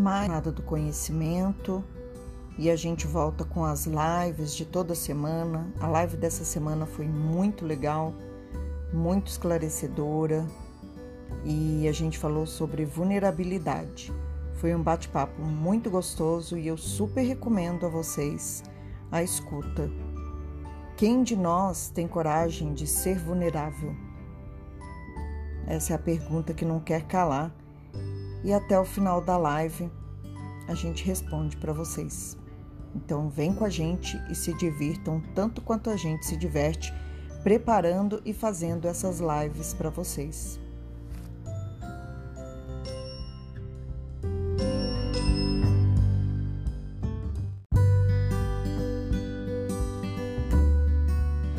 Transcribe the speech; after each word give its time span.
mais 0.00 0.28
nada 0.28 0.50
do 0.50 0.62
conhecimento 0.62 1.84
e 2.56 2.70
a 2.70 2.76
gente 2.76 3.06
volta 3.06 3.44
com 3.44 3.64
as 3.64 3.86
lives 3.86 4.56
de 4.56 4.64
toda 4.64 4.94
semana. 4.94 5.70
A 5.78 5.86
live 5.86 6.16
dessa 6.16 6.42
semana 6.42 6.86
foi 6.86 7.06
muito 7.06 7.66
legal, 7.66 8.14
muito 8.94 9.28
esclarecedora 9.28 10.46
e 11.44 11.86
a 11.86 11.92
gente 11.92 12.18
falou 12.18 12.46
sobre 12.46 12.86
vulnerabilidade. 12.86 14.10
Foi 14.54 14.74
um 14.74 14.82
bate-papo 14.82 15.40
muito 15.42 15.90
gostoso 15.90 16.56
e 16.56 16.66
eu 16.66 16.78
super 16.78 17.22
recomendo 17.22 17.84
a 17.84 17.88
vocês 17.90 18.62
a 19.12 19.22
escuta. 19.22 19.90
Quem 20.96 21.22
de 21.22 21.36
nós 21.36 21.90
tem 21.90 22.08
coragem 22.08 22.72
de 22.72 22.86
ser 22.86 23.18
vulnerável? 23.18 23.94
Essa 25.66 25.92
é 25.92 25.96
a 25.96 25.98
pergunta 25.98 26.54
que 26.54 26.64
não 26.64 26.80
quer 26.80 27.02
calar. 27.06 27.54
E 28.42 28.52
até 28.52 28.78
o 28.78 28.84
final 28.84 29.20
da 29.20 29.36
live 29.36 29.90
a 30.66 30.74
gente 30.74 31.04
responde 31.04 31.56
para 31.56 31.72
vocês. 31.72 32.38
Então 32.94 33.28
vem 33.28 33.52
com 33.52 33.64
a 33.64 33.68
gente 33.68 34.16
e 34.30 34.34
se 34.34 34.52
divirtam 34.54 35.22
tanto 35.34 35.60
quanto 35.60 35.90
a 35.90 35.96
gente 35.96 36.26
se 36.26 36.36
diverte 36.36 36.92
preparando 37.42 38.20
e 38.24 38.32
fazendo 38.32 38.86
essas 38.86 39.20
lives 39.20 39.74
para 39.74 39.90
vocês. 39.90 40.60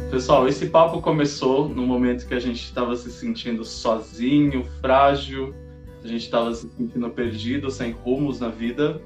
Pessoal, 0.09 0.48
esse 0.48 0.68
papo 0.68 1.02
começou 1.02 1.70
no 1.70 1.88
momento 1.88 2.27
que 2.27 2.34
a 2.34 2.40
gente 2.40 2.63
estava 2.63 2.95
se 2.95 3.12
sentindo 3.12 3.63
sozinho, 3.63 4.66
frágil, 4.79 5.55
a 6.04 6.08
gente 6.08 6.23
estava 6.23 6.54
se 6.54 6.70
sentindo 6.70 7.10
perdido, 7.10 7.70
sem 7.70 7.91
rumos 7.91 8.40
na 8.40 8.49
vida. 8.49 9.02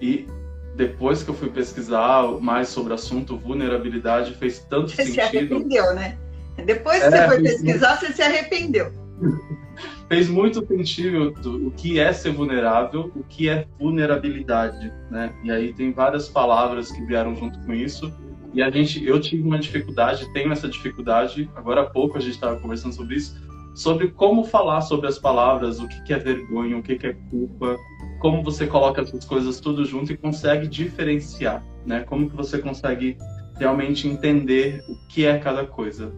E 0.00 0.26
depois 0.74 1.22
que 1.22 1.30
eu 1.30 1.34
fui 1.34 1.48
pesquisar 1.48 2.22
mais 2.40 2.68
sobre 2.68 2.92
o 2.92 2.94
assunto 2.94 3.36
vulnerabilidade, 3.36 4.34
fez 4.34 4.58
tanto 4.68 4.90
você 4.90 5.04
sentido. 5.04 5.14
Você 5.14 5.30
se 5.30 5.36
arrependeu, 5.36 5.94
né? 5.94 6.18
Depois 6.64 6.98
que 6.98 7.04
é, 7.04 7.10
você 7.10 7.28
foi 7.28 7.42
pesquisar, 7.42 7.88
muito... 7.88 8.06
você 8.06 8.12
se 8.12 8.22
arrependeu. 8.22 8.92
fez 10.08 10.28
muito 10.28 10.66
sentido 10.66 11.34
o 11.66 11.70
que 11.70 11.98
é 11.98 12.12
ser 12.12 12.32
vulnerável, 12.32 13.10
o 13.14 13.22
que 13.24 13.48
é 13.48 13.66
vulnerabilidade, 13.78 14.92
né? 15.10 15.32
E 15.42 15.50
aí 15.50 15.72
tem 15.72 15.92
várias 15.92 16.28
palavras 16.28 16.92
que 16.92 17.04
vieram 17.04 17.34
junto 17.34 17.58
com 17.60 17.72
isso 17.72 18.12
e 18.56 18.62
a 18.62 18.70
gente, 18.70 19.04
eu 19.04 19.20
tive 19.20 19.42
uma 19.42 19.58
dificuldade, 19.58 20.32
tenho 20.32 20.50
essa 20.50 20.66
dificuldade. 20.66 21.50
Agora 21.54 21.82
há 21.82 21.84
pouco 21.84 22.16
a 22.16 22.20
gente 22.20 22.32
estava 22.32 22.58
conversando 22.58 22.94
sobre 22.94 23.16
isso, 23.16 23.36
sobre 23.76 24.08
como 24.08 24.44
falar 24.44 24.80
sobre 24.80 25.06
as 25.06 25.18
palavras, 25.18 25.78
o 25.78 25.86
que, 25.86 26.02
que 26.02 26.12
é 26.12 26.18
vergonha, 26.18 26.76
o 26.76 26.82
que, 26.82 26.96
que 26.96 27.06
é 27.06 27.12
culpa, 27.30 27.76
como 28.18 28.42
você 28.42 28.66
coloca 28.66 29.02
essas 29.02 29.24
coisas 29.24 29.60
tudo 29.60 29.84
junto 29.84 30.12
e 30.12 30.16
consegue 30.16 30.66
diferenciar, 30.66 31.62
né? 31.84 32.00
Como 32.00 32.28
que 32.28 32.34
você 32.34 32.58
consegue 32.58 33.16
realmente 33.58 34.08
entender 34.08 34.82
o 34.88 34.96
que 35.08 35.26
é 35.26 35.38
cada 35.38 35.64
coisa. 35.66 36.12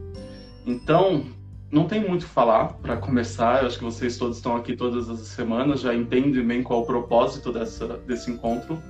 Então, 0.65 1.25
não 1.71 1.85
tem 1.85 2.01
muito 2.01 2.23
o 2.23 2.29
falar 2.29 2.75
para 2.75 2.97
começar. 2.97 3.63
Eu 3.63 3.67
acho 3.67 3.79
que 3.79 3.85
vocês 3.85 4.17
todos 4.17 4.37
estão 4.37 4.57
aqui 4.57 4.77
todas 4.77 5.11
as 5.11 5.21
semanas, 5.21 5.81
já 5.81 5.95
entendem 5.95 6.47
bem 6.47 6.63
qual 6.63 6.81
é 6.81 6.83
o 6.83 6.87
propósito 6.87 7.53
dessa, 7.53 7.99
desse 8.07 8.31
encontro 8.31 8.81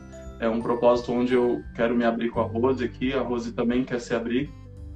é 0.40 0.48
um 0.48 0.60
propósito 0.60 1.12
onde 1.12 1.34
eu 1.34 1.62
quero 1.74 1.96
me 1.96 2.04
abrir 2.04 2.30
com 2.30 2.40
a 2.40 2.44
Rose 2.44 2.84
aqui, 2.84 3.12
a 3.12 3.20
Rose 3.20 3.52
também 3.52 3.84
quer 3.84 4.00
se 4.00 4.14
abrir 4.14 4.50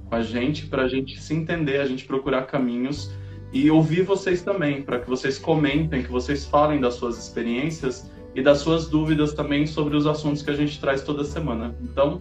com 0.09 0.15
a 0.15 0.21
gente, 0.21 0.67
para 0.67 0.83
a 0.83 0.87
gente 0.87 1.21
se 1.21 1.33
entender, 1.33 1.81
a 1.81 1.85
gente 1.85 2.05
procurar 2.05 2.43
caminhos 2.43 3.11
e 3.53 3.69
ouvir 3.69 4.01
vocês 4.01 4.41
também, 4.41 4.81
para 4.81 4.99
que 4.99 5.07
vocês 5.07 5.37
comentem, 5.37 6.01
que 6.01 6.11
vocês 6.11 6.43
falem 6.43 6.81
das 6.81 6.95
suas 6.95 7.17
experiências 7.19 8.09
e 8.33 8.41
das 8.41 8.57
suas 8.57 8.87
dúvidas 8.87 9.33
também 9.33 9.67
sobre 9.67 9.95
os 9.95 10.07
assuntos 10.07 10.41
que 10.41 10.49
a 10.49 10.55
gente 10.55 10.79
traz 10.81 11.03
toda 11.03 11.23
semana. 11.23 11.75
Então, 11.81 12.19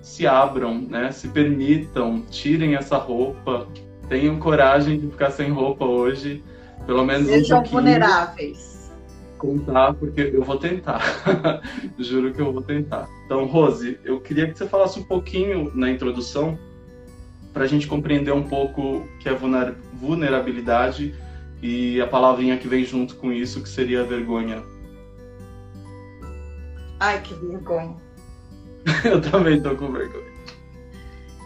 se 0.00 0.26
abram, 0.26 0.80
né? 0.80 1.12
se 1.12 1.28
permitam, 1.28 2.22
tirem 2.30 2.74
essa 2.74 2.96
roupa, 2.96 3.68
tenham 4.08 4.38
coragem 4.38 4.98
de 4.98 5.08
ficar 5.08 5.30
sem 5.30 5.50
roupa 5.50 5.84
hoje, 5.84 6.42
pelo 6.86 7.04
menos 7.04 7.26
Sejam 7.26 7.58
um 7.58 7.60
pouquinho. 7.60 7.82
vulneráveis 7.82 8.72
contar, 9.42 9.92
porque 9.94 10.20
eu 10.32 10.42
vou 10.44 10.56
tentar. 10.56 11.02
Juro 11.98 12.32
que 12.32 12.40
eu 12.40 12.52
vou 12.52 12.62
tentar. 12.62 13.08
Então, 13.26 13.44
Rose, 13.44 13.98
eu 14.04 14.20
queria 14.20 14.46
que 14.46 14.56
você 14.56 14.68
falasse 14.68 15.00
um 15.00 15.02
pouquinho 15.02 15.72
na 15.74 15.90
introdução 15.90 16.56
para 17.52 17.64
a 17.64 17.66
gente 17.66 17.86
compreender 17.86 18.32
um 18.32 18.42
pouco 18.42 18.98
o 18.98 19.08
que 19.18 19.28
é 19.28 19.34
vulnerabilidade 19.34 21.14
e 21.62 22.00
a 22.00 22.06
palavrinha 22.06 22.56
que 22.56 22.66
vem 22.66 22.84
junto 22.84 23.14
com 23.16 23.32
isso, 23.32 23.62
que 23.62 23.68
seria 23.68 24.02
vergonha. 24.02 24.62
Ai, 26.98 27.20
que 27.20 27.34
vergonha. 27.34 27.96
eu 29.04 29.20
também 29.20 29.60
tô 29.62 29.76
com 29.76 29.92
vergonha. 29.92 30.32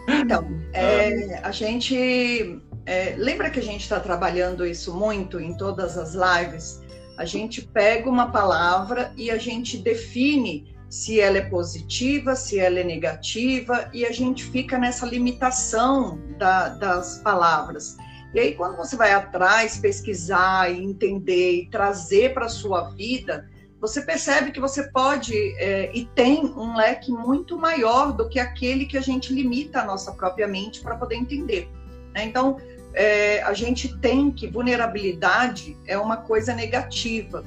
Então, 0.07 0.47
é, 0.73 1.39
a 1.43 1.51
gente. 1.51 2.61
É, 2.85 3.15
lembra 3.17 3.49
que 3.49 3.59
a 3.59 3.63
gente 3.63 3.81
está 3.81 3.99
trabalhando 3.99 4.65
isso 4.65 4.95
muito 4.95 5.39
em 5.39 5.55
todas 5.55 5.97
as 5.97 6.13
lives? 6.13 6.81
A 7.17 7.25
gente 7.25 7.61
pega 7.61 8.09
uma 8.09 8.31
palavra 8.31 9.11
e 9.17 9.29
a 9.29 9.37
gente 9.37 9.77
define 9.77 10.76
se 10.89 11.19
ela 11.19 11.37
é 11.37 11.41
positiva, 11.41 12.35
se 12.35 12.59
ela 12.59 12.79
é 12.79 12.83
negativa, 12.83 13.89
e 13.93 14.05
a 14.05 14.11
gente 14.11 14.43
fica 14.45 14.77
nessa 14.77 15.05
limitação 15.05 16.19
da, 16.37 16.69
das 16.69 17.19
palavras. 17.19 17.97
E 18.33 18.39
aí, 18.39 18.55
quando 18.55 18.77
você 18.77 18.95
vai 18.95 19.13
atrás, 19.13 19.77
pesquisar 19.77 20.71
entender 20.71 21.61
e 21.61 21.69
trazer 21.69 22.33
para 22.33 22.45
a 22.45 22.49
sua 22.49 22.89
vida, 22.91 23.49
você 23.79 24.01
percebe 24.01 24.51
que 24.51 24.59
você 24.59 24.83
pode 24.91 25.33
é, 25.59 25.91
e 25.93 26.05
tem 26.05 26.45
um 26.45 26.75
leque 26.75 27.11
muito 27.11 27.57
maior 27.57 28.11
do 28.11 28.27
que 28.27 28.39
aquele 28.39 28.85
que 28.85 28.97
a 28.97 29.01
gente 29.01 29.31
limita 29.33 29.81
a 29.81 29.85
nossa 29.85 30.11
própria 30.11 30.47
mente 30.47 30.81
para 30.81 30.95
poder 30.95 31.15
entender. 31.15 31.69
Né? 32.13 32.25
Então, 32.25 32.57
é, 32.93 33.41
a 33.43 33.53
gente 33.53 33.95
tem 33.99 34.31
que 34.31 34.47
vulnerabilidade 34.47 35.77
é 35.85 35.97
uma 35.97 36.17
coisa 36.17 36.53
negativa. 36.53 37.45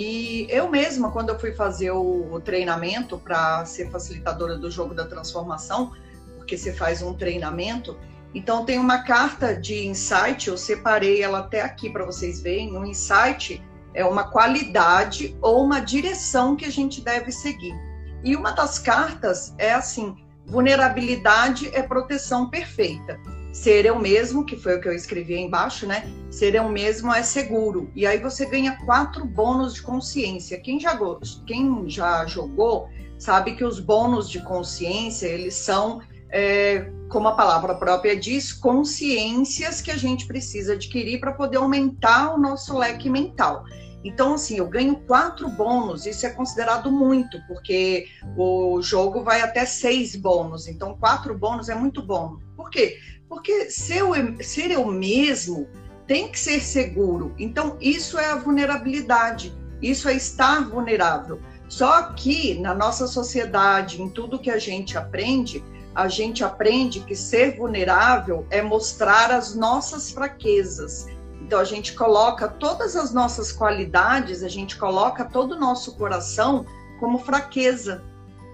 E 0.00 0.46
eu 0.48 0.70
mesma, 0.70 1.10
quando 1.10 1.30
eu 1.30 1.38
fui 1.40 1.50
fazer 1.50 1.90
o, 1.90 2.40
treinamento 2.44 3.18
para 3.18 3.64
ser 3.64 3.90
facilitadora 3.90 4.56
do 4.56 4.70
jogo 4.70 4.94
da 4.94 5.04
transformação, 5.04 5.92
porque 6.36 6.56
você 6.56 6.72
faz 6.72 7.02
um 7.02 7.12
treinamento, 7.12 7.98
então 8.32 8.64
tem 8.64 8.78
uma 8.78 9.02
carta 9.02 9.56
de 9.56 9.88
insight, 9.88 10.46
eu 10.46 10.56
separei 10.56 11.20
ela 11.20 11.40
até 11.40 11.62
aqui 11.62 11.90
para 11.90 12.04
vocês 12.04 12.40
verem. 12.40 12.76
Um 12.76 12.84
insight 12.84 13.60
é 13.92 14.04
uma 14.04 14.30
qualidade 14.30 15.36
ou 15.42 15.64
uma 15.64 15.80
direção 15.80 16.54
que 16.54 16.64
a 16.64 16.70
gente 16.70 17.00
deve 17.00 17.32
seguir. 17.32 17.74
E 18.22 18.36
uma 18.36 18.52
das 18.52 18.78
cartas 18.78 19.52
é 19.58 19.72
assim: 19.72 20.14
vulnerabilidade 20.46 21.74
é 21.74 21.82
proteção 21.82 22.48
perfeita. 22.48 23.18
Ser 23.60 23.84
eu 23.84 23.98
mesmo, 23.98 24.44
que 24.44 24.54
foi 24.54 24.76
o 24.76 24.80
que 24.80 24.86
eu 24.86 24.92
escrevi 24.92 25.34
aí 25.34 25.40
embaixo, 25.40 25.84
né? 25.84 26.08
Ser 26.30 26.54
eu 26.54 26.68
mesmo 26.68 27.12
é 27.12 27.24
seguro. 27.24 27.90
E 27.92 28.06
aí 28.06 28.16
você 28.20 28.46
ganha 28.46 28.78
quatro 28.86 29.24
bônus 29.24 29.74
de 29.74 29.82
consciência. 29.82 30.60
Quem 30.60 30.78
já, 30.78 30.96
quem 31.44 31.90
já 31.90 32.24
jogou 32.24 32.88
sabe 33.18 33.56
que 33.56 33.64
os 33.64 33.80
bônus 33.80 34.30
de 34.30 34.38
consciência, 34.44 35.26
eles 35.26 35.54
são, 35.54 36.00
é, 36.30 36.88
como 37.08 37.26
a 37.26 37.34
palavra 37.34 37.74
própria 37.74 38.16
diz, 38.16 38.52
consciências 38.52 39.80
que 39.80 39.90
a 39.90 39.96
gente 39.96 40.28
precisa 40.28 40.74
adquirir 40.74 41.18
para 41.18 41.32
poder 41.32 41.56
aumentar 41.56 42.32
o 42.36 42.38
nosso 42.38 42.78
leque 42.78 43.10
mental. 43.10 43.64
Então, 44.04 44.34
assim, 44.34 44.58
eu 44.58 44.68
ganho 44.68 45.00
quatro 45.00 45.48
bônus, 45.48 46.06
isso 46.06 46.24
é 46.24 46.30
considerado 46.30 46.92
muito, 46.92 47.36
porque 47.48 48.06
o 48.36 48.80
jogo 48.80 49.24
vai 49.24 49.40
até 49.40 49.66
seis 49.66 50.14
bônus, 50.14 50.68
então 50.68 50.96
quatro 50.96 51.36
bônus 51.36 51.68
é 51.68 51.74
muito 51.74 52.00
bom. 52.00 52.36
Por 52.56 52.70
quê? 52.70 52.96
Porque 53.28 53.70
ser, 53.70 54.02
ser 54.42 54.70
eu 54.70 54.86
mesmo 54.86 55.68
tem 56.06 56.28
que 56.28 56.38
ser 56.38 56.62
seguro. 56.62 57.34
Então, 57.38 57.76
isso 57.80 58.18
é 58.18 58.30
a 58.30 58.36
vulnerabilidade, 58.36 59.54
isso 59.82 60.08
é 60.08 60.14
estar 60.14 60.68
vulnerável. 60.68 61.40
Só 61.68 62.14
que 62.14 62.58
na 62.58 62.74
nossa 62.74 63.06
sociedade, 63.06 64.00
em 64.00 64.08
tudo 64.08 64.38
que 64.38 64.50
a 64.50 64.58
gente 64.58 64.96
aprende, 64.96 65.62
a 65.94 66.08
gente 66.08 66.42
aprende 66.42 67.00
que 67.00 67.14
ser 67.14 67.56
vulnerável 67.56 68.46
é 68.50 68.62
mostrar 68.62 69.30
as 69.30 69.54
nossas 69.54 70.10
fraquezas. 70.10 71.06
Então 71.42 71.60
a 71.60 71.64
gente 71.64 71.94
coloca 71.94 72.48
todas 72.48 72.96
as 72.96 73.12
nossas 73.12 73.52
qualidades, 73.52 74.42
a 74.42 74.48
gente 74.48 74.76
coloca 74.76 75.24
todo 75.24 75.52
o 75.52 75.60
nosso 75.60 75.96
coração 75.96 76.64
como 76.98 77.18
fraqueza. 77.18 78.04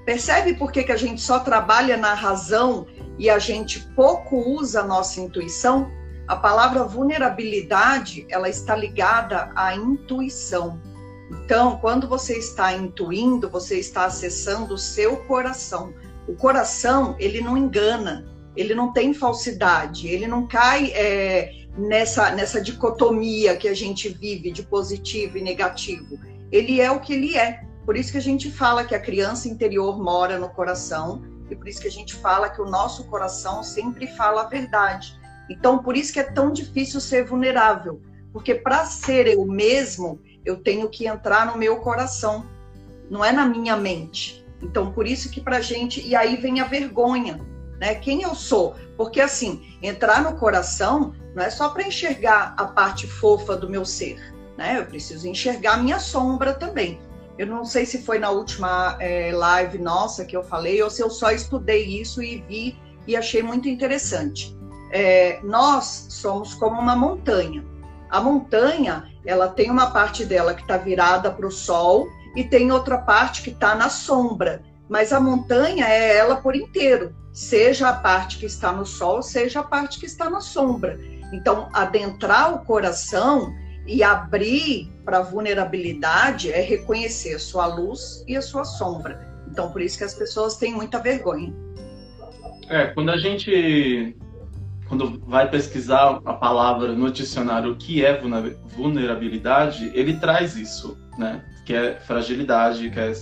Percebe 0.05 0.55
por 0.55 0.71
que, 0.71 0.85
que 0.85 0.93
a 0.93 0.97
gente 0.97 1.21
só 1.21 1.39
trabalha 1.39 1.97
na 1.97 2.15
razão 2.15 2.87
e 3.19 3.31
a 3.31 3.39
gente 3.39 3.81
pouco 3.95 4.37
usa 4.37 4.81
a 4.81 4.87
nossa 4.87 5.21
intuição? 5.21 5.91
A 6.27 6.37
palavra 6.37 6.85
vulnerabilidade, 6.85 8.27
ela 8.29 8.49
está 8.49 8.75
ligada 8.75 9.51
à 9.55 9.75
intuição. 9.75 10.81
Então, 11.31 11.79
quando 11.79 12.09
você 12.09 12.39
está 12.39 12.73
intuindo, 12.73 13.49
você 13.49 13.79
está 13.79 14.05
acessando 14.05 14.75
o 14.75 14.79
seu 14.79 15.17
coração. 15.25 15.93
O 16.29 16.35
coração, 16.35 17.17
ele 17.19 17.41
não 17.41 17.57
engana, 17.57 18.27
ele 18.57 18.75
não 18.75 18.93
tem 18.93 19.13
falsidade, 19.13 20.09
ele 20.09 20.27
não 20.27 20.47
cai 20.47 20.93
é, 20.95 21.51
nessa, 21.77 22.31
nessa 22.31 22.61
dicotomia 22.61 23.57
que 23.57 23.69
a 23.69 23.75
gente 23.75 24.09
vive 24.09 24.51
de 24.51 24.63
positivo 24.63 25.37
e 25.37 25.43
negativo 25.43 26.19
ele 26.55 26.81
é 26.81 26.89
o 26.89 27.01
que 27.01 27.13
ele 27.13 27.37
é. 27.37 27.65
Por 27.85 27.97
isso 27.97 28.13
que 28.13 28.19
a 28.19 28.23
gente 28.23 28.51
fala 28.51 28.85
que 28.85 28.95
a 28.95 29.01
criança 29.01 29.49
interior 29.49 30.03
mora 30.03 30.39
no 30.39 30.49
coração 30.49 31.23
e 31.51 31.55
por 31.55 31.69
isso 31.69 31.81
que 31.81 31.89
a 31.89 31.91
gente 31.91 32.15
fala 32.15 32.49
que 32.49 32.61
o 32.61 32.69
nosso 32.69 33.05
coração 33.05 33.63
sempre 33.63 34.07
fala 34.07 34.43
a 34.43 34.47
verdade. 34.47 35.19
Então, 35.51 35.79
por 35.79 35.97
isso 35.97 36.13
que 36.13 36.21
é 36.21 36.25
tão 36.25 36.51
difícil 36.51 37.01
ser 37.01 37.25
vulnerável, 37.25 38.01
porque 38.33 38.55
para 38.55 38.87
ser 38.87 39.27
eu 39.27 39.45
mesmo, 39.45 40.19
eu 40.45 40.57
tenho 40.57 40.89
que 40.89 41.07
entrar 41.07 41.47
no 41.47 41.59
meu 41.59 41.77
coração, 41.79 42.47
não 43.11 43.23
é 43.23 43.31
na 43.31 43.45
minha 43.45 43.77
mente. 43.77 44.45
Então, 44.63 44.91
por 44.91 45.07
isso 45.07 45.31
que 45.31 45.41
para 45.41 45.61
gente 45.61 46.01
e 46.01 46.17
aí 46.17 46.37
vem 46.37 46.61
a 46.61 46.65
vergonha, 46.65 47.39
né? 47.79 47.95
Quem 47.95 48.23
eu 48.23 48.35
sou? 48.35 48.75
Porque 48.97 49.21
assim, 49.21 49.77
entrar 49.83 50.23
no 50.23 50.37
coração 50.37 51.15
não 51.35 51.43
é 51.43 51.51
só 51.51 51.69
para 51.69 51.87
enxergar 51.87 52.55
a 52.57 52.65
parte 52.65 53.07
fofa 53.07 53.55
do 53.55 53.69
meu 53.69 53.85
ser, 53.85 54.19
né? 54.57 54.79
Eu 54.79 54.87
preciso 54.87 55.29
enxergar 55.29 55.75
a 55.75 55.77
minha 55.77 55.99
sombra 55.99 56.55
também. 56.55 56.99
Eu 57.37 57.47
não 57.47 57.65
sei 57.65 57.85
se 57.85 58.03
foi 58.03 58.19
na 58.19 58.31
última 58.31 58.97
é, 59.01 59.33
live 59.33 59.79
nossa 59.79 60.25
que 60.25 60.37
eu 60.37 60.43
falei 60.43 60.81
ou 60.83 60.89
se 60.89 61.03
eu 61.03 61.11
só 61.11 61.31
estudei 61.31 61.85
isso 61.85 62.23
e 62.23 62.43
vi 62.49 62.79
e 63.07 63.17
achei 63.17 63.43
muito 63.43 63.69
interessante. 63.69 64.57
É, 64.93 65.41
nós 65.43 66.07
somos 66.11 66.55
como 66.55 66.81
uma 66.81 66.95
montanha. 66.95 67.65
A 68.09 68.21
montanha, 68.21 69.11
ela 69.27 69.49
tem 69.49 69.71
uma 69.71 69.91
parte 69.91 70.25
dela 70.25 70.55
que 70.55 70.63
está 70.63 70.77
virada 70.77 71.31
para 71.31 71.47
o 71.47 71.51
sol 71.51 72.07
e 72.37 72.45
tem 72.45 72.71
outra 72.71 72.99
parte 72.99 73.43
que 73.43 73.51
está 73.51 73.75
na 73.75 73.89
sombra. 73.89 74.63
Mas 74.89 75.13
a 75.13 75.19
montanha 75.19 75.87
é 75.89 76.17
ela 76.17 76.37
por 76.37 76.55
inteiro, 76.55 77.15
seja 77.33 77.89
a 77.89 77.95
parte 77.95 78.39
que 78.39 78.47
está 78.47 78.71
no 78.71 78.87
sol, 78.87 79.23
seja 79.23 79.61
a 79.61 79.65
parte 79.65 79.99
que 79.99 80.07
está 80.07 80.31
na 80.31 80.41
sombra. 80.41 80.99
Então, 81.33 81.69
adentrar 81.73 82.55
o 82.55 82.65
coração 82.65 83.53
e 83.87 84.03
abrir 84.03 84.91
para 85.05 85.21
vulnerabilidade 85.21 86.51
é 86.51 86.61
reconhecer 86.61 87.35
a 87.35 87.39
sua 87.39 87.67
luz 87.67 88.25
e 88.27 88.37
a 88.37 88.43
sua 88.43 88.65
sombra. 88.65 89.21
Então, 89.51 89.71
por 89.71 89.81
isso 89.81 89.99
que 89.99 90.05
as 90.05 90.15
pessoas 90.15 90.57
têm 90.57 90.75
muita 90.75 90.99
vergonha. 90.99 91.53
É, 92.69 92.87
quando 92.87 93.11
a 93.11 93.17
gente 93.19 94.17
quando 94.87 95.19
vai 95.27 95.49
pesquisar 95.49 96.21
a 96.25 96.35
palavra 96.35 96.93
no 96.93 97.11
dicionário 97.11 97.73
o 97.73 97.77
que 97.77 98.05
é 98.05 98.21
vulnerabilidade, 98.77 99.91
ele 99.95 100.15
traz 100.19 100.57
isso, 100.57 100.99
né? 101.19 101.45
Que 101.65 101.75
é 101.75 101.95
fragilidade, 102.01 102.91
que 102.91 103.01
é 103.01 103.13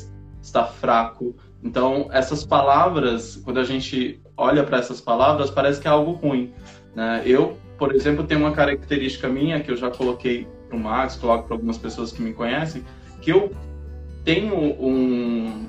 estar 0.41 0.64
fraco. 0.64 1.37
Então, 1.62 2.09
essas 2.12 2.44
palavras, 2.44 3.37
quando 3.37 3.61
a 3.61 3.64
gente 3.64 4.20
olha 4.37 4.64
para 4.64 4.79
essas 4.79 5.00
palavras, 5.00 5.50
parece 5.50 5.81
que 5.81 5.87
é 5.87 5.91
algo 5.91 6.12
ruim, 6.12 6.53
né? 6.94 7.23
Eu 7.25 7.56
por 7.82 7.93
exemplo, 7.96 8.23
tem 8.23 8.38
uma 8.38 8.52
característica 8.52 9.29
minha 9.29 9.58
que 9.58 9.69
eu 9.69 9.76
já 9.76 9.90
coloquei 9.90 10.46
para 10.69 10.76
o 10.76 10.81
Max, 10.81 11.17
coloco 11.17 11.49
para 11.49 11.56
algumas 11.56 11.76
pessoas 11.76 12.12
que 12.12 12.23
me 12.23 12.32
conhecem, 12.32 12.84
que 13.20 13.32
eu 13.32 13.50
tenho 14.25 14.55
um, 14.55 15.67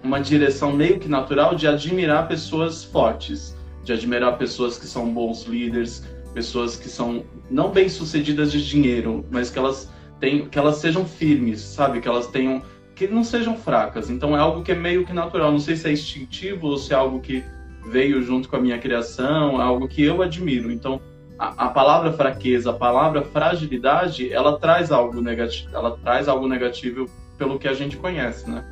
uma 0.00 0.20
direção 0.20 0.70
meio 0.70 1.00
que 1.00 1.08
natural 1.08 1.56
de 1.56 1.66
admirar 1.66 2.28
pessoas 2.28 2.84
fortes, 2.84 3.56
de 3.82 3.92
admirar 3.92 4.38
pessoas 4.38 4.78
que 4.78 4.86
são 4.86 5.12
bons 5.12 5.42
líderes, 5.42 6.06
pessoas 6.32 6.76
que 6.76 6.88
são 6.88 7.24
não 7.50 7.72
bem 7.72 7.88
sucedidas 7.88 8.52
de 8.52 8.64
dinheiro, 8.64 9.26
mas 9.28 9.50
que 9.50 9.58
elas 9.58 9.90
tenham, 10.20 10.46
que 10.46 10.56
elas 10.56 10.76
sejam 10.76 11.04
firmes, 11.04 11.58
sabe? 11.62 12.00
Que 12.00 12.06
elas 12.06 12.28
tenham, 12.28 12.62
que 12.94 13.08
não 13.08 13.24
sejam 13.24 13.56
fracas. 13.56 14.08
Então 14.08 14.36
é 14.36 14.38
algo 14.38 14.62
que 14.62 14.70
é 14.70 14.76
meio 14.76 15.04
que 15.04 15.12
natural. 15.12 15.50
Não 15.50 15.58
sei 15.58 15.74
se 15.74 15.88
é 15.88 15.92
instintivo 15.92 16.68
ou 16.68 16.78
se 16.78 16.92
é 16.92 16.96
algo 16.96 17.18
que 17.18 17.42
veio 17.90 18.22
junto 18.22 18.48
com 18.48 18.54
a 18.54 18.60
minha 18.60 18.78
criação, 18.78 19.60
é 19.60 19.64
algo 19.64 19.88
que 19.88 20.04
eu 20.04 20.22
admiro. 20.22 20.70
Então 20.70 21.00
a, 21.38 21.66
a, 21.66 21.68
palavra 21.68 22.12
fraqueza, 22.12 22.70
a 22.70 22.74
palavra 22.74 23.22
fragilidade, 23.22 24.32
ela 24.32 24.58
traz 24.58 24.90
algo 24.90 25.20
negativo, 25.20 25.74
ela 25.74 25.96
traz 25.98 26.28
algo 26.28 26.48
negativo 26.48 27.10
pelo 27.36 27.58
que 27.58 27.68
a 27.68 27.74
gente 27.74 27.96
conhece, 27.96 28.48
né? 28.48 28.64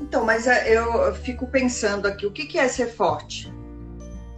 Então, 0.00 0.24
mas 0.24 0.46
é, 0.46 0.76
eu 0.76 1.14
fico 1.14 1.46
pensando 1.46 2.06
aqui, 2.06 2.26
o 2.26 2.30
que 2.30 2.58
é 2.58 2.68
ser 2.68 2.88
forte? 2.88 3.52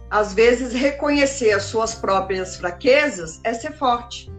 Às 0.09 0.33
vezes, 0.33 0.73
reconhecer 0.73 1.51
as 1.51 1.63
suas 1.63 1.95
próprias 1.95 2.57
fraquezas 2.57 3.39
é 3.43 3.53
ser 3.53 3.73
forte. 3.73 4.29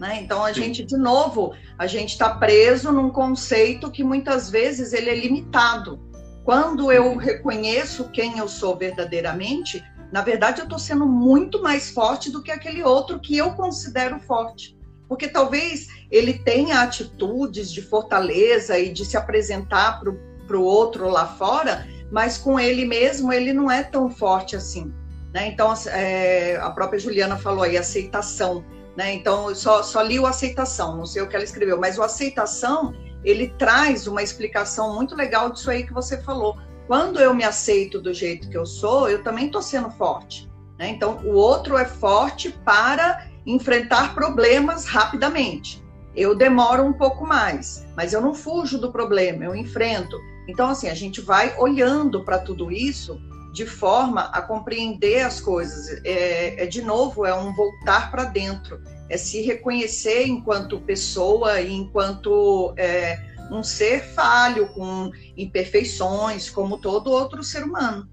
Né? 0.00 0.20
Então, 0.22 0.44
a 0.44 0.52
Sim. 0.52 0.62
gente, 0.62 0.84
de 0.84 0.96
novo, 0.96 1.54
a 1.78 1.86
gente 1.86 2.10
está 2.10 2.30
preso 2.30 2.90
num 2.90 3.10
conceito 3.10 3.90
que 3.90 4.02
muitas 4.02 4.50
vezes 4.50 4.92
ele 4.92 5.10
é 5.10 5.14
limitado. 5.14 6.00
Quando 6.44 6.90
eu 6.90 7.16
reconheço 7.16 8.10
quem 8.10 8.38
eu 8.38 8.48
sou 8.48 8.76
verdadeiramente, 8.76 9.84
na 10.14 10.22
verdade, 10.22 10.60
eu 10.60 10.64
estou 10.64 10.78
sendo 10.78 11.04
muito 11.06 11.60
mais 11.60 11.90
forte 11.90 12.30
do 12.30 12.40
que 12.40 12.52
aquele 12.52 12.84
outro 12.84 13.18
que 13.18 13.36
eu 13.36 13.50
considero 13.54 14.20
forte. 14.20 14.78
Porque 15.08 15.26
talvez 15.26 15.88
ele 16.08 16.34
tenha 16.34 16.82
atitudes 16.82 17.72
de 17.72 17.82
fortaleza 17.82 18.78
e 18.78 18.92
de 18.92 19.04
se 19.04 19.16
apresentar 19.16 20.00
para 20.46 20.56
o 20.56 20.62
outro 20.62 21.08
lá 21.08 21.26
fora, 21.26 21.84
mas 22.12 22.38
com 22.38 22.60
ele 22.60 22.84
mesmo 22.84 23.32
ele 23.32 23.52
não 23.52 23.68
é 23.68 23.82
tão 23.82 24.08
forte 24.08 24.54
assim. 24.54 24.94
Né? 25.32 25.48
Então, 25.48 25.74
é, 25.88 26.58
a 26.62 26.70
própria 26.70 27.00
Juliana 27.00 27.36
falou 27.36 27.64
aí, 27.64 27.76
aceitação. 27.76 28.64
Né? 28.96 29.14
Então, 29.14 29.48
eu 29.48 29.56
só, 29.56 29.82
só 29.82 30.00
li 30.00 30.20
o 30.20 30.26
aceitação, 30.26 30.96
não 30.96 31.06
sei 31.06 31.22
o 31.22 31.28
que 31.28 31.34
ela 31.34 31.44
escreveu, 31.44 31.76
mas 31.76 31.98
o 31.98 32.04
aceitação 32.04 32.94
ele 33.24 33.52
traz 33.58 34.06
uma 34.06 34.22
explicação 34.22 34.94
muito 34.94 35.16
legal 35.16 35.50
disso 35.50 35.72
aí 35.72 35.84
que 35.84 35.92
você 35.92 36.22
falou 36.22 36.56
quando 36.86 37.20
eu 37.20 37.34
me 37.34 37.44
aceito 37.44 38.00
do 38.00 38.12
jeito 38.12 38.48
que 38.48 38.56
eu 38.56 38.66
sou, 38.66 39.08
eu 39.08 39.22
também 39.22 39.46
estou 39.46 39.62
sendo 39.62 39.90
forte. 39.90 40.50
Né? 40.78 40.88
Então, 40.88 41.18
o 41.24 41.32
outro 41.32 41.76
é 41.78 41.84
forte 41.84 42.50
para 42.64 43.26
enfrentar 43.46 44.14
problemas 44.14 44.84
rapidamente. 44.84 45.82
Eu 46.14 46.34
demoro 46.34 46.84
um 46.84 46.92
pouco 46.92 47.26
mais, 47.26 47.84
mas 47.96 48.12
eu 48.12 48.20
não 48.20 48.34
fujo 48.34 48.78
do 48.78 48.92
problema, 48.92 49.44
eu 49.44 49.54
enfrento. 49.54 50.16
Então, 50.46 50.68
assim, 50.68 50.88
a 50.88 50.94
gente 50.94 51.20
vai 51.20 51.56
olhando 51.58 52.24
para 52.24 52.38
tudo 52.38 52.70
isso 52.70 53.18
de 53.52 53.64
forma 53.64 54.22
a 54.32 54.42
compreender 54.42 55.22
as 55.22 55.40
coisas. 55.40 56.00
É, 56.04 56.64
é 56.64 56.66
de 56.66 56.82
novo, 56.82 57.24
é 57.24 57.34
um 57.34 57.54
voltar 57.54 58.10
para 58.10 58.24
dentro, 58.24 58.80
é 59.08 59.16
se 59.16 59.42
reconhecer 59.42 60.26
enquanto 60.26 60.80
pessoa 60.80 61.60
enquanto 61.60 62.74
é, 62.76 63.18
um 63.50 63.62
ser 63.62 64.02
falho, 64.02 64.68
com 64.68 65.10
imperfeições, 65.36 66.50
como 66.50 66.78
todo 66.78 67.10
outro 67.10 67.42
ser 67.42 67.64
humano. 67.64 68.08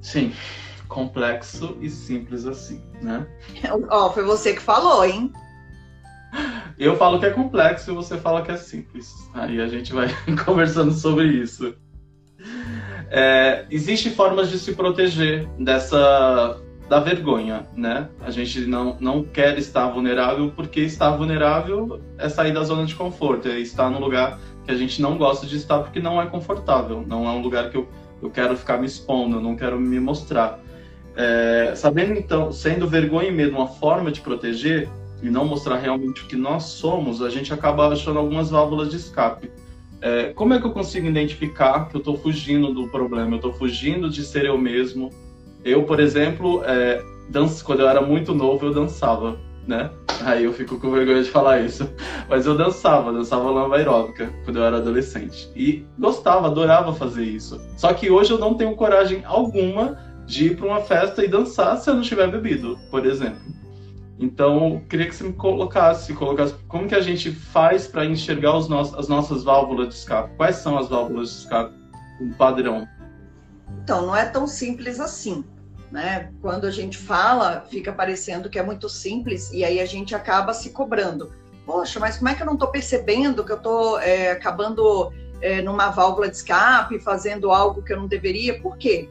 Sim, 0.00 0.32
complexo 0.88 1.76
e 1.80 1.90
simples 1.90 2.46
assim, 2.46 2.82
né? 3.02 3.26
Ó, 3.90 4.06
oh, 4.06 4.12
foi 4.12 4.24
você 4.24 4.54
que 4.54 4.62
falou, 4.62 5.04
hein? 5.04 5.32
Eu 6.78 6.96
falo 6.96 7.18
que 7.18 7.26
é 7.26 7.30
complexo 7.30 7.90
e 7.90 7.94
você 7.94 8.16
fala 8.18 8.42
que 8.42 8.52
é 8.52 8.56
simples. 8.56 9.12
Aí 9.34 9.60
a 9.60 9.66
gente 9.66 9.92
vai 9.92 10.08
conversando 10.44 10.92
sobre 10.92 11.26
isso. 11.26 11.74
É, 13.10 13.66
Existem 13.70 14.12
formas 14.12 14.50
de 14.50 14.58
se 14.58 14.74
proteger 14.74 15.48
dessa 15.58 16.60
da 16.88 16.98
vergonha, 17.00 17.66
né? 17.76 18.08
A 18.20 18.30
gente 18.30 18.60
não, 18.60 18.96
não 18.98 19.22
quer 19.22 19.58
estar 19.58 19.88
vulnerável 19.88 20.50
porque 20.56 20.80
estar 20.80 21.10
vulnerável 21.10 22.00
é 22.16 22.28
sair 22.28 22.52
da 22.52 22.62
zona 22.62 22.86
de 22.86 22.94
conforto, 22.94 23.48
é 23.48 23.60
estar 23.60 23.90
num 23.90 24.00
lugar 24.00 24.40
que 24.64 24.70
a 24.70 24.74
gente 24.74 25.00
não 25.02 25.18
gosta 25.18 25.46
de 25.46 25.56
estar 25.56 25.80
porque 25.80 26.00
não 26.00 26.20
é 26.20 26.26
confortável, 26.26 27.04
não 27.06 27.26
é 27.26 27.30
um 27.30 27.42
lugar 27.42 27.70
que 27.70 27.76
eu, 27.76 27.86
eu 28.22 28.30
quero 28.30 28.56
ficar 28.56 28.78
me 28.78 28.86
expondo, 28.86 29.36
eu 29.36 29.40
não 29.40 29.54
quero 29.54 29.78
me 29.78 30.00
mostrar. 30.00 30.60
É, 31.14 31.72
sabendo 31.74 32.12
então, 32.14 32.50
sendo 32.50 32.86
vergonha 32.86 33.28
e 33.28 33.32
medo 33.32 33.56
uma 33.56 33.66
forma 33.66 34.10
de 34.10 34.20
proteger 34.20 34.88
e 35.22 35.28
não 35.28 35.44
mostrar 35.44 35.76
realmente 35.76 36.22
o 36.22 36.26
que 36.26 36.36
nós 36.36 36.64
somos, 36.64 37.20
a 37.20 37.28
gente 37.28 37.52
acaba 37.52 37.88
achando 37.88 38.18
algumas 38.18 38.50
válvulas 38.50 38.88
de 38.88 38.96
escape. 38.96 39.50
É, 40.00 40.32
como 40.32 40.54
é 40.54 40.60
que 40.60 40.66
eu 40.66 40.70
consigo 40.70 41.06
identificar 41.06 41.88
que 41.88 41.96
eu 41.96 41.98
estou 41.98 42.16
fugindo 42.16 42.72
do 42.72 42.88
problema, 42.88 43.32
eu 43.32 43.36
estou 43.36 43.52
fugindo 43.52 44.08
de 44.08 44.22
ser 44.22 44.44
eu 44.44 44.56
mesmo, 44.56 45.10
eu, 45.68 45.84
por 45.84 46.00
exemplo, 46.00 46.62
é, 46.64 47.02
danço, 47.28 47.64
quando 47.64 47.80
eu 47.80 47.88
era 47.88 48.00
muito 48.00 48.34
novo, 48.34 48.66
eu 48.66 48.74
dançava, 48.74 49.38
né? 49.66 49.90
Aí 50.22 50.44
eu 50.44 50.52
fico 50.52 50.80
com 50.80 50.90
vergonha 50.90 51.22
de 51.22 51.30
falar 51.30 51.60
isso. 51.60 51.88
Mas 52.28 52.46
eu 52.46 52.56
dançava, 52.56 53.12
dançava 53.12 53.50
lamba 53.50 53.76
aeróbica 53.76 54.32
quando 54.44 54.58
eu 54.58 54.64
era 54.64 54.78
adolescente. 54.78 55.50
E 55.54 55.84
gostava, 55.98 56.46
adorava 56.46 56.92
fazer 56.92 57.24
isso. 57.24 57.60
Só 57.76 57.92
que 57.92 58.10
hoje 58.10 58.32
eu 58.32 58.38
não 58.38 58.54
tenho 58.54 58.74
coragem 58.74 59.22
alguma 59.24 59.98
de 60.26 60.46
ir 60.46 60.56
para 60.56 60.66
uma 60.66 60.80
festa 60.80 61.24
e 61.24 61.28
dançar 61.28 61.78
se 61.78 61.88
eu 61.88 61.94
não 61.94 62.02
tiver 62.02 62.30
bebido, 62.30 62.78
por 62.90 63.06
exemplo. 63.06 63.40
Então, 64.18 64.82
queria 64.88 65.06
que 65.06 65.14
você 65.14 65.24
me 65.24 65.32
colocasse, 65.32 66.12
colocasse 66.12 66.54
como 66.66 66.88
que 66.88 66.94
a 66.94 67.00
gente 67.00 67.30
faz 67.30 67.86
para 67.86 68.04
enxergar 68.04 68.56
os 68.56 68.68
no 68.68 68.78
as 68.78 69.08
nossas 69.08 69.44
válvulas 69.44 69.88
de 69.88 69.94
escape. 69.94 70.34
Quais 70.36 70.56
são 70.56 70.76
as 70.76 70.88
válvulas 70.88 71.30
de 71.30 71.36
escape? 71.36 71.74
Um 72.20 72.32
padrão. 72.32 72.86
Então, 73.84 74.06
não 74.06 74.16
é 74.16 74.26
tão 74.26 74.46
simples 74.46 74.98
assim. 74.98 75.44
Né? 75.90 76.30
Quando 76.42 76.66
a 76.66 76.70
gente 76.70 76.98
fala, 76.98 77.64
fica 77.70 77.92
parecendo 77.92 78.50
que 78.50 78.58
é 78.58 78.62
muito 78.62 78.88
simples 78.88 79.50
e 79.52 79.64
aí 79.64 79.80
a 79.80 79.86
gente 79.86 80.14
acaba 80.14 80.52
se 80.52 80.70
cobrando. 80.70 81.32
Poxa, 81.64 81.98
mas 81.98 82.18
como 82.18 82.28
é 82.28 82.34
que 82.34 82.42
eu 82.42 82.46
não 82.46 82.54
estou 82.54 82.68
percebendo 82.68 83.44
que 83.44 83.52
eu 83.52 83.56
estou 83.56 83.98
é, 84.00 84.30
acabando 84.32 85.12
é, 85.40 85.62
numa 85.62 85.90
válvula 85.90 86.28
de 86.28 86.36
escape, 86.36 86.98
fazendo 87.00 87.50
algo 87.50 87.82
que 87.82 87.92
eu 87.92 87.96
não 87.98 88.06
deveria? 88.06 88.60
Por 88.60 88.76
quê? 88.76 89.08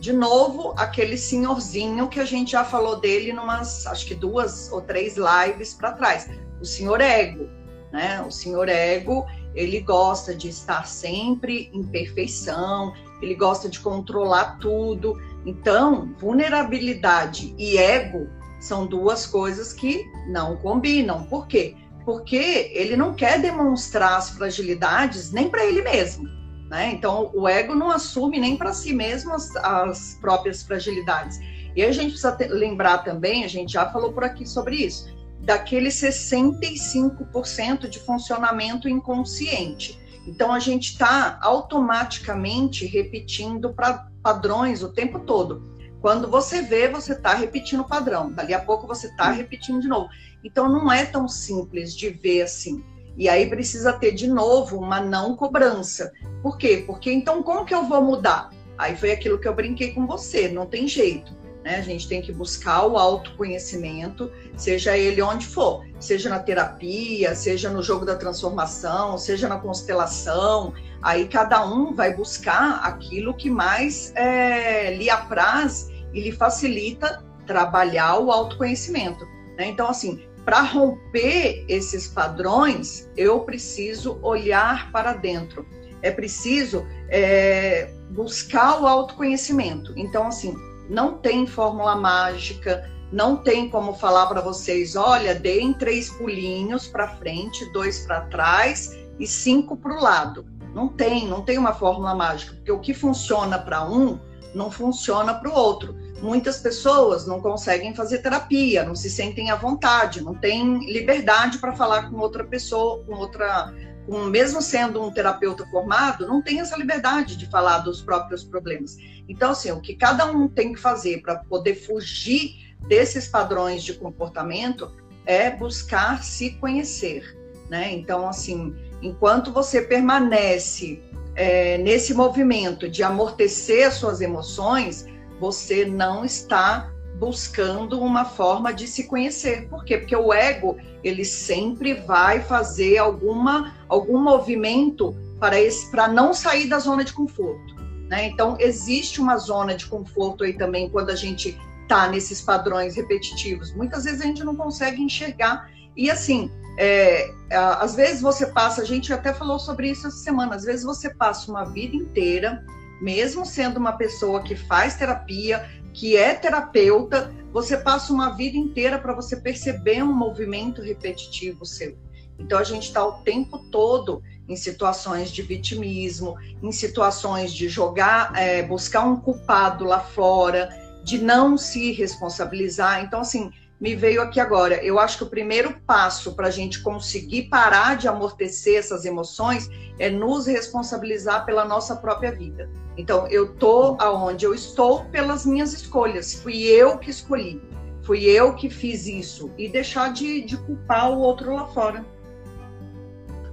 De 0.00 0.12
novo, 0.12 0.74
aquele 0.76 1.16
senhorzinho 1.18 2.08
que 2.08 2.20
a 2.20 2.24
gente 2.24 2.52
já 2.52 2.64
falou 2.64 3.00
dele 3.00 3.32
numas, 3.32 3.86
acho 3.86 4.06
que 4.06 4.14
duas 4.14 4.70
ou 4.70 4.80
três 4.80 5.16
lives 5.16 5.74
para 5.74 5.92
trás, 5.92 6.28
o 6.60 6.64
senhor 6.64 7.00
ego. 7.00 7.48
né? 7.90 8.22
O 8.22 8.30
senhor 8.30 8.68
ego, 8.68 9.26
ele 9.54 9.80
gosta 9.80 10.34
de 10.34 10.48
estar 10.48 10.86
sempre 10.86 11.70
em 11.72 11.82
perfeição, 11.82 12.92
ele 13.20 13.34
gosta 13.34 13.68
de 13.68 13.80
controlar 13.80 14.58
tudo. 14.60 15.20
Então, 15.46 16.14
vulnerabilidade 16.18 17.54
e 17.56 17.78
ego 17.78 18.28
são 18.60 18.86
duas 18.86 19.26
coisas 19.26 19.72
que 19.72 20.04
não 20.28 20.56
combinam. 20.56 21.24
Por 21.24 21.46
quê? 21.46 21.76
Porque 22.04 22.70
ele 22.74 22.96
não 22.96 23.14
quer 23.14 23.40
demonstrar 23.40 24.16
as 24.16 24.30
fragilidades 24.30 25.32
nem 25.32 25.48
para 25.48 25.64
ele 25.64 25.82
mesmo. 25.82 26.28
Né? 26.68 26.92
Então, 26.92 27.30
o 27.34 27.48
ego 27.48 27.74
não 27.74 27.90
assume 27.90 28.38
nem 28.38 28.54
para 28.56 28.74
si 28.74 28.92
mesmo 28.92 29.32
as, 29.32 29.56
as, 29.56 30.18
próprias 30.20 30.62
fragilidades. 30.62 31.40
E 31.74 31.82
a 31.82 31.90
gente 31.92 32.08
precisa 32.08 32.32
ter, 32.32 32.48
lembrar 32.48 32.98
também, 32.98 33.42
a 33.44 33.48
gente 33.48 33.72
já 33.72 33.90
falou 33.90 34.12
por 34.12 34.24
aqui 34.24 34.46
sobre 34.46 34.76
isso, 34.76 35.08
daquele 35.40 35.88
65% 35.88 37.88
de 37.88 37.98
funcionamento 38.00 38.86
inconsciente. 38.88 39.98
Então, 40.26 40.52
a 40.52 40.58
gente 40.58 40.92
está 40.92 41.38
automaticamente 41.40 42.84
repetindo 42.84 43.72
pra, 43.72 44.06
padrões 44.28 44.82
o 44.82 44.92
tempo 44.92 45.20
todo. 45.20 45.62
Quando 46.02 46.28
você 46.28 46.60
vê, 46.60 46.86
você 46.86 47.14
está 47.14 47.32
repetindo 47.32 47.80
o 47.80 47.88
padrão. 47.88 48.30
Dali 48.30 48.52
a 48.52 48.60
pouco 48.60 48.86
você 48.86 49.06
está 49.06 49.30
repetindo 49.30 49.80
de 49.80 49.88
novo. 49.88 50.10
Então, 50.44 50.68
não 50.68 50.92
é 50.92 51.06
tão 51.06 51.26
simples 51.26 51.96
de 51.96 52.10
ver 52.10 52.42
assim. 52.42 52.84
E 53.16 53.26
aí 53.26 53.48
precisa 53.48 53.90
ter 53.94 54.12
de 54.12 54.28
novo 54.28 54.76
uma 54.76 55.00
não 55.00 55.34
cobrança. 55.34 56.12
Por 56.42 56.58
quê? 56.58 56.84
Porque 56.86 57.10
então 57.10 57.42
como 57.42 57.64
que 57.64 57.74
eu 57.74 57.84
vou 57.84 58.02
mudar? 58.02 58.50
Aí 58.76 58.94
foi 58.94 59.10
aquilo 59.12 59.40
que 59.40 59.48
eu 59.48 59.54
brinquei 59.54 59.92
com 59.92 60.06
você, 60.06 60.46
não 60.46 60.66
tem 60.66 60.86
jeito. 60.86 61.34
Né? 61.68 61.76
A 61.76 61.82
gente 61.82 62.08
tem 62.08 62.22
que 62.22 62.32
buscar 62.32 62.86
o 62.86 62.96
autoconhecimento, 62.96 64.32
seja 64.56 64.96
ele 64.96 65.20
onde 65.20 65.46
for, 65.46 65.84
seja 66.00 66.30
na 66.30 66.38
terapia, 66.38 67.34
seja 67.34 67.68
no 67.68 67.82
jogo 67.82 68.06
da 68.06 68.16
transformação, 68.16 69.18
seja 69.18 69.46
na 69.46 69.58
constelação. 69.58 70.72
Aí 71.02 71.28
cada 71.28 71.66
um 71.66 71.92
vai 71.92 72.14
buscar 72.16 72.80
aquilo 72.82 73.34
que 73.34 73.50
mais 73.50 74.14
é, 74.16 74.96
lhe 74.96 75.10
apraz 75.10 75.90
e 76.14 76.22
lhe 76.22 76.32
facilita 76.32 77.22
trabalhar 77.46 78.18
o 78.18 78.32
autoconhecimento. 78.32 79.26
Né? 79.58 79.66
Então, 79.66 79.90
assim, 79.90 80.26
para 80.46 80.62
romper 80.62 81.66
esses 81.68 82.08
padrões, 82.08 83.10
eu 83.14 83.40
preciso 83.40 84.18
olhar 84.22 84.90
para 84.90 85.12
dentro. 85.12 85.66
É 86.00 86.10
preciso 86.10 86.86
é, 87.10 87.90
buscar 88.10 88.80
o 88.80 88.86
autoconhecimento. 88.86 89.92
Então, 89.96 90.28
assim, 90.28 90.56
não 90.88 91.18
tem 91.18 91.46
fórmula 91.46 91.94
mágica, 91.96 92.90
não 93.12 93.36
tem 93.36 93.68
como 93.68 93.94
falar 93.94 94.26
para 94.26 94.40
vocês, 94.40 94.96
olha, 94.96 95.34
deem 95.34 95.72
três 95.72 96.10
pulinhos 96.10 96.86
para 96.86 97.16
frente, 97.16 97.70
dois 97.72 98.06
para 98.06 98.22
trás 98.22 98.96
e 99.18 99.26
cinco 99.26 99.76
para 99.76 99.96
o 99.96 100.00
lado. 100.00 100.46
Não 100.74 100.88
tem, 100.88 101.26
não 101.26 101.42
tem 101.42 101.58
uma 101.58 101.72
fórmula 101.72 102.14
mágica, 102.14 102.54
porque 102.54 102.70
o 102.70 102.78
que 102.78 102.92
funciona 102.92 103.58
para 103.58 103.84
um 103.84 104.18
não 104.54 104.70
funciona 104.70 105.34
para 105.34 105.50
o 105.50 105.54
outro. 105.54 105.96
Muitas 106.20 106.58
pessoas 106.58 107.26
não 107.26 107.40
conseguem 107.40 107.94
fazer 107.94 108.18
terapia, 108.18 108.84
não 108.84 108.94
se 108.94 109.08
sentem 109.08 109.50
à 109.50 109.56
vontade, 109.56 110.20
não 110.20 110.34
têm 110.34 110.78
liberdade 110.92 111.58
para 111.58 111.72
falar 111.76 112.10
com 112.10 112.18
outra 112.18 112.44
pessoa, 112.44 113.02
com 113.04 113.14
outra, 113.14 113.72
com, 114.08 114.24
mesmo 114.24 114.62
sendo 114.62 115.02
um 115.02 115.12
terapeuta 115.12 115.66
formado, 115.66 116.26
não 116.26 116.40
tem 116.40 116.60
essa 116.60 116.74
liberdade 116.78 117.36
de 117.36 117.44
falar 117.44 117.80
dos 117.80 118.00
próprios 118.00 118.42
problemas. 118.42 118.96
Então, 119.28 119.50
assim, 119.50 119.70
o 119.70 119.82
que 119.82 119.94
cada 119.94 120.24
um 120.24 120.48
tem 120.48 120.72
que 120.72 120.80
fazer 120.80 121.20
para 121.20 121.36
poder 121.36 121.74
fugir 121.74 122.74
desses 122.88 123.28
padrões 123.28 123.82
de 123.82 123.92
comportamento 123.92 124.90
é 125.26 125.50
buscar 125.50 126.24
se 126.24 126.52
conhecer, 126.52 127.36
né? 127.68 127.92
Então, 127.92 128.26
assim, 128.26 128.74
enquanto 129.02 129.52
você 129.52 129.82
permanece 129.82 131.02
é, 131.34 131.76
nesse 131.76 132.14
movimento 132.14 132.88
de 132.88 133.02
amortecer 133.02 133.88
as 133.88 133.94
suas 133.94 134.22
emoções, 134.22 135.04
você 135.38 135.84
não 135.84 136.24
está 136.24 136.90
buscando 137.18 138.00
uma 138.00 138.24
forma 138.24 138.72
de 138.72 138.86
se 138.86 139.04
conhecer. 139.04 139.68
Por 139.68 139.84
quê? 139.84 139.98
Porque 139.98 140.14
o 140.14 140.32
ego, 140.32 140.76
ele 141.02 141.24
sempre 141.24 141.94
vai 141.94 142.40
fazer 142.40 142.98
alguma 142.98 143.74
algum 143.88 144.22
movimento 144.22 145.14
para 145.40 145.60
esse 145.60 145.90
para 145.90 146.08
não 146.08 146.32
sair 146.32 146.68
da 146.68 146.78
zona 146.78 147.04
de 147.04 147.12
conforto, 147.12 147.74
né? 148.08 148.26
Então 148.26 148.56
existe 148.58 149.20
uma 149.20 149.36
zona 149.36 149.74
de 149.74 149.86
conforto 149.86 150.44
aí 150.44 150.52
também 150.52 150.88
quando 150.88 151.10
a 151.10 151.16
gente 151.16 151.58
tá 151.88 152.08
nesses 152.08 152.40
padrões 152.40 152.96
repetitivos. 152.96 153.74
Muitas 153.74 154.04
vezes 154.04 154.20
a 154.20 154.24
gente 154.24 154.44
não 154.44 154.54
consegue 154.54 155.02
enxergar 155.02 155.68
e 155.96 156.10
assim, 156.10 156.50
é, 156.78 157.28
às 157.50 157.96
vezes 157.96 158.22
você 158.22 158.46
passa, 158.46 158.82
a 158.82 158.84
gente 158.84 159.12
até 159.12 159.34
falou 159.34 159.58
sobre 159.58 159.90
isso 159.90 160.06
essa 160.06 160.18
semana, 160.18 160.54
às 160.54 160.62
vezes 160.62 160.84
você 160.84 161.12
passa 161.12 161.50
uma 161.50 161.64
vida 161.64 161.96
inteira, 161.96 162.64
mesmo 163.00 163.44
sendo 163.44 163.78
uma 163.78 163.92
pessoa 163.92 164.42
que 164.42 164.54
faz 164.54 164.94
terapia, 164.94 165.68
que 165.92 166.16
é 166.16 166.34
terapeuta, 166.34 167.34
você 167.52 167.76
passa 167.76 168.12
uma 168.12 168.30
vida 168.36 168.56
inteira 168.56 168.98
para 168.98 169.14
você 169.14 169.36
perceber 169.36 170.02
um 170.02 170.12
movimento 170.12 170.82
repetitivo 170.82 171.64
seu. 171.64 171.96
Então 172.38 172.58
a 172.58 172.64
gente 172.64 172.84
está 172.84 173.04
o 173.04 173.22
tempo 173.22 173.58
todo 173.70 174.22
em 174.48 174.56
situações 174.56 175.30
de 175.30 175.42
vitimismo, 175.42 176.36
em 176.62 176.72
situações 176.72 177.52
de 177.52 177.68
jogar, 177.68 178.32
é, 178.36 178.62
buscar 178.62 179.04
um 179.04 179.16
culpado 179.16 179.84
lá 179.84 180.00
fora, 180.00 180.68
de 181.04 181.18
não 181.18 181.56
se 181.56 181.92
responsabilizar. 181.92 183.04
Então, 183.04 183.20
assim, 183.20 183.50
me 183.80 183.94
veio 183.94 184.20
aqui 184.22 184.40
agora. 184.40 184.82
Eu 184.84 184.98
acho 184.98 185.18
que 185.18 185.24
o 185.24 185.28
primeiro 185.28 185.74
passo 185.86 186.34
para 186.34 186.48
a 186.48 186.50
gente 186.50 186.82
conseguir 186.82 187.44
parar 187.44 187.96
de 187.96 188.08
amortecer 188.08 188.78
essas 188.78 189.04
emoções 189.04 189.68
é 189.98 190.10
nos 190.10 190.46
responsabilizar 190.46 191.44
pela 191.46 191.64
nossa 191.64 191.96
própria 191.96 192.32
vida. 192.32 192.68
Então, 192.96 193.28
eu 193.28 193.54
tô 193.54 193.96
aonde 194.00 194.44
eu 194.44 194.52
estou 194.52 195.04
pelas 195.04 195.46
minhas 195.46 195.72
escolhas. 195.72 196.34
Fui 196.34 196.64
eu 196.64 196.98
que 196.98 197.10
escolhi. 197.10 197.62
Fui 198.02 198.24
eu 198.24 198.54
que 198.54 198.68
fiz 198.68 199.06
isso. 199.06 199.52
E 199.56 199.68
deixar 199.68 200.12
de, 200.12 200.40
de 200.42 200.56
culpar 200.56 201.12
o 201.12 201.18
outro 201.18 201.54
lá 201.54 201.66
fora. 201.66 202.04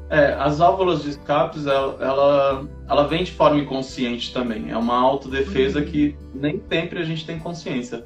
É, 0.10 0.34
as 0.34 0.58
válvulas 0.60 1.03
de 1.03 1.12
escapes, 1.12 1.65
ela, 1.65 1.98
ela, 2.00 2.67
ela 2.88 3.08
vem 3.08 3.24
de 3.24 3.32
forma 3.32 3.60
inconsciente 3.60 4.34
também. 4.34 4.72
É 4.72 4.77
uma 4.77 5.00
autodefesa 5.00 5.79
uhum. 5.79 5.86
que 5.86 6.17
nem 6.34 6.62
sempre 6.67 7.00
a 7.00 7.03
gente 7.03 7.25
tem 7.25 7.38
consciência 7.38 8.03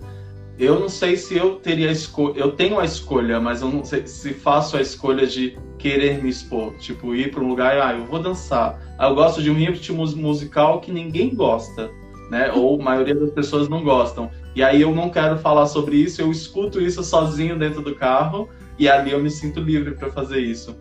eu 0.59 0.77
não 0.77 0.89
sei 0.89 1.15
se 1.15 1.37
eu 1.37 1.55
teria 1.55 1.89
escolha. 1.89 2.37
Eu 2.37 2.51
tenho 2.51 2.79
a 2.79 2.83
escolha, 2.83 3.39
mas 3.39 3.61
eu 3.61 3.69
não 3.69 3.83
sei 3.85 4.05
se 4.05 4.33
faço 4.33 4.75
a 4.75 4.81
escolha 4.81 5.25
de 5.25 5.57
querer 5.77 6.21
me 6.21 6.29
expor. 6.29 6.75
Tipo, 6.77 7.15
ir 7.15 7.31
para 7.31 7.41
um 7.41 7.47
lugar 7.47 7.77
e, 7.77 7.79
ah, 7.79 7.97
eu 7.97 8.05
vou 8.05 8.19
dançar. 8.19 8.77
Ah, 8.97 9.07
eu 9.07 9.15
gosto 9.15 9.41
de 9.41 9.49
um 9.49 9.53
ritmo 9.53 10.05
musical 10.17 10.81
que 10.81 10.91
ninguém 10.91 11.33
gosta, 11.33 11.89
né? 12.29 12.51
Ou 12.51 12.79
a 12.79 12.83
maioria 12.83 13.15
das 13.15 13.31
pessoas 13.31 13.69
não 13.69 13.81
gostam. 13.85 14.29
E 14.53 14.61
aí 14.61 14.81
eu 14.81 14.93
não 14.93 15.09
quero 15.09 15.39
falar 15.39 15.65
sobre 15.65 15.95
isso, 15.95 16.21
eu 16.21 16.29
escuto 16.29 16.81
isso 16.81 17.01
sozinho 17.05 17.57
dentro 17.57 17.81
do 17.81 17.95
carro 17.95 18.49
e 18.77 18.89
ali 18.89 19.11
eu 19.11 19.19
me 19.23 19.31
sinto 19.31 19.61
livre 19.61 19.91
para 19.91 20.09
fazer 20.09 20.41
isso. 20.41 20.77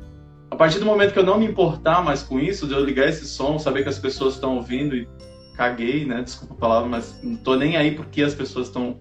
A 0.50 0.56
partir 0.56 0.80
do 0.80 0.86
momento 0.86 1.12
que 1.12 1.18
eu 1.20 1.24
não 1.24 1.38
me 1.38 1.46
importar 1.46 2.02
mais 2.02 2.22
com 2.22 2.40
isso, 2.40 2.66
de 2.66 2.72
eu 2.72 2.84
ligar 2.84 3.08
esse 3.08 3.26
som, 3.26 3.58
saber 3.60 3.84
que 3.84 3.88
as 3.88 3.98
pessoas 3.98 4.34
estão 4.34 4.56
ouvindo 4.56 4.96
e 4.96 5.06
caguei, 5.56 6.04
né? 6.04 6.22
Desculpa 6.22 6.54
a 6.54 6.56
palavra, 6.56 6.88
mas 6.88 7.20
não 7.22 7.36
tô 7.36 7.54
nem 7.54 7.76
aí 7.76 7.92
porque 7.92 8.22
as 8.22 8.34
pessoas 8.34 8.66
estão 8.66 8.96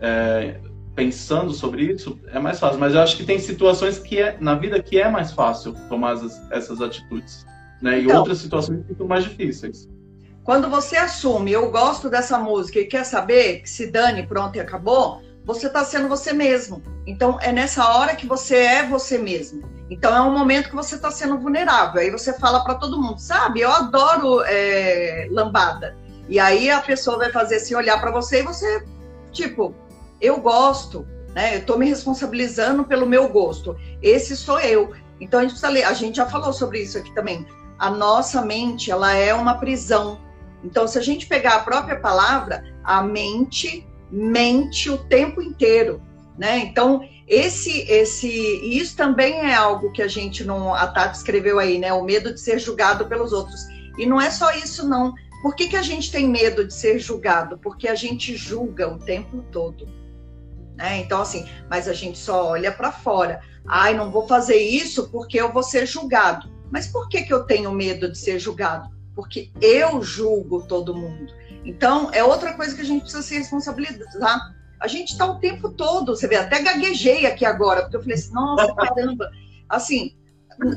é, 0.00 0.60
pensando 0.94 1.52
sobre 1.52 1.84
isso, 1.84 2.18
é 2.32 2.38
mais 2.38 2.58
fácil. 2.58 2.80
Mas 2.80 2.94
eu 2.94 3.00
acho 3.00 3.16
que 3.16 3.24
tem 3.24 3.38
situações 3.38 3.98
que 3.98 4.20
é, 4.20 4.36
na 4.40 4.54
vida 4.54 4.82
que 4.82 4.98
é 4.98 5.08
mais 5.08 5.32
fácil 5.32 5.74
tomar 5.88 6.14
essas, 6.14 6.50
essas 6.50 6.80
atitudes. 6.80 7.46
Né? 7.80 8.00
E 8.00 8.04
então, 8.04 8.18
outras 8.18 8.38
situações 8.38 8.84
ficam 8.86 9.06
mais 9.06 9.24
difíceis. 9.24 9.88
Quando 10.42 10.70
você 10.70 10.96
assume, 10.96 11.52
eu 11.52 11.70
gosto 11.70 12.08
dessa 12.08 12.38
música 12.38 12.78
e 12.78 12.86
quer 12.86 13.04
saber 13.04 13.62
que 13.62 13.68
se 13.68 13.90
dane, 13.90 14.26
pronto 14.26 14.56
e 14.56 14.60
acabou, 14.60 15.20
você 15.44 15.66
está 15.66 15.84
sendo 15.84 16.08
você 16.08 16.32
mesmo. 16.32 16.82
Então 17.06 17.38
é 17.40 17.52
nessa 17.52 17.88
hora 17.90 18.16
que 18.16 18.26
você 18.26 18.56
é 18.56 18.86
você 18.86 19.18
mesmo. 19.18 19.62
Então 19.90 20.14
é 20.14 20.20
um 20.20 20.36
momento 20.36 20.68
que 20.68 20.74
você 20.74 20.96
está 20.96 21.10
sendo 21.10 21.38
vulnerável. 21.38 22.00
Aí 22.00 22.10
você 22.10 22.32
fala 22.32 22.64
para 22.64 22.76
todo 22.76 23.00
mundo, 23.00 23.18
sabe? 23.18 23.60
Eu 23.60 23.70
adoro 23.70 24.42
é, 24.44 25.28
lambada. 25.30 25.96
E 26.28 26.40
aí 26.40 26.70
a 26.70 26.80
pessoa 26.80 27.18
vai 27.18 27.30
fazer 27.30 27.56
assim, 27.56 27.74
olhar 27.74 28.00
para 28.00 28.10
você 28.10 28.40
e 28.40 28.42
você, 28.42 28.84
tipo, 29.30 29.74
eu 30.20 30.40
gosto, 30.40 31.06
né? 31.34 31.56
Eu 31.56 31.60
estou 31.60 31.78
me 31.78 31.86
responsabilizando 31.86 32.84
pelo 32.84 33.06
meu 33.06 33.28
gosto. 33.28 33.76
Esse 34.02 34.36
sou 34.36 34.58
eu. 34.60 34.92
Então 35.20 35.40
a 35.40 35.42
gente 35.42 35.52
precisa 35.52 35.72
ler. 35.72 35.84
A 35.84 35.92
gente 35.92 36.16
já 36.16 36.26
falou 36.26 36.52
sobre 36.52 36.80
isso 36.80 36.98
aqui 36.98 37.14
também. 37.14 37.46
A 37.78 37.90
nossa 37.90 38.42
mente, 38.42 38.90
ela 38.90 39.12
é 39.12 39.34
uma 39.34 39.58
prisão. 39.58 40.18
Então, 40.64 40.88
se 40.88 40.98
a 40.98 41.02
gente 41.02 41.26
pegar 41.26 41.56
a 41.56 41.60
própria 41.60 42.00
palavra, 42.00 42.64
a 42.82 43.02
mente 43.02 43.86
mente 44.10 44.88
o 44.88 44.98
tempo 44.98 45.42
inteiro, 45.42 46.00
né? 46.38 46.58
Então, 46.58 47.06
esse, 47.26 47.80
esse, 47.90 48.28
isso 48.28 48.96
também 48.96 49.50
é 49.50 49.54
algo 49.54 49.92
que 49.92 50.00
a 50.00 50.08
gente 50.08 50.44
não, 50.44 50.72
a 50.74 50.86
Tati 50.86 51.16
escreveu 51.16 51.58
aí, 51.58 51.78
né? 51.78 51.92
O 51.92 52.04
medo 52.04 52.32
de 52.32 52.40
ser 52.40 52.58
julgado 52.58 53.06
pelos 53.06 53.32
outros. 53.32 53.66
E 53.98 54.06
não 54.06 54.20
é 54.20 54.30
só 54.30 54.52
isso, 54.52 54.88
não. 54.88 55.12
Por 55.42 55.54
que, 55.54 55.68
que 55.68 55.76
a 55.76 55.82
gente 55.82 56.10
tem 56.10 56.28
medo 56.28 56.64
de 56.64 56.72
ser 56.72 56.98
julgado? 56.98 57.58
Porque 57.58 57.88
a 57.88 57.94
gente 57.94 58.36
julga 58.36 58.88
o 58.88 58.98
tempo 58.98 59.44
todo. 59.50 59.88
Né? 60.76 60.98
Então, 60.98 61.22
assim, 61.22 61.48
mas 61.70 61.88
a 61.88 61.92
gente 61.92 62.18
só 62.18 62.48
olha 62.48 62.70
para 62.70 62.92
fora. 62.92 63.40
Ai, 63.66 63.94
não 63.94 64.10
vou 64.10 64.26
fazer 64.28 64.56
isso 64.56 65.08
porque 65.10 65.40
eu 65.40 65.52
vou 65.52 65.62
ser 65.62 65.86
julgado. 65.86 66.48
Mas 66.70 66.86
por 66.86 67.08
que, 67.08 67.22
que 67.22 67.32
eu 67.32 67.44
tenho 67.44 67.72
medo 67.72 68.10
de 68.10 68.18
ser 68.18 68.38
julgado? 68.38 68.90
Porque 69.14 69.50
eu 69.60 70.02
julgo 70.02 70.66
todo 70.66 70.94
mundo. 70.94 71.32
Então, 71.64 72.10
é 72.12 72.22
outra 72.22 72.52
coisa 72.52 72.74
que 72.74 72.82
a 72.82 72.84
gente 72.84 73.02
precisa 73.02 73.22
se 73.22 73.36
responsabilizar. 73.36 74.54
A 74.78 74.86
gente 74.86 75.12
está 75.12 75.26
o 75.26 75.38
tempo 75.40 75.70
todo, 75.70 76.14
você 76.14 76.28
vê, 76.28 76.36
até 76.36 76.62
gaguejei 76.62 77.24
aqui 77.26 77.44
agora, 77.44 77.82
porque 77.82 77.96
eu 77.96 78.02
falei 78.02 78.16
assim, 78.16 78.32
nossa, 78.32 78.74
caramba. 78.76 79.30
Assim, 79.68 80.14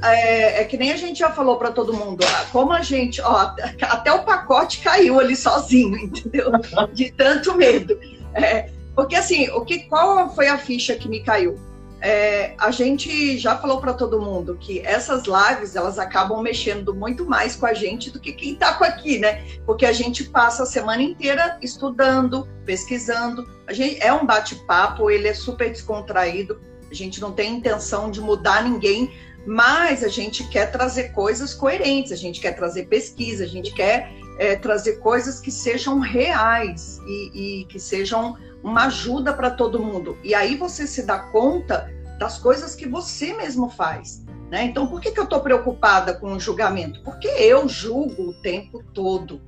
é, 0.04 0.62
é, 0.62 0.66
que 0.66 0.78
nem 0.78 0.92
a 0.92 0.98
gente 0.98 1.20
já 1.20 1.32
falou 1.32 1.58
para 1.58 1.72
todo 1.72 1.94
mundo, 1.94 2.26
como 2.52 2.74
a 2.74 2.82
gente, 2.82 3.22
ó, 3.22 3.54
até 3.82 4.12
o 4.12 4.24
pacote 4.24 4.82
caiu 4.82 5.20
ali 5.20 5.36
sozinho, 5.36 5.96
entendeu? 6.00 6.52
De 6.94 7.12
tanto 7.12 7.56
medo. 7.56 8.00
É, 8.34 8.70
porque 9.00 9.16
assim, 9.16 9.50
o 9.52 9.62
que, 9.62 9.80
qual 9.88 10.30
foi 10.36 10.50
a 10.50 10.58
ficha 10.58 10.94
que 10.94 11.08
me 11.08 11.24
caiu? 11.24 11.58
É, 12.02 12.54
a 12.58 12.70
gente 12.70 13.38
já 13.38 13.58
falou 13.58 13.80
para 13.80 13.94
todo 13.94 14.20
mundo 14.20 14.58
que 14.60 14.82
essas 14.82 15.24
lives 15.24 15.74
elas 15.74 15.98
acabam 15.98 16.42
mexendo 16.42 16.94
muito 16.94 17.26
mais 17.26 17.56
com 17.56 17.66
a 17.66 17.74
gente 17.74 18.12
do 18.12 18.20
que 18.20 18.34
quem 18.34 18.56
está 18.56 18.72
aqui, 18.72 19.18
né? 19.18 19.42
Porque 19.66 19.86
a 19.86 19.94
gente 19.94 20.26
passa 20.26 20.64
a 20.64 20.66
semana 20.66 21.02
inteira 21.02 21.58
estudando, 21.62 22.46
pesquisando. 22.66 23.48
A 23.66 23.72
gente 23.72 24.04
é 24.04 24.12
um 24.12 24.26
bate-papo, 24.26 25.10
ele 25.10 25.30
é 25.30 25.34
super 25.34 25.72
descontraído. 25.72 26.60
A 26.92 26.94
gente 26.94 27.22
não 27.22 27.32
tem 27.32 27.56
intenção 27.56 28.12
de 28.12 28.20
mudar 28.20 28.66
ninguém, 28.66 29.14
mas 29.50 30.04
a 30.04 30.08
gente 30.08 30.48
quer 30.48 30.72
trazer 30.72 31.12
coisas 31.12 31.56
coerentes, 31.56 32.12
a 32.12 32.16
gente 32.16 32.40
quer 32.40 32.52
trazer 32.52 32.84
pesquisa, 32.84 33.46
a 33.46 33.48
gente 33.48 33.74
quer 33.74 34.14
é, 34.38 34.56
trazer 34.56 35.00
coisas 35.00 35.40
que 35.40 35.50
sejam 35.50 35.98
reais 35.98 37.02
e, 37.08 37.62
e 37.62 37.66
que 37.66 37.80
sejam 37.80 38.38
uma 38.62 38.86
ajuda 38.86 39.34
para 39.34 39.50
todo 39.50 39.82
mundo. 39.82 40.16
E 40.24 40.36
aí 40.36 40.56
você 40.56 40.86
se 40.86 41.02
dá 41.02 41.18
conta 41.18 41.92
das 42.20 42.38
coisas 42.38 42.76
que 42.76 42.88
você 42.88 43.34
mesmo 43.34 43.72
faz. 43.72 44.24
Né? 44.52 44.66
Então, 44.66 44.86
por 44.86 45.02
que, 45.02 45.10
que 45.10 45.20
eu 45.20 45.24
estou 45.24 45.40
preocupada 45.40 46.14
com 46.14 46.34
o 46.34 46.40
julgamento? 46.40 47.02
Porque 47.02 47.28
eu 47.28 47.68
julgo 47.68 48.30
o 48.30 48.34
tempo 48.44 48.84
todo. 48.94 49.42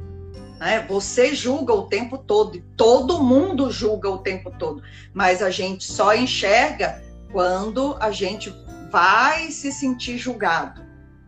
Né? 0.60 0.84
Você 0.90 1.36
julga 1.36 1.76
o 1.76 1.84
tempo 1.84 2.18
todo, 2.18 2.58
e 2.58 2.62
todo 2.76 3.22
mundo 3.22 3.70
julga 3.70 4.10
o 4.10 4.18
tempo 4.18 4.50
todo, 4.58 4.82
mas 5.14 5.44
a 5.44 5.52
gente 5.52 5.84
só 5.84 6.16
enxerga 6.16 7.04
quando 7.32 7.96
a 8.00 8.10
gente 8.10 8.52
vai 8.92 9.50
se 9.50 9.72
sentir 9.72 10.18
julgado. 10.18 10.82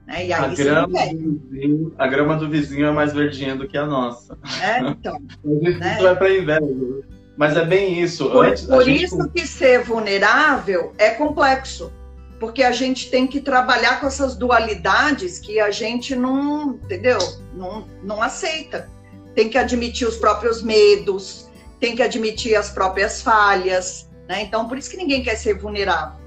Né? 0.06 0.28
E 0.28 0.34
aí 0.34 0.34
a, 0.34 0.48
grama 0.48 0.88
do 0.88 1.40
vizinho, 1.50 1.96
a 1.98 2.08
grama 2.08 2.36
do 2.36 2.50
vizinho 2.50 2.86
é 2.88 2.92
mais 2.92 3.14
verdinha 3.14 3.56
do 3.56 3.68
que 3.68 3.78
a 3.78 3.86
nossa. 3.86 4.38
É, 4.62 4.80
então. 4.80 5.18
isso 5.64 5.80
né? 5.80 5.98
vai 6.02 6.16
para 6.16 6.38
inveja. 6.38 7.04
Mas 7.38 7.58
é 7.58 7.66
bem 7.66 8.02
isso. 8.02 8.30
Por, 8.30 8.46
Antes, 8.46 8.66
por 8.66 8.84
gente... 8.84 9.06
isso 9.06 9.30
que 9.30 9.48
ser 9.48 9.84
vulnerável 9.84 10.94
é 10.98 11.12
complexo. 11.12 11.92
Porque 12.40 12.62
a 12.62 12.72
gente 12.72 13.10
tem 13.10 13.26
que 13.26 13.40
trabalhar 13.40 14.02
com 14.02 14.08
essas 14.08 14.36
dualidades 14.36 15.40
que 15.40 15.60
a 15.60 15.72
gente 15.72 16.16
não, 16.16 16.74
entendeu? 16.84 17.18
Não, 17.54 17.88
não 18.04 18.22
aceita. 18.22 18.90
Tem 19.34 19.50
que 19.50 19.58
admitir 19.58 20.06
os 20.08 20.18
próprios 20.18 20.62
medos, 20.62 21.50
tem 21.80 21.96
que 21.96 22.04
admitir 22.04 22.56
as 22.56 22.70
próprias 22.70 23.22
falhas. 23.22 24.10
Né? 24.28 24.42
Então, 24.42 24.68
por 24.68 24.78
isso 24.78 24.92
que 24.92 24.98
ninguém 24.98 25.24
quer 25.24 25.36
ser 25.36 25.58
vulnerável. 25.58 26.23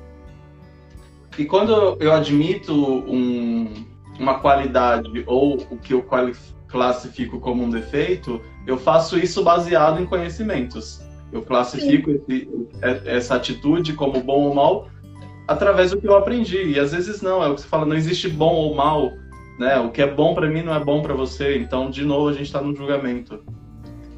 E 1.39 1.45
quando 1.45 1.97
eu 2.01 2.13
admito 2.13 2.73
um, 2.75 3.87
uma 4.19 4.39
qualidade 4.39 5.23
ou 5.27 5.57
o 5.71 5.77
que 5.77 5.93
eu 5.93 6.05
classifico 6.69 7.39
como 7.39 7.63
um 7.65 7.71
defeito, 7.71 8.41
eu 8.67 8.79
faço 8.79 9.19
isso 9.19 9.43
baseado 9.43 10.01
em 10.01 10.07
conhecimentos. 10.07 11.01
Eu 11.33 11.43
classifico 11.43 12.11
esse, 12.11 12.49
é, 12.81 13.17
essa 13.17 13.35
atitude 13.35 13.93
como 13.93 14.23
bom 14.23 14.45
ou 14.45 14.55
mal 14.55 14.89
através 15.47 15.91
do 15.91 16.01
que 16.01 16.09
eu 16.09 16.17
aprendi. 16.17 16.63
E 16.65 16.81
às 16.81 16.93
vezes 16.93 17.21
não, 17.21 17.43
é 17.43 17.49
o 17.49 17.55
que 17.55 17.61
você 17.61 17.69
fala, 17.69 17.85
não 17.85 17.97
existe 17.97 18.29
bom 18.29 18.55
ou 18.55 18.75
mal, 18.75 19.13
né? 19.59 19.79
O 19.79 19.91
que 19.91 20.03
é 20.03 20.07
bom 20.07 20.35
para 20.35 20.49
mim 20.49 20.63
não 20.63 20.75
é 20.75 20.81
bom 20.83 21.03
para 21.03 21.15
você. 21.15 21.59
Então, 21.59 21.91
de 21.91 22.05
novo, 22.05 22.29
a 22.29 22.33
gente 22.33 22.47
está 22.47 22.61
no 22.61 22.75
julgamento. 22.75 23.45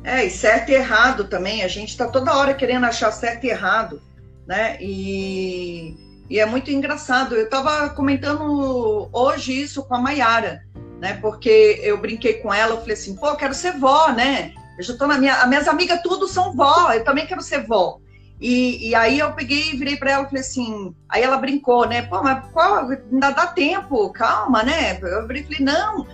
É, 0.04 0.24
e 0.24 0.30
certo 0.30 0.70
e 0.70 0.74
errado 0.74 1.24
também. 1.24 1.64
A 1.64 1.68
gente 1.68 1.88
está 1.88 2.06
toda 2.06 2.36
hora 2.36 2.54
querendo 2.54 2.84
achar 2.84 3.10
certo 3.10 3.44
e 3.44 3.50
errado, 3.50 4.00
né? 4.46 4.78
E 4.80 6.07
e 6.28 6.38
é 6.38 6.46
muito 6.46 6.70
engraçado. 6.70 7.34
Eu 7.34 7.44
estava 7.44 7.88
comentando 7.90 9.08
hoje 9.12 9.62
isso 9.62 9.82
com 9.84 9.94
a 9.94 10.00
Mayara, 10.00 10.62
né? 11.00 11.18
Porque 11.20 11.80
eu 11.82 11.96
brinquei 11.98 12.34
com 12.34 12.52
ela, 12.52 12.72
eu 12.74 12.80
falei 12.80 12.94
assim, 12.94 13.16
pô, 13.16 13.28
eu 13.28 13.36
quero 13.36 13.54
ser 13.54 13.78
vó, 13.78 14.12
né? 14.12 14.52
Eu 14.76 14.84
já 14.84 14.96
tô 14.96 15.06
na 15.06 15.18
minha. 15.18 15.42
As 15.42 15.48
minhas 15.48 15.68
amigas 15.68 16.02
tudo 16.02 16.28
são 16.28 16.54
vó, 16.54 16.92
eu 16.92 17.04
também 17.04 17.26
quero 17.26 17.42
ser 17.42 17.66
vó. 17.66 17.98
E, 18.40 18.90
e 18.90 18.94
aí 18.94 19.18
eu 19.18 19.32
peguei 19.32 19.72
e 19.72 19.76
virei 19.76 19.96
para 19.96 20.12
ela 20.12 20.22
e 20.24 20.26
falei 20.26 20.40
assim. 20.40 20.94
Aí 21.08 21.22
ela 21.22 21.38
brincou, 21.38 21.86
né? 21.86 22.02
Pô, 22.02 22.22
mas 22.22 22.44
qual, 22.52 22.88
ainda 22.88 23.30
dá 23.30 23.46
tempo, 23.46 24.10
calma, 24.12 24.62
né? 24.62 24.98
Eu 25.02 25.26
falei, 25.26 25.46
não, 25.60 26.06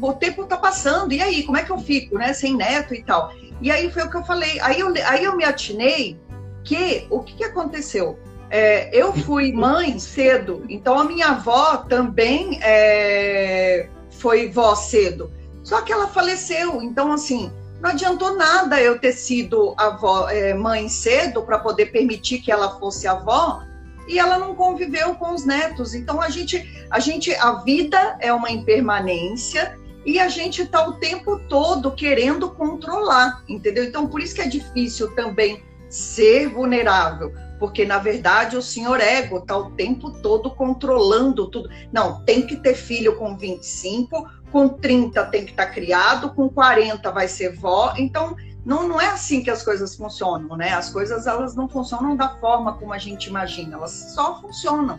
o 0.00 0.12
tempo 0.12 0.44
tá 0.44 0.56
passando, 0.56 1.12
e 1.12 1.22
aí, 1.22 1.42
como 1.44 1.56
é 1.56 1.62
que 1.62 1.70
eu 1.70 1.78
fico, 1.78 2.18
né? 2.18 2.32
Sem 2.32 2.56
neto 2.56 2.94
e 2.94 3.02
tal. 3.02 3.32
E 3.60 3.70
aí 3.70 3.90
foi 3.90 4.02
o 4.02 4.10
que 4.10 4.16
eu 4.16 4.24
falei. 4.24 4.60
Aí 4.60 4.80
eu, 4.80 4.92
aí 5.06 5.24
eu 5.24 5.36
me 5.36 5.44
atinei 5.44 6.20
que 6.64 7.06
o 7.10 7.20
que, 7.20 7.34
que 7.34 7.44
aconteceu? 7.44 8.18
É, 8.54 8.90
eu 8.92 9.14
fui 9.14 9.50
mãe 9.50 9.98
cedo, 9.98 10.62
então 10.68 10.98
a 10.98 11.04
minha 11.04 11.28
avó 11.28 11.78
também 11.78 12.60
é, 12.62 13.88
foi 14.10 14.50
vó 14.50 14.74
cedo. 14.74 15.32
Só 15.64 15.80
que 15.80 15.90
ela 15.90 16.06
faleceu, 16.08 16.82
então 16.82 17.10
assim, 17.12 17.50
não 17.80 17.88
adiantou 17.88 18.36
nada 18.36 18.78
eu 18.78 18.98
ter 18.98 19.14
sido 19.14 19.74
avó, 19.78 20.28
é, 20.28 20.52
mãe 20.52 20.86
cedo 20.86 21.40
para 21.40 21.60
poder 21.60 21.86
permitir 21.86 22.40
que 22.40 22.52
ela 22.52 22.78
fosse 22.78 23.08
avó 23.08 23.62
e 24.06 24.18
ela 24.18 24.36
não 24.36 24.54
conviveu 24.54 25.14
com 25.14 25.32
os 25.32 25.46
netos. 25.46 25.94
Então 25.94 26.20
a 26.20 26.28
gente, 26.28 26.86
a 26.90 26.98
gente, 26.98 27.34
a 27.34 27.54
vida 27.54 28.18
é 28.20 28.30
uma 28.34 28.50
impermanência 28.50 29.78
e 30.04 30.20
a 30.20 30.28
gente 30.28 30.60
está 30.60 30.86
o 30.86 30.98
tempo 30.98 31.38
todo 31.48 31.90
querendo 31.92 32.50
controlar, 32.50 33.42
entendeu? 33.48 33.84
Então 33.84 34.06
por 34.06 34.20
isso 34.20 34.34
que 34.34 34.42
é 34.42 34.46
difícil 34.46 35.14
também 35.14 35.62
ser 35.88 36.48
vulnerável, 36.48 37.32
porque 37.62 37.84
na 37.84 37.98
verdade 37.98 38.56
o 38.56 38.60
senhor 38.60 39.00
ego 39.00 39.38
está 39.38 39.56
o 39.56 39.70
tempo 39.70 40.10
todo 40.20 40.50
controlando 40.50 41.46
tudo. 41.48 41.70
Não, 41.92 42.20
tem 42.24 42.44
que 42.44 42.56
ter 42.56 42.74
filho 42.74 43.14
com 43.14 43.36
25, 43.36 44.28
com 44.50 44.68
30 44.68 45.24
tem 45.26 45.44
que 45.44 45.52
estar 45.52 45.66
tá 45.66 45.70
criado, 45.70 46.34
com 46.34 46.48
40 46.48 47.08
vai 47.12 47.28
ser 47.28 47.54
vó. 47.54 47.94
Então, 47.96 48.34
não, 48.66 48.88
não 48.88 49.00
é 49.00 49.10
assim 49.10 49.44
que 49.44 49.50
as 49.50 49.62
coisas 49.62 49.94
funcionam, 49.94 50.56
né? 50.56 50.72
As 50.72 50.90
coisas 50.90 51.24
elas 51.28 51.54
não 51.54 51.68
funcionam 51.68 52.16
da 52.16 52.30
forma 52.40 52.72
como 52.72 52.92
a 52.92 52.98
gente 52.98 53.26
imagina, 53.26 53.76
elas 53.76 54.12
só 54.12 54.40
funcionam. 54.40 54.98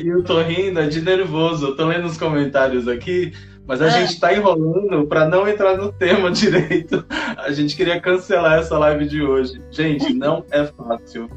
E 0.00 0.06
eu 0.06 0.22
tô 0.22 0.40
rindo, 0.40 0.78
é 0.78 0.86
de 0.86 1.02
nervoso. 1.02 1.66
Eu 1.66 1.76
tô 1.76 1.86
lendo 1.86 2.06
os 2.06 2.16
comentários 2.16 2.86
aqui, 2.86 3.32
mas 3.66 3.82
a 3.82 3.88
é. 3.88 3.90
gente 3.90 4.20
tá 4.20 4.32
enrolando 4.32 5.08
para 5.08 5.28
não 5.28 5.48
entrar 5.48 5.76
no 5.76 5.90
tema 5.92 6.30
direito. 6.30 7.04
A 7.36 7.50
gente 7.50 7.74
queria 7.74 8.00
cancelar 8.00 8.60
essa 8.60 8.78
live 8.78 9.08
de 9.08 9.24
hoje. 9.24 9.60
Gente, 9.72 10.14
não 10.14 10.44
é 10.52 10.64
fácil. 10.64 11.28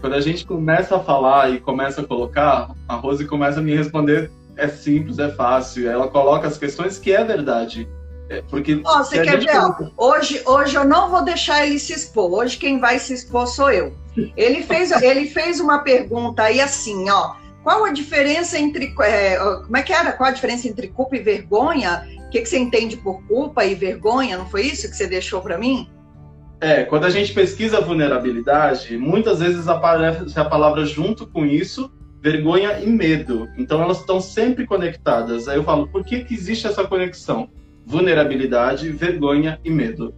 Quando 0.00 0.14
a 0.14 0.20
gente 0.20 0.46
começa 0.46 0.96
a 0.96 1.00
falar 1.00 1.50
e 1.50 1.60
começa 1.60 2.00
a 2.00 2.04
colocar, 2.04 2.70
a 2.88 2.94
Rose 2.94 3.26
começa 3.26 3.60
a 3.60 3.62
me 3.62 3.74
responder 3.74 4.30
é 4.56 4.68
simples, 4.68 5.18
é 5.18 5.30
fácil. 5.30 5.90
Ela 5.90 6.08
coloca 6.08 6.46
as 6.46 6.58
questões 6.58 6.98
que 6.98 7.12
é 7.12 7.24
verdade. 7.24 7.88
É, 8.28 8.42
porque 8.42 8.80
oh, 8.84 8.98
você 8.98 9.22
quer 9.22 9.38
ver? 9.38 9.90
Hoje, 9.96 10.42
hoje 10.46 10.76
eu 10.76 10.84
não 10.84 11.10
vou 11.10 11.24
deixar 11.24 11.66
ele 11.66 11.78
se 11.78 11.92
expor. 11.92 12.32
Hoje 12.32 12.56
quem 12.56 12.78
vai 12.78 12.98
se 12.98 13.12
expor 13.12 13.46
sou 13.46 13.70
eu. 13.70 13.92
Ele 14.36 14.62
fez, 14.62 14.90
ele 15.02 15.26
fez 15.26 15.60
uma 15.60 15.78
pergunta 15.80 16.42
aí 16.42 16.60
assim, 16.60 17.08
ó. 17.10 17.34
Qual 17.62 17.84
a 17.84 17.92
diferença 17.92 18.58
entre. 18.58 18.94
É, 19.02 19.36
como 19.36 19.76
é 19.76 19.82
que 19.82 19.92
era? 19.92 20.12
Qual 20.12 20.28
a 20.28 20.32
diferença 20.32 20.68
entre 20.68 20.88
culpa 20.88 21.16
e 21.16 21.20
vergonha? 21.20 22.06
O 22.26 22.30
que, 22.30 22.40
que 22.40 22.48
você 22.48 22.58
entende 22.58 22.96
por 22.96 23.22
culpa 23.26 23.64
e 23.64 23.74
vergonha? 23.74 24.38
Não 24.38 24.48
foi 24.48 24.62
isso 24.62 24.88
que 24.88 24.96
você 24.96 25.06
deixou 25.06 25.40
para 25.40 25.58
mim? 25.58 25.90
É, 26.60 26.84
quando 26.84 27.06
a 27.06 27.10
gente 27.10 27.32
pesquisa 27.32 27.80
vulnerabilidade, 27.80 28.96
muitas 28.98 29.38
vezes 29.38 29.66
aparece 29.66 30.38
a 30.38 30.44
palavra 30.44 30.84
junto 30.84 31.26
com 31.26 31.46
isso, 31.46 31.90
vergonha 32.20 32.78
e 32.80 32.86
medo. 32.86 33.48
Então 33.56 33.82
elas 33.82 34.00
estão 34.00 34.20
sempre 34.20 34.66
conectadas. 34.66 35.48
Aí 35.48 35.56
eu 35.56 35.64
falo, 35.64 35.88
por 35.88 36.04
que, 36.04 36.22
que 36.22 36.34
existe 36.34 36.66
essa 36.66 36.86
conexão? 36.86 37.48
Vulnerabilidade, 37.86 38.90
vergonha 38.90 39.58
e 39.64 39.70
medo. 39.70 40.14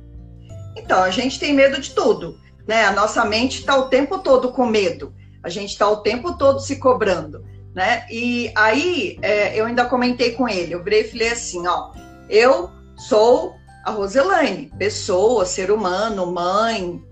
Então, 0.77 1.03
a 1.03 1.11
gente 1.11 1.39
tem 1.39 1.55
medo 1.55 1.81
de 1.81 1.91
tudo. 1.91 2.37
Né? 2.67 2.85
A 2.85 2.93
nossa 2.93 3.25
mente 3.25 3.61
está 3.61 3.77
o 3.77 3.89
tempo 3.89 4.19
todo 4.19 4.51
com 4.51 4.67
medo. 4.67 5.15
A 5.43 5.49
gente 5.49 5.71
está 5.71 5.89
o 5.89 5.99
tempo 5.99 6.37
todo 6.37 6.61
se 6.61 6.77
cobrando. 6.77 7.45
Né? 7.75 8.05
E 8.11 8.53
aí 8.55 9.19
é, 9.23 9.59
eu 9.59 9.65
ainda 9.65 9.85
comentei 9.85 10.33
com 10.33 10.49
ele, 10.49 10.75
eu 10.75 10.85
virei 10.85 11.03
e 11.03 11.09
falei 11.09 11.29
assim, 11.31 11.67
ó, 11.67 11.93
eu 12.29 12.71
sou 12.97 13.55
a 13.85 13.91
Roselaine, 13.91 14.71
pessoa, 14.79 15.45
ser 15.45 15.71
humano, 15.71 16.27
mãe, 16.27 17.03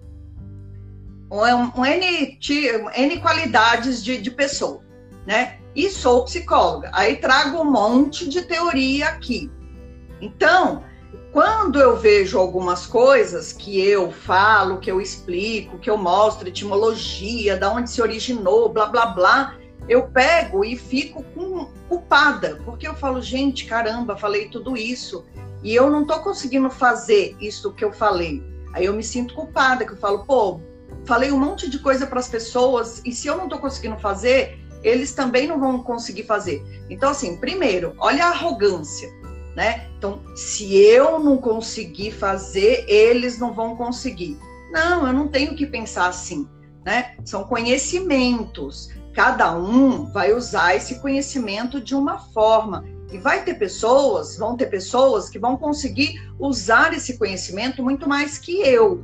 um, 1.30 1.80
um 1.80 1.84
N, 1.84 2.38
N 2.94 3.20
qualidades 3.20 4.02
de, 4.02 4.18
de 4.18 4.30
pessoa, 4.30 4.82
né? 5.26 5.58
E 5.74 5.88
sou 5.88 6.24
psicóloga. 6.24 6.90
Aí 6.92 7.16
trago 7.16 7.60
um 7.60 7.70
monte 7.70 8.28
de 8.28 8.42
teoria 8.42 9.08
aqui. 9.08 9.50
Então, 10.20 10.84
quando 11.32 11.80
eu 11.80 11.96
vejo 11.96 12.38
algumas 12.38 12.86
coisas 12.86 13.52
que 13.52 13.80
eu 13.80 14.10
falo, 14.10 14.78
que 14.78 14.90
eu 14.90 15.00
explico, 15.00 15.78
que 15.78 15.88
eu 15.88 15.96
mostro 15.96 16.48
etimologia, 16.48 17.56
da 17.56 17.72
onde 17.72 17.88
se 17.88 18.02
originou, 18.02 18.68
blá 18.68 18.86
blá 18.86 19.06
blá, 19.06 19.56
eu 19.88 20.08
pego 20.08 20.64
e 20.64 20.76
fico 20.76 21.24
culpada, 21.88 22.60
porque 22.64 22.86
eu 22.86 22.94
falo, 22.94 23.20
gente, 23.22 23.64
caramba, 23.64 24.16
falei 24.16 24.48
tudo 24.48 24.76
isso 24.76 25.24
e 25.62 25.74
eu 25.74 25.90
não 25.90 26.04
tô 26.04 26.18
conseguindo 26.20 26.70
fazer 26.70 27.36
isso 27.40 27.72
que 27.72 27.84
eu 27.84 27.92
falei. 27.92 28.42
Aí 28.72 28.84
eu 28.84 28.92
me 28.92 29.02
sinto 29.02 29.34
culpada, 29.34 29.84
que 29.84 29.92
eu 29.92 29.96
falo, 29.96 30.24
pô, 30.24 30.60
falei 31.04 31.30
um 31.32 31.38
monte 31.38 31.68
de 31.68 31.78
coisa 31.78 32.06
para 32.06 32.20
as 32.20 32.28
pessoas 32.28 33.02
e 33.04 33.12
se 33.12 33.26
eu 33.28 33.36
não 33.36 33.48
tô 33.48 33.58
conseguindo 33.58 33.98
fazer, 33.98 34.58
eles 34.82 35.12
também 35.12 35.46
não 35.46 35.58
vão 35.58 35.82
conseguir 35.82 36.24
fazer. 36.24 36.62
Então, 36.88 37.10
assim, 37.10 37.36
primeiro, 37.36 37.94
olha 37.98 38.26
a 38.26 38.30
arrogância, 38.30 39.08
né? 39.54 39.88
Então, 39.98 40.22
se 40.34 40.74
eu 40.74 41.18
não 41.18 41.36
conseguir 41.36 42.12
fazer, 42.12 42.84
eles 42.88 43.38
não 43.38 43.52
vão 43.52 43.76
conseguir. 43.76 44.38
Não, 44.70 45.06
eu 45.06 45.12
não 45.12 45.28
tenho 45.28 45.54
que 45.54 45.66
pensar 45.66 46.06
assim, 46.06 46.48
né? 46.84 47.16
São 47.24 47.44
conhecimentos. 47.44 48.88
Cada 49.12 49.52
um 49.52 50.10
vai 50.12 50.32
usar 50.32 50.76
esse 50.76 51.00
conhecimento 51.00 51.80
de 51.80 51.94
uma 51.94 52.18
forma. 52.18 52.84
E 53.12 53.18
vai 53.18 53.42
ter 53.44 53.54
pessoas, 53.54 54.36
vão 54.36 54.56
ter 54.56 54.66
pessoas 54.66 55.28
que 55.28 55.38
vão 55.38 55.56
conseguir 55.56 56.20
usar 56.38 56.92
esse 56.94 57.18
conhecimento 57.18 57.82
muito 57.82 58.08
mais 58.08 58.38
que 58.38 58.60
eu. 58.60 59.02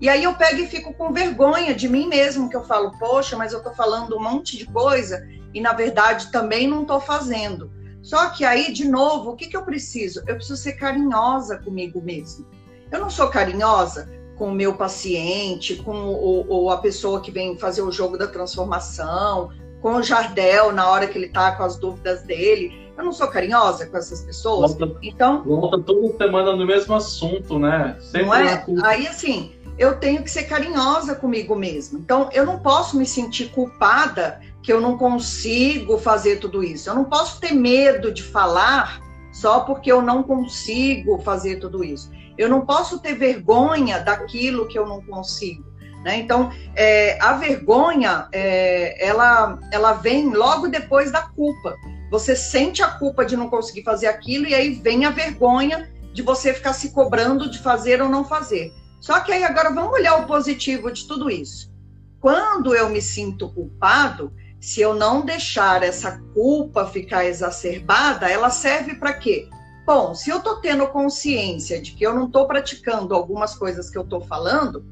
E 0.00 0.08
aí 0.08 0.22
eu 0.22 0.34
pego 0.34 0.60
e 0.60 0.66
fico 0.66 0.94
com 0.94 1.12
vergonha 1.12 1.74
de 1.74 1.88
mim 1.88 2.06
mesmo, 2.06 2.48
que 2.48 2.56
eu 2.56 2.62
falo, 2.62 2.92
poxa, 2.98 3.36
mas 3.36 3.52
eu 3.52 3.62
tô 3.62 3.72
falando 3.72 4.16
um 4.16 4.22
monte 4.22 4.56
de 4.56 4.64
coisa 4.66 5.26
e 5.52 5.60
na 5.60 5.72
verdade 5.72 6.30
também 6.30 6.68
não 6.68 6.84
tô 6.84 7.00
fazendo. 7.00 7.70
Só 8.00 8.30
que 8.30 8.44
aí, 8.44 8.72
de 8.72 8.88
novo, 8.88 9.30
o 9.30 9.36
que, 9.36 9.48
que 9.48 9.56
eu 9.56 9.64
preciso? 9.64 10.22
Eu 10.26 10.36
preciso 10.36 10.56
ser 10.56 10.74
carinhosa 10.74 11.58
comigo 11.58 12.00
mesmo. 12.00 12.46
Eu 12.90 13.00
não 13.00 13.10
sou 13.10 13.28
carinhosa 13.28 14.08
com 14.36 14.48
o 14.48 14.54
meu 14.54 14.74
paciente, 14.74 15.76
com 15.76 15.96
o, 15.96 16.46
o, 16.48 16.70
a 16.70 16.78
pessoa 16.78 17.20
que 17.20 17.32
vem 17.32 17.58
fazer 17.58 17.82
o 17.82 17.90
jogo 17.90 18.16
da 18.16 18.28
transformação, 18.28 19.50
com 19.82 19.96
o 19.96 20.02
Jardel 20.02 20.72
na 20.72 20.88
hora 20.88 21.08
que 21.08 21.18
ele 21.18 21.26
está 21.26 21.52
com 21.52 21.64
as 21.64 21.76
dúvidas 21.76 22.22
dele. 22.22 22.87
Eu 22.98 23.04
não 23.04 23.12
sou 23.12 23.28
carinhosa 23.28 23.86
com 23.86 23.96
essas 23.96 24.22
pessoas. 24.22 24.74
Volta, 24.74 24.98
então. 25.02 25.44
Volta 25.44 25.78
toda 25.78 26.16
semana 26.16 26.56
no 26.56 26.66
mesmo 26.66 26.96
assunto, 26.96 27.56
né? 27.56 27.96
Sempre 28.00 28.26
não 28.26 28.34
é? 28.34 28.64
Aí, 28.82 29.06
assim, 29.06 29.52
eu 29.78 30.00
tenho 30.00 30.20
que 30.24 30.30
ser 30.30 30.42
carinhosa 30.42 31.14
comigo 31.14 31.54
mesma. 31.54 32.00
Então, 32.00 32.28
eu 32.32 32.44
não 32.44 32.58
posso 32.58 32.98
me 32.98 33.06
sentir 33.06 33.50
culpada 33.50 34.40
que 34.60 34.72
eu 34.72 34.80
não 34.80 34.98
consigo 34.98 35.96
fazer 35.96 36.40
tudo 36.40 36.64
isso. 36.64 36.90
Eu 36.90 36.96
não 36.96 37.04
posso 37.04 37.40
ter 37.40 37.52
medo 37.52 38.12
de 38.12 38.24
falar 38.24 39.00
só 39.32 39.60
porque 39.60 39.92
eu 39.92 40.02
não 40.02 40.24
consigo 40.24 41.18
fazer 41.20 41.60
tudo 41.60 41.84
isso. 41.84 42.10
Eu 42.36 42.48
não 42.48 42.66
posso 42.66 42.98
ter 42.98 43.14
vergonha 43.14 44.00
daquilo 44.00 44.66
que 44.66 44.76
eu 44.76 44.86
não 44.86 45.00
consigo. 45.00 45.64
Né? 46.04 46.18
Então, 46.18 46.50
é, 46.74 47.16
a 47.20 47.34
vergonha, 47.34 48.26
é, 48.32 49.06
ela, 49.06 49.56
ela 49.72 49.92
vem 49.92 50.30
logo 50.30 50.66
depois 50.66 51.12
da 51.12 51.22
culpa. 51.22 51.76
Você 52.10 52.34
sente 52.34 52.82
a 52.82 52.88
culpa 52.88 53.24
de 53.24 53.36
não 53.36 53.48
conseguir 53.50 53.82
fazer 53.82 54.06
aquilo 54.06 54.46
e 54.46 54.54
aí 54.54 54.74
vem 54.74 55.04
a 55.04 55.10
vergonha 55.10 55.90
de 56.12 56.22
você 56.22 56.54
ficar 56.54 56.72
se 56.72 56.90
cobrando 56.90 57.50
de 57.50 57.58
fazer 57.58 58.00
ou 58.00 58.08
não 58.08 58.24
fazer. 58.24 58.72
Só 59.00 59.20
que 59.20 59.32
aí 59.32 59.44
agora 59.44 59.72
vamos 59.72 59.92
olhar 59.92 60.16
o 60.16 60.26
positivo 60.26 60.90
de 60.90 61.06
tudo 61.06 61.30
isso. 61.30 61.72
Quando 62.20 62.74
eu 62.74 62.88
me 62.88 63.00
sinto 63.00 63.52
culpado, 63.52 64.32
se 64.60 64.80
eu 64.80 64.94
não 64.94 65.24
deixar 65.24 65.82
essa 65.82 66.20
culpa 66.34 66.86
ficar 66.86 67.24
exacerbada, 67.24 68.28
ela 68.28 68.50
serve 68.50 68.96
para 68.96 69.12
quê? 69.12 69.48
Bom, 69.86 70.14
se 70.14 70.28
eu 70.28 70.38
estou 70.38 70.60
tendo 70.60 70.86
consciência 70.88 71.80
de 71.80 71.92
que 71.92 72.04
eu 72.04 72.12
não 72.12 72.26
estou 72.26 72.46
praticando 72.46 73.14
algumas 73.14 73.54
coisas 73.54 73.88
que 73.88 73.96
eu 73.96 74.02
estou 74.02 74.20
falando, 74.20 74.84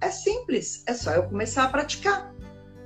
é 0.00 0.10
simples, 0.10 0.82
é 0.86 0.94
só 0.94 1.10
eu 1.10 1.24
começar 1.24 1.64
a 1.64 1.68
praticar, 1.68 2.32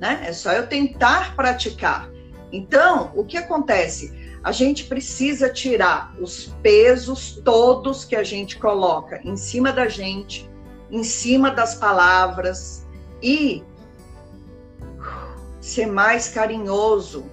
né? 0.01 0.23
É 0.25 0.33
só 0.33 0.51
eu 0.53 0.67
tentar 0.67 1.37
praticar. 1.37 2.11
Então, 2.53 3.11
o 3.17 3.25
que 3.25 3.39
acontece? 3.39 4.13
A 4.45 4.53
gente 4.53 4.85
precisa 4.85 5.49
tirar 5.49 6.15
os 6.21 6.55
pesos 6.63 7.41
todos 7.45 8.05
que 8.05 8.15
a 8.15 8.23
gente 8.23 8.59
coloca 8.59 9.21
em 9.25 9.37
cima 9.37 9.73
da 9.73 9.89
gente, 9.89 10.49
em 10.91 11.03
cima 11.03 11.51
das 11.51 11.75
palavras 11.75 12.87
e 13.23 13.65
ser 15.61 15.87
mais 15.87 16.29
carinhoso, 16.29 17.25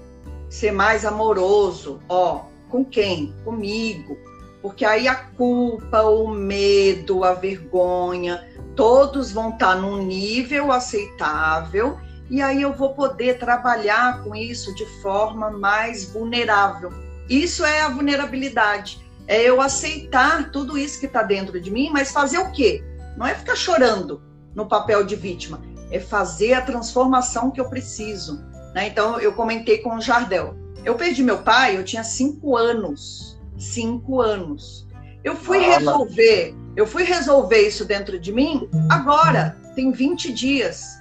ser 0.50 0.72
mais 0.72 1.04
amoroso. 1.04 2.00
Ó, 2.08 2.44
com 2.70 2.86
quem? 2.86 3.34
Comigo. 3.44 4.18
Porque 4.62 4.86
aí 4.86 5.08
a 5.08 5.16
culpa, 5.16 6.04
o 6.04 6.28
medo, 6.28 7.24
a 7.24 7.34
vergonha, 7.34 8.48
todos 8.76 9.32
vão 9.32 9.50
estar 9.50 9.76
num 9.76 10.06
nível 10.06 10.72
aceitável 10.72 11.98
e 12.30 12.42
aí 12.42 12.62
eu 12.62 12.74
vou 12.74 12.94
poder 12.94 13.40
trabalhar 13.40 14.24
com 14.24 14.36
isso 14.36 14.74
de 14.76 14.86
forma 15.02 15.50
mais 15.50 16.06
vulnerável. 16.06 16.92
Isso 17.28 17.66
é 17.66 17.82
a 17.82 17.90
vulnerabilidade. 17.90 19.00
É 19.28 19.42
eu 19.42 19.62
aceitar 19.62 20.52
tudo 20.52 20.78
isso 20.78 21.00
que 21.00 21.06
está 21.06 21.24
dentro 21.24 21.60
de 21.60 21.72
mim, 21.72 21.90
mas 21.92 22.12
fazer 22.12 22.40
o 22.40 22.52
quê? 22.52 22.84
Não 23.18 23.26
é 23.26 23.36
ficar 23.36 23.56
chorando 23.56 24.22
no 24.56 24.68
papel 24.68 25.06
de 25.06 25.16
vítima, 25.16 25.62
é 25.92 26.00
fazer 26.00 26.54
a 26.54 26.62
transformação 26.62 27.52
que 27.52 27.62
eu 27.62 27.70
preciso. 27.70 28.44
Né? 28.74 28.88
Então, 28.88 29.20
eu 29.20 29.34
comentei 29.34 29.80
com 29.80 29.96
o 29.96 30.02
Jardel. 30.02 30.56
Eu 30.86 30.96
perdi 30.96 31.24
meu 31.24 31.40
pai, 31.40 31.78
eu 31.78 31.84
tinha 31.84 32.04
cinco 32.04 32.56
anos. 32.56 33.40
Cinco 33.58 34.22
anos. 34.22 34.88
Eu 35.24 35.36
fui 35.36 35.60
resolver, 35.60 36.56
eu 36.76 36.88
fui 36.88 37.04
resolver 37.04 37.68
isso 37.68 37.84
dentro 37.84 38.18
de 38.18 38.32
mim 38.32 38.70
agora, 38.90 39.58
tem 39.76 39.92
20 39.92 40.32
dias. 40.32 40.99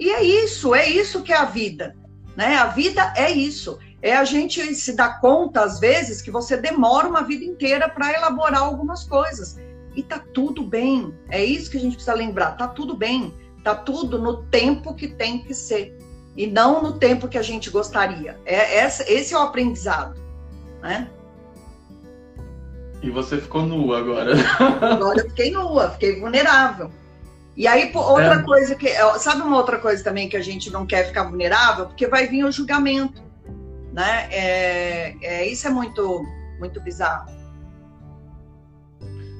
E 0.00 0.10
é 0.10 0.22
isso, 0.24 0.74
é 0.74 0.88
isso 0.88 1.22
que 1.22 1.30
é 1.30 1.36
a 1.36 1.44
vida. 1.44 1.94
Né? 2.34 2.56
A 2.56 2.68
vida 2.68 3.12
é 3.14 3.30
isso. 3.30 3.78
É 4.00 4.16
a 4.16 4.24
gente 4.24 4.74
se 4.74 4.96
dar 4.96 5.20
conta, 5.20 5.60
às 5.60 5.78
vezes, 5.78 6.22
que 6.22 6.30
você 6.30 6.56
demora 6.56 7.06
uma 7.06 7.22
vida 7.22 7.44
inteira 7.44 7.86
para 7.86 8.10
elaborar 8.14 8.62
algumas 8.62 9.04
coisas. 9.04 9.58
E 9.94 10.02
tá 10.02 10.18
tudo 10.18 10.64
bem. 10.64 11.14
É 11.28 11.44
isso 11.44 11.70
que 11.70 11.76
a 11.76 11.80
gente 11.80 11.96
precisa 11.96 12.14
lembrar. 12.14 12.52
Tá 12.52 12.66
tudo 12.66 12.96
bem. 12.96 13.34
Tá 13.62 13.74
tudo 13.74 14.18
no 14.18 14.42
tempo 14.44 14.94
que 14.94 15.06
tem 15.06 15.44
que 15.44 15.52
ser. 15.52 15.94
E 16.34 16.46
não 16.46 16.82
no 16.82 16.98
tempo 16.98 17.28
que 17.28 17.36
a 17.36 17.42
gente 17.42 17.68
gostaria. 17.68 18.40
É, 18.46 18.82
esse 18.86 19.34
é 19.34 19.36
o 19.36 19.42
aprendizado. 19.42 20.18
Né? 20.80 21.10
E 23.02 23.10
você 23.10 23.38
ficou 23.38 23.66
nua 23.66 23.98
agora. 23.98 24.32
Agora 24.80 25.20
eu 25.20 25.28
fiquei 25.28 25.50
nua, 25.50 25.90
fiquei 25.90 26.18
vulnerável. 26.18 26.90
E 27.60 27.66
aí, 27.66 27.92
outra 27.94 28.36
é. 28.36 28.42
coisa 28.42 28.74
que. 28.74 28.88
Sabe 29.18 29.42
uma 29.42 29.58
outra 29.58 29.78
coisa 29.78 30.02
também 30.02 30.30
que 30.30 30.36
a 30.38 30.40
gente 30.40 30.70
não 30.70 30.86
quer 30.86 31.06
ficar 31.08 31.24
vulnerável? 31.24 31.84
Porque 31.84 32.06
vai 32.06 32.26
vir 32.26 32.42
o 32.42 32.50
julgamento. 32.50 33.22
Né? 33.92 34.28
É, 34.30 35.16
é, 35.20 35.46
isso 35.46 35.68
é 35.68 35.70
muito, 35.70 36.24
muito 36.58 36.80
bizarro. 36.80 37.30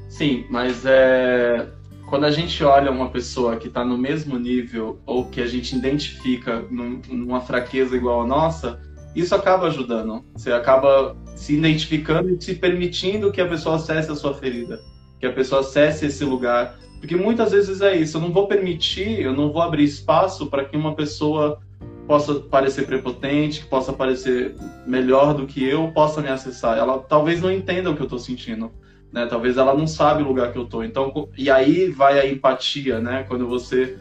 Sim, 0.06 0.44
mas 0.50 0.84
é, 0.84 1.66
quando 2.10 2.26
a 2.26 2.30
gente 2.30 2.62
olha 2.62 2.90
uma 2.90 3.08
pessoa 3.08 3.56
que 3.56 3.68
está 3.68 3.82
no 3.86 3.96
mesmo 3.96 4.38
nível 4.38 5.00
ou 5.06 5.24
que 5.24 5.40
a 5.40 5.46
gente 5.46 5.74
identifica 5.74 6.62
num, 6.70 7.00
numa 7.08 7.40
fraqueza 7.40 7.96
igual 7.96 8.20
a 8.20 8.26
nossa, 8.26 8.78
isso 9.16 9.34
acaba 9.34 9.68
ajudando. 9.68 10.22
Você 10.34 10.52
acaba 10.52 11.16
se 11.34 11.54
identificando 11.54 12.28
e 12.28 12.38
se 12.38 12.54
permitindo 12.54 13.32
que 13.32 13.40
a 13.40 13.48
pessoa 13.48 13.76
acesse 13.76 14.12
a 14.12 14.14
sua 14.14 14.34
ferida, 14.34 14.78
que 15.20 15.26
a 15.26 15.32
pessoa 15.32 15.60
acesse 15.60 16.06
esse 16.06 16.24
lugar. 16.24 16.78
Porque 16.98 17.14
muitas 17.14 17.52
vezes 17.52 17.80
é 17.80 17.94
isso, 17.94 18.16
eu 18.16 18.20
não 18.20 18.32
vou 18.32 18.48
permitir, 18.48 19.20
eu 19.20 19.32
não 19.32 19.52
vou 19.52 19.62
abrir 19.62 19.84
espaço 19.84 20.46
para 20.46 20.64
que 20.64 20.76
uma 20.76 20.94
pessoa 20.94 21.60
possa 22.06 22.34
parecer 22.34 22.86
prepotente, 22.86 23.60
que 23.60 23.66
possa 23.66 23.92
parecer 23.92 24.56
melhor 24.86 25.34
do 25.34 25.46
que 25.46 25.64
eu, 25.64 25.92
possa 25.92 26.20
me 26.20 26.28
acessar. 26.28 26.76
Ela 26.76 26.98
talvez 26.98 27.40
não 27.40 27.52
entenda 27.52 27.90
o 27.90 27.94
que 27.94 28.00
eu 28.00 28.04
estou 28.04 28.18
sentindo 28.18 28.70
né? 29.12 29.26
Talvez 29.26 29.56
ela 29.56 29.74
não 29.74 29.86
sabe 29.86 30.22
o 30.22 30.26
lugar 30.26 30.52
que 30.52 30.58
eu 30.58 30.66
tô. 30.66 30.82
Então, 30.82 31.28
e 31.36 31.50
aí 31.50 31.88
vai 31.88 32.18
a 32.18 32.26
empatia, 32.26 33.00
né? 33.00 33.24
Quando 33.28 33.46
você 33.46 33.98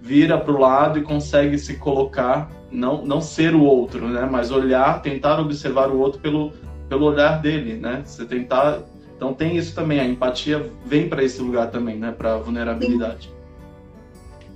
vira 0.00 0.38
para 0.38 0.52
o 0.52 0.58
lado 0.58 0.98
e 0.98 1.02
consegue 1.02 1.58
se 1.58 1.76
colocar, 1.76 2.50
não, 2.70 3.04
não 3.04 3.20
ser 3.20 3.54
o 3.54 3.62
outro, 3.62 4.08
né? 4.08 4.28
Mas 4.30 4.50
olhar, 4.50 5.00
tentar 5.02 5.40
observar 5.40 5.88
o 5.90 5.98
outro 5.98 6.20
pelo, 6.20 6.52
pelo 6.88 7.06
olhar 7.06 7.40
dele, 7.40 7.74
né? 7.74 8.02
Você 8.04 8.24
tentar. 8.24 8.80
Então 9.20 9.34
tem 9.34 9.54
isso 9.54 9.74
também, 9.74 10.00
a 10.00 10.04
empatia 10.06 10.72
vem 10.82 11.06
para 11.06 11.22
esse 11.22 11.42
lugar 11.42 11.70
também, 11.70 11.98
né? 11.98 12.10
Para 12.10 12.38
vulnerabilidade. 12.38 13.30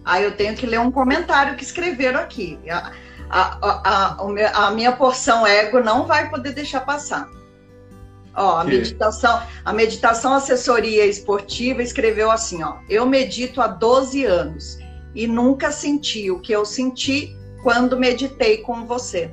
Aí 0.02 0.22
ah, 0.22 0.26
eu 0.26 0.34
tenho 0.34 0.56
que 0.56 0.64
ler 0.64 0.80
um 0.80 0.90
comentário 0.90 1.54
que 1.54 1.62
escreveram 1.62 2.18
aqui. 2.18 2.58
A, 2.70 2.92
a, 3.28 4.16
a, 4.22 4.66
a 4.66 4.70
minha 4.70 4.92
porção 4.92 5.46
ego 5.46 5.80
não 5.80 6.06
vai 6.06 6.30
poder 6.30 6.52
deixar 6.52 6.80
passar. 6.80 7.28
Ó, 8.34 8.56
a 8.56 8.64
meditação, 8.64 9.42
a 9.62 9.72
meditação 9.74 10.32
assessoria 10.32 11.04
esportiva 11.04 11.82
escreveu 11.82 12.30
assim, 12.30 12.62
ó: 12.62 12.76
"Eu 12.88 13.04
medito 13.04 13.60
há 13.60 13.66
12 13.66 14.24
anos 14.24 14.78
e 15.14 15.26
nunca 15.26 15.70
senti 15.70 16.30
o 16.30 16.40
que 16.40 16.52
eu 16.52 16.64
senti 16.64 17.36
quando 17.62 17.98
meditei 17.98 18.62
com 18.62 18.86
você. 18.86 19.30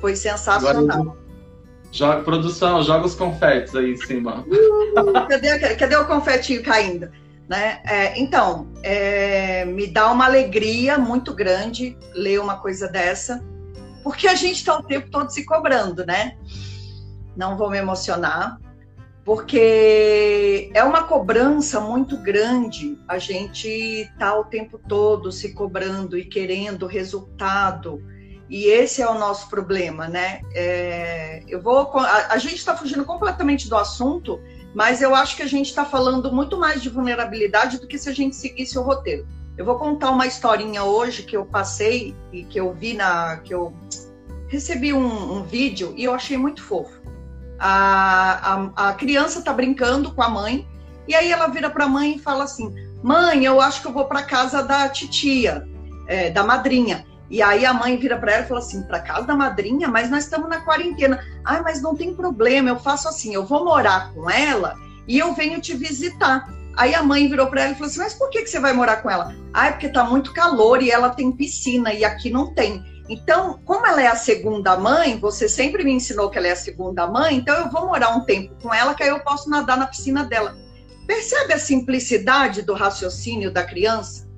Foi 0.00 0.14
sensacional." 0.14 1.19
Joga, 1.92 2.22
produção, 2.22 2.82
joga 2.82 3.06
os 3.06 3.14
confetes 3.14 3.74
aí 3.74 3.92
em 3.92 3.96
cima. 3.96 4.44
Cadê, 5.28 5.76
cadê 5.76 5.96
o 5.96 6.06
confetinho 6.06 6.62
caindo? 6.62 7.10
Né? 7.48 7.80
É, 7.84 8.20
então, 8.20 8.68
é, 8.80 9.64
me 9.64 9.88
dá 9.88 10.10
uma 10.12 10.24
alegria 10.24 10.96
muito 10.96 11.34
grande 11.34 11.98
ler 12.14 12.40
uma 12.40 12.58
coisa 12.58 12.86
dessa, 12.86 13.44
porque 14.04 14.28
a 14.28 14.36
gente 14.36 14.58
está 14.58 14.78
o 14.78 14.84
tempo 14.84 15.10
todo 15.10 15.30
se 15.30 15.44
cobrando, 15.44 16.06
né? 16.06 16.36
Não 17.36 17.56
vou 17.56 17.68
me 17.68 17.76
emocionar, 17.76 18.56
porque 19.24 20.70
é 20.74 20.84
uma 20.84 21.04
cobrança 21.04 21.80
muito 21.80 22.16
grande. 22.16 22.96
A 23.08 23.18
gente 23.18 23.68
está 23.68 24.38
o 24.38 24.44
tempo 24.44 24.78
todo 24.88 25.32
se 25.32 25.52
cobrando 25.52 26.16
e 26.16 26.24
querendo 26.24 26.86
resultado. 26.86 28.00
E 28.50 28.66
esse 28.66 29.00
é 29.00 29.08
o 29.08 29.16
nosso 29.16 29.48
problema, 29.48 30.08
né? 30.08 30.40
É, 30.52 31.44
eu 31.46 31.62
vou, 31.62 31.88
a, 31.98 32.32
a 32.32 32.38
gente 32.38 32.56
está 32.56 32.76
fugindo 32.76 33.04
completamente 33.04 33.68
do 33.68 33.76
assunto, 33.76 34.40
mas 34.74 35.00
eu 35.00 35.14
acho 35.14 35.36
que 35.36 35.42
a 35.42 35.46
gente 35.46 35.66
está 35.66 35.84
falando 35.84 36.32
muito 36.32 36.58
mais 36.58 36.82
de 36.82 36.88
vulnerabilidade 36.88 37.78
do 37.78 37.86
que 37.86 37.96
se 37.96 38.08
a 38.08 38.12
gente 38.12 38.34
seguisse 38.34 38.76
o 38.76 38.82
roteiro. 38.82 39.24
Eu 39.56 39.64
vou 39.64 39.76
contar 39.76 40.10
uma 40.10 40.26
historinha 40.26 40.82
hoje 40.82 41.22
que 41.22 41.36
eu 41.36 41.44
passei 41.44 42.12
e 42.32 42.42
que 42.42 42.58
eu 42.58 42.72
vi 42.72 42.94
na, 42.94 43.36
que 43.36 43.54
eu 43.54 43.72
recebi 44.48 44.92
um, 44.92 45.36
um 45.36 45.44
vídeo 45.44 45.94
e 45.96 46.02
eu 46.02 46.12
achei 46.12 46.36
muito 46.36 46.60
fofo. 46.60 47.00
A, 47.56 48.70
a, 48.74 48.88
a 48.88 48.92
criança 48.94 49.38
está 49.38 49.52
brincando 49.52 50.12
com 50.12 50.22
a 50.22 50.28
mãe 50.28 50.66
e 51.06 51.14
aí 51.14 51.30
ela 51.30 51.46
vira 51.46 51.70
para 51.70 51.84
a 51.84 51.88
mãe 51.88 52.16
e 52.16 52.18
fala 52.18 52.44
assim: 52.44 52.74
Mãe, 53.00 53.44
eu 53.44 53.60
acho 53.60 53.80
que 53.80 53.86
eu 53.86 53.92
vou 53.92 54.06
para 54.06 54.22
casa 54.22 54.62
da 54.62 54.88
titia, 54.88 55.64
é, 56.08 56.30
da 56.30 56.42
madrinha. 56.42 57.06
E 57.30 57.40
aí 57.40 57.64
a 57.64 57.72
mãe 57.72 57.96
vira 57.96 58.18
para 58.18 58.32
ela 58.32 58.44
e 58.44 58.48
fala 58.48 58.60
assim: 58.60 58.82
para 58.82 59.00
casa 59.00 59.26
da 59.26 59.36
madrinha, 59.36 59.88
mas 59.88 60.10
nós 60.10 60.24
estamos 60.24 60.48
na 60.48 60.60
quarentena. 60.60 61.24
Ai, 61.44 61.62
mas 61.62 61.80
não 61.80 61.94
tem 61.94 62.12
problema, 62.12 62.68
eu 62.68 62.78
faço 62.78 63.08
assim, 63.08 63.32
eu 63.32 63.46
vou 63.46 63.64
morar 63.64 64.12
com 64.12 64.28
ela 64.28 64.76
e 65.06 65.18
eu 65.18 65.32
venho 65.32 65.60
te 65.60 65.74
visitar. 65.74 66.52
Aí 66.76 66.94
a 66.94 67.02
mãe 67.02 67.28
virou 67.28 67.46
para 67.48 67.62
ela 67.62 67.72
e 67.72 67.74
falou 67.74 67.88
assim: 67.88 68.00
Mas 68.00 68.14
por 68.14 68.30
que, 68.30 68.42
que 68.42 68.50
você 68.50 68.58
vai 68.58 68.72
morar 68.72 68.96
com 68.96 69.10
ela? 69.10 69.34
Ah, 69.52 69.68
é 69.68 69.72
porque 69.72 69.88
tá 69.88 70.04
muito 70.04 70.32
calor 70.32 70.82
e 70.82 70.90
ela 70.90 71.10
tem 71.10 71.30
piscina 71.30 71.92
e 71.92 72.04
aqui 72.04 72.30
não 72.30 72.52
tem. 72.52 72.84
Então, 73.08 73.58
como 73.64 73.84
ela 73.84 74.00
é 74.00 74.06
a 74.06 74.14
segunda 74.14 74.76
mãe, 74.76 75.18
você 75.18 75.48
sempre 75.48 75.82
me 75.82 75.92
ensinou 75.92 76.30
que 76.30 76.38
ela 76.38 76.46
é 76.46 76.52
a 76.52 76.56
segunda 76.56 77.08
mãe, 77.08 77.36
então 77.36 77.56
eu 77.56 77.68
vou 77.68 77.86
morar 77.86 78.16
um 78.16 78.20
tempo 78.20 78.54
com 78.62 78.72
ela 78.72 78.94
que 78.94 79.02
aí 79.02 79.08
eu 79.08 79.18
posso 79.18 79.50
nadar 79.50 79.76
na 79.76 79.88
piscina 79.88 80.22
dela. 80.22 80.56
Percebe 81.08 81.52
a 81.52 81.58
simplicidade 81.58 82.62
do 82.62 82.72
raciocínio 82.72 83.50
da 83.50 83.64
criança? 83.64 84.29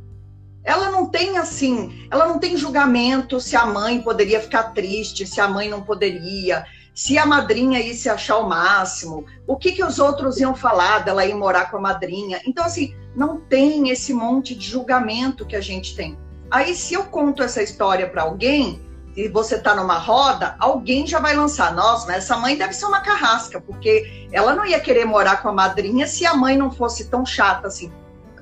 Ela 0.64 0.90
não 0.90 1.06
tem 1.06 1.38
assim, 1.38 2.06
ela 2.10 2.26
não 2.26 2.38
tem 2.38 2.56
julgamento 2.56 3.40
se 3.40 3.56
a 3.56 3.66
mãe 3.66 4.00
poderia 4.00 4.40
ficar 4.40 4.72
triste, 4.74 5.26
se 5.26 5.40
a 5.40 5.48
mãe 5.48 5.68
não 5.68 5.82
poderia, 5.82 6.64
se 6.94 7.18
a 7.18 7.26
madrinha 7.26 7.80
ia 7.80 7.94
se 7.94 8.08
achar 8.08 8.38
o 8.38 8.48
máximo, 8.48 9.24
o 9.46 9.56
que, 9.56 9.72
que 9.72 9.84
os 9.84 9.98
outros 9.98 10.38
iam 10.38 10.54
falar 10.54 11.00
dela 11.00 11.26
ir 11.26 11.34
morar 11.34 11.70
com 11.70 11.78
a 11.78 11.80
madrinha. 11.80 12.40
Então, 12.46 12.64
assim, 12.64 12.94
não 13.16 13.40
tem 13.40 13.90
esse 13.90 14.12
monte 14.12 14.54
de 14.54 14.66
julgamento 14.66 15.46
que 15.46 15.56
a 15.56 15.60
gente 15.60 15.96
tem. 15.96 16.18
Aí, 16.50 16.74
se 16.74 16.94
eu 16.94 17.04
conto 17.04 17.42
essa 17.42 17.62
história 17.62 18.08
para 18.08 18.22
alguém, 18.22 18.80
e 19.16 19.28
você 19.28 19.58
tá 19.58 19.74
numa 19.74 19.98
roda, 19.98 20.56
alguém 20.58 21.06
já 21.06 21.18
vai 21.18 21.34
lançar, 21.34 21.74
nossa, 21.74 22.06
mas 22.06 22.18
essa 22.18 22.36
mãe 22.36 22.56
deve 22.56 22.72
ser 22.72 22.86
uma 22.86 23.00
carrasca, 23.00 23.60
porque 23.60 24.28
ela 24.32 24.54
não 24.54 24.64
ia 24.64 24.80
querer 24.80 25.04
morar 25.04 25.42
com 25.42 25.48
a 25.48 25.52
madrinha 25.52 26.06
se 26.06 26.24
a 26.24 26.34
mãe 26.34 26.56
não 26.56 26.70
fosse 26.70 27.08
tão 27.08 27.24
chata 27.24 27.68
assim. 27.68 27.92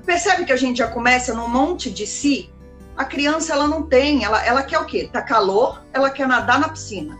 Percebe 0.05 0.45
que 0.45 0.51
a 0.51 0.57
gente 0.57 0.77
já 0.77 0.87
começa 0.87 1.33
num 1.33 1.47
monte 1.47 1.89
de 1.91 2.07
si? 2.07 2.49
A 2.95 3.05
criança 3.05 3.53
ela 3.53 3.67
não 3.67 3.83
tem, 3.83 4.23
ela, 4.23 4.45
ela 4.45 4.63
quer 4.63 4.79
o 4.79 4.85
quê? 4.85 5.09
Tá 5.11 5.21
calor, 5.21 5.81
ela 5.93 6.09
quer 6.09 6.27
nadar 6.27 6.59
na 6.59 6.69
piscina. 6.69 7.17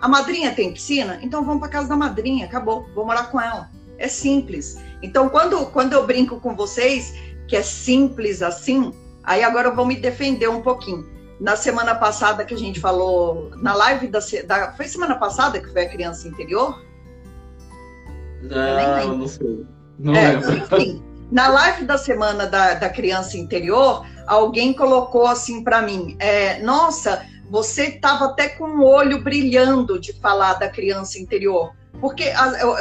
A 0.00 0.08
madrinha 0.08 0.54
tem 0.54 0.72
piscina? 0.72 1.18
Então 1.22 1.44
vamos 1.44 1.60
para 1.60 1.70
casa 1.70 1.88
da 1.88 1.96
madrinha, 1.96 2.44
acabou, 2.44 2.86
vou 2.94 3.06
morar 3.06 3.30
com 3.30 3.40
ela. 3.40 3.70
É 3.98 4.08
simples. 4.08 4.78
Então 5.02 5.28
quando, 5.28 5.66
quando 5.66 5.94
eu 5.94 6.06
brinco 6.06 6.38
com 6.38 6.54
vocês 6.54 7.14
que 7.48 7.56
é 7.56 7.62
simples 7.62 8.42
assim, 8.42 8.92
aí 9.24 9.42
agora 9.42 9.68
eu 9.68 9.74
vou 9.74 9.86
me 9.86 9.96
defender 9.96 10.48
um 10.48 10.62
pouquinho. 10.62 11.06
Na 11.40 11.54
semana 11.54 11.94
passada 11.94 12.44
que 12.44 12.54
a 12.54 12.58
gente 12.58 12.80
falou, 12.80 13.50
na 13.56 13.74
live 13.74 14.08
da, 14.08 14.20
da 14.46 14.72
foi 14.72 14.86
semana 14.86 15.16
passada 15.16 15.60
que 15.60 15.70
foi 15.70 15.84
a 15.84 15.88
criança 15.88 16.28
interior? 16.28 16.82
Não, 18.42 19.18
não 19.18 19.28
sei. 19.28 19.66
Não 19.98 20.14
é, 20.14 20.32
lembro. 20.32 20.56
Enfim, 20.56 21.02
na 21.30 21.48
live 21.48 21.84
da 21.84 21.98
semana 21.98 22.46
da, 22.46 22.74
da 22.74 22.88
criança 22.88 23.36
interior, 23.36 24.06
alguém 24.26 24.72
colocou 24.72 25.26
assim 25.26 25.62
para 25.62 25.82
mim: 25.82 26.16
é, 26.18 26.60
Nossa, 26.60 27.24
você 27.50 27.86
estava 27.86 28.26
até 28.26 28.48
com 28.48 28.78
o 28.78 28.84
olho 28.84 29.22
brilhando 29.22 29.98
de 29.98 30.12
falar 30.14 30.54
da 30.54 30.68
criança 30.68 31.18
interior. 31.18 31.74
Porque 32.00 32.24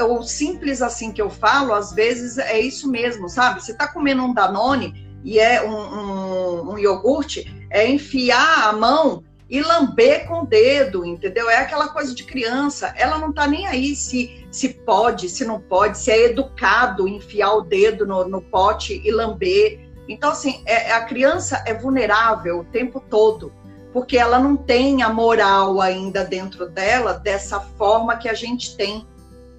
o, 0.02 0.20
o 0.20 0.24
simples 0.24 0.82
assim 0.82 1.12
que 1.12 1.22
eu 1.22 1.30
falo, 1.30 1.74
às 1.74 1.94
vezes 1.94 2.38
é 2.38 2.60
isso 2.60 2.90
mesmo, 2.90 3.30
sabe? 3.30 3.64
Você 3.64 3.72
está 3.72 3.88
comendo 3.88 4.24
um 4.24 4.34
Danone 4.34 5.06
e 5.24 5.40
é 5.40 5.64
um, 5.64 5.74
um, 5.74 6.72
um 6.74 6.78
iogurte, 6.78 7.68
é 7.70 7.88
enfiar 7.90 8.70
a 8.70 8.74
mão 8.74 9.24
e 9.50 9.62
lamber 9.62 10.28
com 10.28 10.42
o 10.42 10.46
dedo, 10.46 11.06
entendeu? 11.06 11.50
É 11.50 11.58
aquela 11.58 11.90
coisa 11.90 12.16
de 12.16 12.24
criança. 12.24 12.94
Ela 12.98 13.18
não 13.20 13.32
tá 13.32 13.46
nem 13.46 13.68
aí 13.68 13.96
se, 13.96 14.46
se 14.52 14.70
pode, 14.70 15.30
se 15.30 15.46
não 15.46 15.60
pode, 15.60 15.98
se 15.98 16.12
é 16.12 16.26
educado 16.26 17.08
enfiar 17.08 17.54
o 17.54 17.62
dedo 17.62 18.06
no, 18.06 18.28
no 18.28 18.42
pote 18.42 19.02
e 19.04 19.12
lamber. 19.12 19.80
Então, 20.10 20.32
assim, 20.32 20.64
é, 20.66 20.92
a 20.92 21.04
criança 21.06 21.64
é 21.66 21.74
vulnerável 21.74 22.60
o 22.60 22.64
tempo 22.64 23.00
todo, 23.00 23.54
porque 23.94 24.18
ela 24.18 24.40
não 24.40 24.56
tem 24.56 25.04
a 25.04 25.10
moral 25.10 25.80
ainda 25.80 26.24
dentro 26.24 26.68
dela 26.68 27.14
dessa 27.14 27.60
forma 27.60 28.18
que 28.18 28.28
a 28.28 28.34
gente 28.34 28.76
tem, 28.76 29.06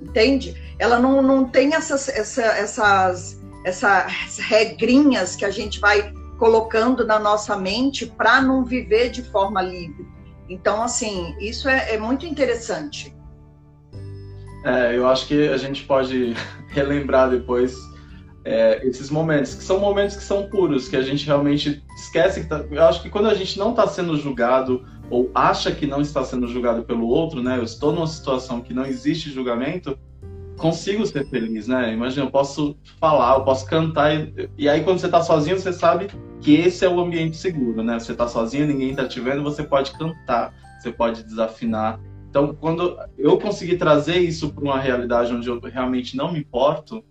entende? 0.02 0.74
Ela 0.78 0.98
não, 0.98 1.22
não 1.22 1.48
tem 1.48 1.74
essas, 1.74 2.08
essa, 2.08 2.42
essas, 2.42 3.40
essas 3.64 4.38
regrinhas 4.38 5.36
que 5.36 5.44
a 5.44 5.50
gente 5.50 5.80
vai 5.80 6.12
colocando 6.38 7.06
na 7.06 7.18
nossa 7.18 7.56
mente 7.56 8.06
para 8.06 8.40
não 8.40 8.64
viver 8.64 9.10
de 9.10 9.22
forma 9.22 9.62
livre. 9.62 10.06
Então, 10.48 10.82
assim, 10.82 11.34
isso 11.40 11.68
é, 11.68 11.94
é 11.94 11.98
muito 11.98 12.24
interessante. 12.26 13.14
É, 14.64 14.96
eu 14.96 15.06
acho 15.06 15.26
que 15.26 15.48
a 15.48 15.56
gente 15.56 15.84
pode 15.84 16.34
relembrar 16.68 17.30
depois 17.30 17.74
é, 18.44 18.86
esses 18.86 19.10
momentos, 19.10 19.54
que 19.54 19.64
são 19.64 19.80
momentos 19.80 20.16
que 20.16 20.22
são 20.22 20.48
puros, 20.48 20.88
que 20.88 20.96
a 20.96 21.02
gente 21.02 21.26
realmente 21.26 21.82
esquece 21.96 22.42
que 22.42 22.48
tá, 22.48 22.64
Eu 22.70 22.84
acho 22.84 23.02
que 23.02 23.10
quando 23.10 23.28
a 23.28 23.34
gente 23.34 23.58
não 23.58 23.70
está 23.70 23.88
sendo 23.88 24.16
julgado 24.16 24.84
ou 25.10 25.30
acha 25.34 25.72
que 25.72 25.86
não 25.86 26.00
está 26.00 26.24
sendo 26.24 26.46
julgado 26.46 26.84
pelo 26.84 27.08
outro, 27.08 27.42
né? 27.42 27.58
Eu 27.58 27.64
estou 27.64 27.92
numa 27.92 28.06
situação 28.06 28.60
que 28.60 28.72
não 28.72 28.86
existe 28.86 29.30
julgamento, 29.30 29.98
consigo 30.56 31.06
ser 31.06 31.26
feliz, 31.28 31.68
né? 31.68 31.92
Imagina, 31.92 32.26
eu 32.26 32.30
posso 32.30 32.76
falar, 32.98 33.34
eu 33.34 33.44
posso 33.44 33.66
cantar, 33.66 34.14
e, 34.14 34.50
e 34.56 34.68
aí 34.68 34.82
quando 34.82 34.98
você 34.98 35.06
está 35.06 35.22
sozinho, 35.22 35.58
você 35.58 35.72
sabe 35.72 36.08
que 36.40 36.54
esse 36.54 36.84
é 36.84 36.88
o 36.88 37.00
ambiente 37.00 37.36
seguro, 37.36 37.82
né? 37.82 37.98
Você 37.98 38.12
está 38.12 38.26
sozinho, 38.26 38.66
ninguém 38.66 38.90
está 38.90 39.06
te 39.06 39.20
vendo, 39.20 39.42
você 39.42 39.62
pode 39.62 39.92
cantar, 39.92 40.54
você 40.78 40.90
pode 40.90 41.24
desafinar. 41.24 42.00
Então, 42.28 42.54
quando 42.54 42.98
eu 43.16 43.38
consegui 43.38 43.76
trazer 43.76 44.18
isso 44.18 44.52
para 44.52 44.62
uma 44.62 44.78
realidade 44.78 45.32
onde 45.32 45.48
eu 45.48 45.58
realmente 45.60 46.16
não 46.16 46.32
me 46.32 46.40
importo, 46.40 47.02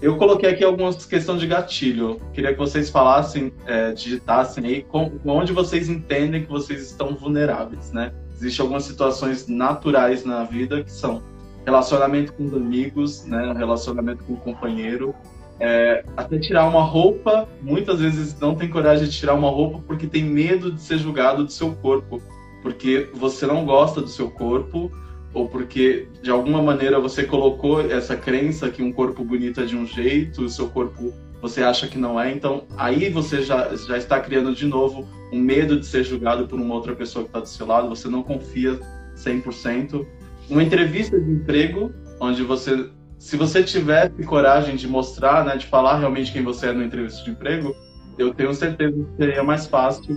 eu 0.00 0.16
coloquei 0.16 0.50
aqui 0.50 0.62
algumas 0.62 1.06
questões 1.06 1.40
de 1.40 1.46
gatilho. 1.46 2.20
Queria 2.32 2.52
que 2.52 2.58
vocês 2.58 2.90
falassem, 2.90 3.52
é, 3.66 3.92
digitassem 3.92 4.64
aí 4.64 4.82
com, 4.82 5.12
onde 5.24 5.52
vocês 5.52 5.88
entendem 5.88 6.44
que 6.44 6.50
vocês 6.50 6.82
estão 6.82 7.16
vulneráveis, 7.16 7.90
né? 7.92 8.12
Existem 8.34 8.62
algumas 8.62 8.84
situações 8.84 9.48
naturais 9.48 10.24
na 10.24 10.44
vida 10.44 10.82
que 10.82 10.92
são 10.92 11.22
relacionamento 11.64 12.32
com 12.32 12.44
os 12.44 12.54
amigos, 12.54 13.24
né, 13.24 13.52
relacionamento 13.56 14.22
com 14.24 14.34
o 14.34 14.36
companheiro, 14.36 15.14
é, 15.60 16.04
até 16.16 16.38
tirar 16.38 16.68
uma 16.68 16.82
roupa, 16.82 17.48
muitas 17.62 18.00
vezes 18.00 18.38
não 18.38 18.54
tem 18.54 18.68
coragem 18.68 19.06
de 19.06 19.16
tirar 19.16 19.34
uma 19.34 19.50
roupa 19.50 19.80
porque 19.86 20.06
tem 20.06 20.24
medo 20.24 20.72
de 20.72 20.80
ser 20.80 20.98
julgado 20.98 21.44
do 21.44 21.52
seu 21.52 21.72
corpo, 21.76 22.20
porque 22.62 23.08
você 23.14 23.46
não 23.46 23.64
gosta 23.64 24.00
do 24.00 24.08
seu 24.08 24.30
corpo 24.30 24.90
ou 25.32 25.48
porque 25.48 26.08
de 26.22 26.30
alguma 26.30 26.62
maneira 26.62 27.00
você 27.00 27.24
colocou 27.24 27.80
essa 27.80 28.16
crença 28.16 28.70
que 28.70 28.82
um 28.82 28.92
corpo 28.92 29.24
bonito 29.24 29.60
é 29.60 29.64
de 29.64 29.76
um 29.76 29.86
jeito, 29.86 30.42
o 30.42 30.48
seu 30.48 30.68
corpo 30.68 31.12
você 31.40 31.62
acha 31.62 31.86
que 31.86 31.98
não 31.98 32.18
é, 32.18 32.32
então 32.32 32.64
aí 32.76 33.10
você 33.10 33.42
já, 33.42 33.74
já 33.76 33.98
está 33.98 34.18
criando 34.18 34.54
de 34.54 34.66
novo 34.66 35.06
um 35.32 35.38
medo 35.38 35.78
de 35.78 35.84
ser 35.84 36.02
julgado 36.02 36.48
por 36.48 36.58
uma 36.58 36.74
outra 36.74 36.94
pessoa 36.94 37.24
que 37.24 37.28
está 37.28 37.40
do 37.40 37.48
seu 37.48 37.66
lado, 37.66 37.88
você 37.88 38.08
não 38.08 38.22
confia 38.22 38.80
100% 39.16 40.06
uma 40.48 40.62
entrevista 40.62 41.18
de 41.18 41.30
emprego, 41.30 41.92
onde 42.20 42.42
você, 42.42 42.90
se 43.18 43.36
você 43.36 43.62
tivesse 43.62 44.22
coragem 44.24 44.76
de 44.76 44.86
mostrar, 44.86 45.44
né, 45.44 45.56
de 45.56 45.66
falar 45.66 45.98
realmente 45.98 46.32
quem 46.32 46.42
você 46.42 46.68
é 46.68 46.72
na 46.72 46.84
entrevista 46.84 47.24
de 47.24 47.30
emprego, 47.30 47.74
eu 48.18 48.32
tenho 48.34 48.52
certeza 48.54 48.92
que 48.92 49.16
seria 49.16 49.42
mais 49.42 49.66
fácil 49.66 50.16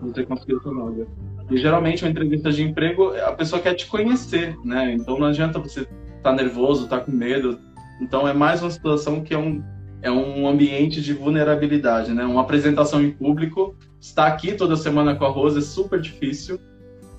você 0.00 0.24
conseguir 0.24 0.56
essa 0.56 0.72
vaga. 0.72 1.06
E 1.50 1.56
geralmente 1.56 2.04
uma 2.04 2.10
entrevista 2.10 2.50
de 2.50 2.62
emprego, 2.62 3.12
a 3.16 3.32
pessoa 3.32 3.60
quer 3.60 3.74
te 3.74 3.86
conhecer, 3.86 4.56
né? 4.64 4.94
Então 4.94 5.18
não 5.18 5.26
adianta 5.26 5.58
você 5.58 5.80
estar 5.80 5.90
tá 6.22 6.32
nervoso, 6.32 6.84
estar 6.84 7.00
tá 7.00 7.04
com 7.04 7.12
medo. 7.12 7.58
Então 8.00 8.26
é 8.26 8.32
mais 8.32 8.62
uma 8.62 8.70
situação 8.70 9.22
que 9.22 9.34
é 9.34 9.38
um 9.38 9.62
é 10.02 10.10
um 10.10 10.48
ambiente 10.48 11.02
de 11.02 11.12
vulnerabilidade, 11.12 12.12
né? 12.12 12.24
Uma 12.24 12.40
apresentação 12.40 13.02
em 13.02 13.10
público, 13.10 13.76
estar 14.00 14.28
aqui 14.28 14.54
toda 14.54 14.74
semana 14.74 15.14
com 15.14 15.26
a 15.26 15.28
Rosa 15.28 15.58
é 15.58 15.62
super 15.62 16.00
difícil 16.00 16.58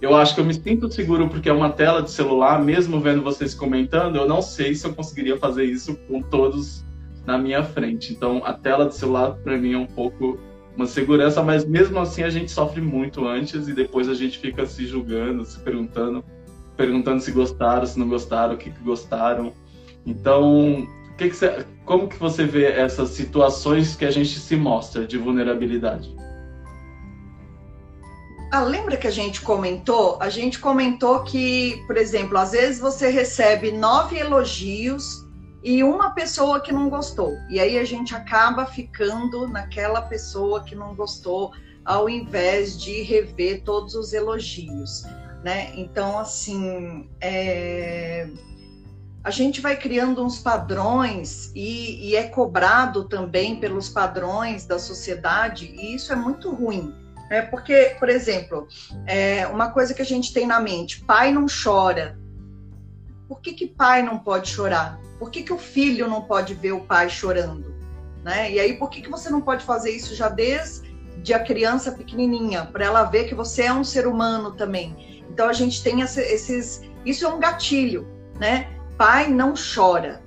eu 0.02 0.16
acho 0.16 0.34
que 0.34 0.42
eu 0.42 0.46
me 0.46 0.54
sinto 0.54 0.92
seguro 0.92 1.30
porque 1.30 1.50
é 1.50 1.54
uma 1.54 1.70
tela 1.70 2.02
de 2.02 2.12
celular, 2.12 2.64
mesmo 2.64 3.00
vendo 3.00 3.22
vocês 3.22 3.54
comentando, 3.54 4.16
eu 4.16 4.28
não 4.28 4.42
sei 4.42 4.74
se 4.74 4.86
eu 4.86 4.94
conseguiria 4.94 5.38
fazer 5.38 5.64
isso 5.66 5.96
com 6.08 6.22
todos 6.22 6.84
na 7.26 7.38
minha 7.38 7.64
frente. 7.64 8.12
Então, 8.12 8.42
a 8.44 8.54
tela 8.54 8.88
de 8.88 8.96
celular 8.96 9.34
para 9.44 9.58
mim 9.58 9.74
é 9.74 9.78
um 9.78 9.86
pouco 9.86 10.40
uma 10.76 10.88
segurança, 10.88 11.44
mas 11.44 11.66
mesmo 11.66 12.00
assim 12.00 12.24
a 12.24 12.30
gente 12.30 12.50
sofre 12.50 12.82
muito 12.82 13.28
antes 13.28 13.68
e 13.68 13.74
depois 13.74 14.10
a 14.10 14.14
gente 14.14 14.40
fica 14.40 14.66
se 14.66 14.88
julgando, 14.88 15.46
se 15.46 15.60
perguntando, 15.60 16.24
perguntando 16.76 17.22
se 17.22 17.32
gostaram, 17.32 17.86
se 17.86 18.00
não 18.00 18.08
gostaram, 18.08 18.56
o 18.56 18.58
que, 18.58 18.72
que 18.72 18.84
gostaram. 18.84 19.54
Então, 20.06 20.88
que 21.22 21.30
que 21.30 21.36
você, 21.36 21.66
como 21.86 22.08
que 22.08 22.18
você 22.18 22.46
vê 22.46 22.66
essas 22.66 23.10
situações 23.10 23.96
que 23.96 24.06
a 24.06 24.12
gente 24.12 24.40
se 24.40 24.56
mostra 24.56 25.06
de 25.06 25.18
vulnerabilidade? 25.18 26.16
Ah, 28.54 28.64
lembra 28.64 28.98
que 28.98 29.08
a 29.08 29.12
gente 29.12 29.40
comentou? 29.40 30.18
A 30.20 30.28
gente 30.28 30.60
comentou 30.60 31.24
que, 31.24 31.82
por 31.88 31.96
exemplo, 31.96 32.38
às 32.38 32.52
vezes 32.52 32.82
você 32.82 33.08
recebe 33.08 33.72
nove 33.72 34.18
elogios 34.18 35.26
e 35.64 35.82
uma 35.82 36.10
pessoa 36.10 36.60
que 36.60 36.74
não 36.74 36.90
gostou. 36.90 37.34
E 37.50 37.62
aí 37.62 37.80
a 37.80 37.86
gente 37.86 38.14
acaba 38.14 38.66
ficando 38.66 39.48
naquela 39.48 40.02
pessoa 40.02 40.66
que 40.66 40.76
não 40.76 40.94
gostou, 40.94 41.54
ao 41.86 42.10
invés 42.10 42.78
de 42.78 43.04
rever 43.04 43.64
todos 43.64 43.96
os 43.96 44.12
elogios. 44.12 45.04
Né? 45.46 45.72
Então, 45.78 46.20
assim, 46.20 47.10
é... 47.22 48.28
a 49.24 49.32
gente 49.32 49.62
vai 49.62 49.78
criando 49.78 50.26
uns 50.26 50.40
padrões 50.40 51.54
e, 51.56 52.10
e 52.10 52.18
é 52.18 52.24
cobrado 52.24 53.06
também 53.06 53.56
pelos 53.62 53.88
padrões 53.88 54.66
da 54.66 54.78
sociedade, 54.78 55.68
e 55.68 55.96
isso 55.96 56.12
é 56.12 56.18
muito 56.18 56.54
ruim 56.54 57.00
é 57.32 57.42
porque, 57.42 57.96
por 57.98 58.10
exemplo, 58.10 58.68
é 59.08 59.48
uma 59.48 59.72
coisa 59.72 59.94
que 59.94 60.02
a 60.02 60.06
gente 60.06 60.34
tem 60.34 60.46
na 60.46 60.60
mente: 60.60 61.00
pai 61.06 61.32
não 61.32 61.46
chora. 61.46 62.20
Por 63.26 63.40
que, 63.40 63.54
que 63.54 63.68
pai 63.68 64.04
não 64.04 64.20
pode 64.20 64.50
chorar? 64.50 65.00
Por 65.18 65.32
que, 65.32 65.42
que 65.42 65.54
o 65.54 65.58
filho 65.58 66.10
não 66.10 66.24
pode 66.24 66.54
ver 66.54 66.74
o 66.74 66.82
pai 66.82 67.10
chorando? 67.10 67.74
Né? 68.22 68.52
E 68.52 68.60
aí, 68.60 68.74
por 68.74 68.90
que, 68.90 69.02
que 69.02 69.10
você 69.10 69.30
não 69.30 69.40
pode 69.40 69.64
fazer 69.64 69.92
isso 69.92 70.14
já 70.14 70.28
desde 70.28 71.34
a 71.34 71.40
criança 71.40 71.94
pequenininha, 71.94 72.66
para 72.66 72.84
ela 72.84 73.06
ver 73.06 73.30
que 73.30 73.34
você 73.34 73.64
é 73.64 73.74
um 73.74 73.84
ser 73.84 74.06
humano 74.06 74.52
também? 74.52 75.24
Então, 75.30 75.48
a 75.48 75.54
gente 75.54 75.82
tem 75.82 76.02
esses. 76.02 76.82
Isso 77.06 77.26
é 77.26 77.30
um 77.30 77.40
gatilho, 77.40 78.06
né? 78.38 78.70
Pai 78.98 79.30
não 79.30 79.54
chora. 79.54 80.22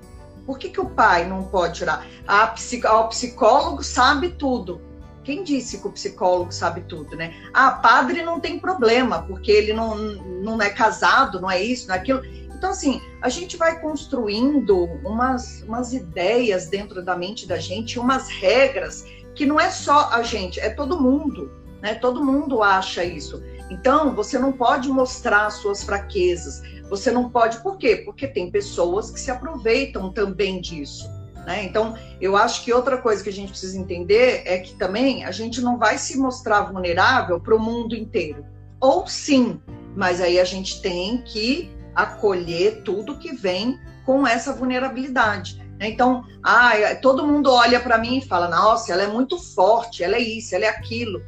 Por 0.46 0.58
que, 0.58 0.70
que 0.70 0.80
o 0.80 0.88
pai 0.88 1.26
não 1.28 1.42
pode 1.42 1.80
chorar? 1.80 2.06
A, 2.26 2.44
o 2.44 3.08
psicólogo 3.08 3.82
sabe 3.82 4.30
tudo. 4.30 4.93
Quem 5.24 5.42
disse 5.42 5.78
que 5.78 5.88
o 5.88 5.92
psicólogo 5.92 6.52
sabe 6.52 6.82
tudo, 6.82 7.16
né? 7.16 7.34
Ah, 7.52 7.72
padre 7.72 8.22
não 8.22 8.38
tem 8.38 8.58
problema, 8.58 9.22
porque 9.22 9.50
ele 9.50 9.72
não, 9.72 9.96
não 9.96 10.60
é 10.60 10.70
casado, 10.70 11.40
não 11.40 11.50
é 11.50 11.62
isso, 11.62 11.88
não 11.88 11.94
é 11.94 11.98
aquilo. 11.98 12.22
Então, 12.54 12.70
assim, 12.70 13.00
a 13.20 13.28
gente 13.28 13.56
vai 13.56 13.80
construindo 13.80 14.84
umas, 15.04 15.62
umas 15.62 15.92
ideias 15.92 16.66
dentro 16.66 17.02
da 17.02 17.16
mente 17.16 17.46
da 17.46 17.58
gente, 17.58 17.98
umas 17.98 18.28
regras, 18.28 19.04
que 19.34 19.44
não 19.44 19.58
é 19.58 19.70
só 19.70 20.10
a 20.10 20.22
gente, 20.22 20.60
é 20.60 20.70
todo 20.70 21.00
mundo, 21.00 21.50
né? 21.82 21.94
Todo 21.94 22.24
mundo 22.24 22.62
acha 22.62 23.04
isso. 23.04 23.42
Então, 23.70 24.14
você 24.14 24.38
não 24.38 24.52
pode 24.52 24.88
mostrar 24.88 25.46
as 25.46 25.54
suas 25.54 25.82
fraquezas, 25.82 26.62
você 26.88 27.10
não 27.10 27.30
pode, 27.30 27.58
por 27.62 27.76
quê? 27.78 27.96
Porque 27.96 28.26
tem 28.28 28.50
pessoas 28.50 29.10
que 29.10 29.18
se 29.18 29.30
aproveitam 29.30 30.12
também 30.12 30.60
disso. 30.60 31.10
Né? 31.44 31.64
Então, 31.64 31.96
eu 32.20 32.36
acho 32.36 32.64
que 32.64 32.72
outra 32.72 32.98
coisa 32.98 33.22
que 33.22 33.28
a 33.28 33.32
gente 33.32 33.50
precisa 33.50 33.78
entender 33.78 34.42
é 34.46 34.58
que 34.58 34.74
também 34.74 35.24
a 35.24 35.30
gente 35.30 35.60
não 35.60 35.78
vai 35.78 35.98
se 35.98 36.18
mostrar 36.18 36.62
vulnerável 36.62 37.40
para 37.40 37.54
o 37.54 37.60
mundo 37.60 37.94
inteiro. 37.94 38.44
Ou 38.80 39.06
sim, 39.06 39.60
mas 39.94 40.20
aí 40.20 40.40
a 40.40 40.44
gente 40.44 40.80
tem 40.80 41.22
que 41.22 41.70
acolher 41.94 42.82
tudo 42.82 43.18
que 43.18 43.34
vem 43.34 43.78
com 44.04 44.26
essa 44.26 44.52
vulnerabilidade. 44.52 45.58
Né? 45.78 45.88
Então, 45.88 46.24
ah, 46.42 46.72
todo 47.00 47.26
mundo 47.26 47.50
olha 47.50 47.80
para 47.80 47.98
mim 47.98 48.18
e 48.18 48.26
fala: 48.26 48.48
nossa, 48.48 48.92
ela 48.92 49.02
é 49.02 49.06
muito 49.06 49.38
forte, 49.38 50.02
ela 50.02 50.16
é 50.16 50.20
isso, 50.20 50.54
ela 50.54 50.64
é 50.64 50.68
aquilo. 50.68 51.22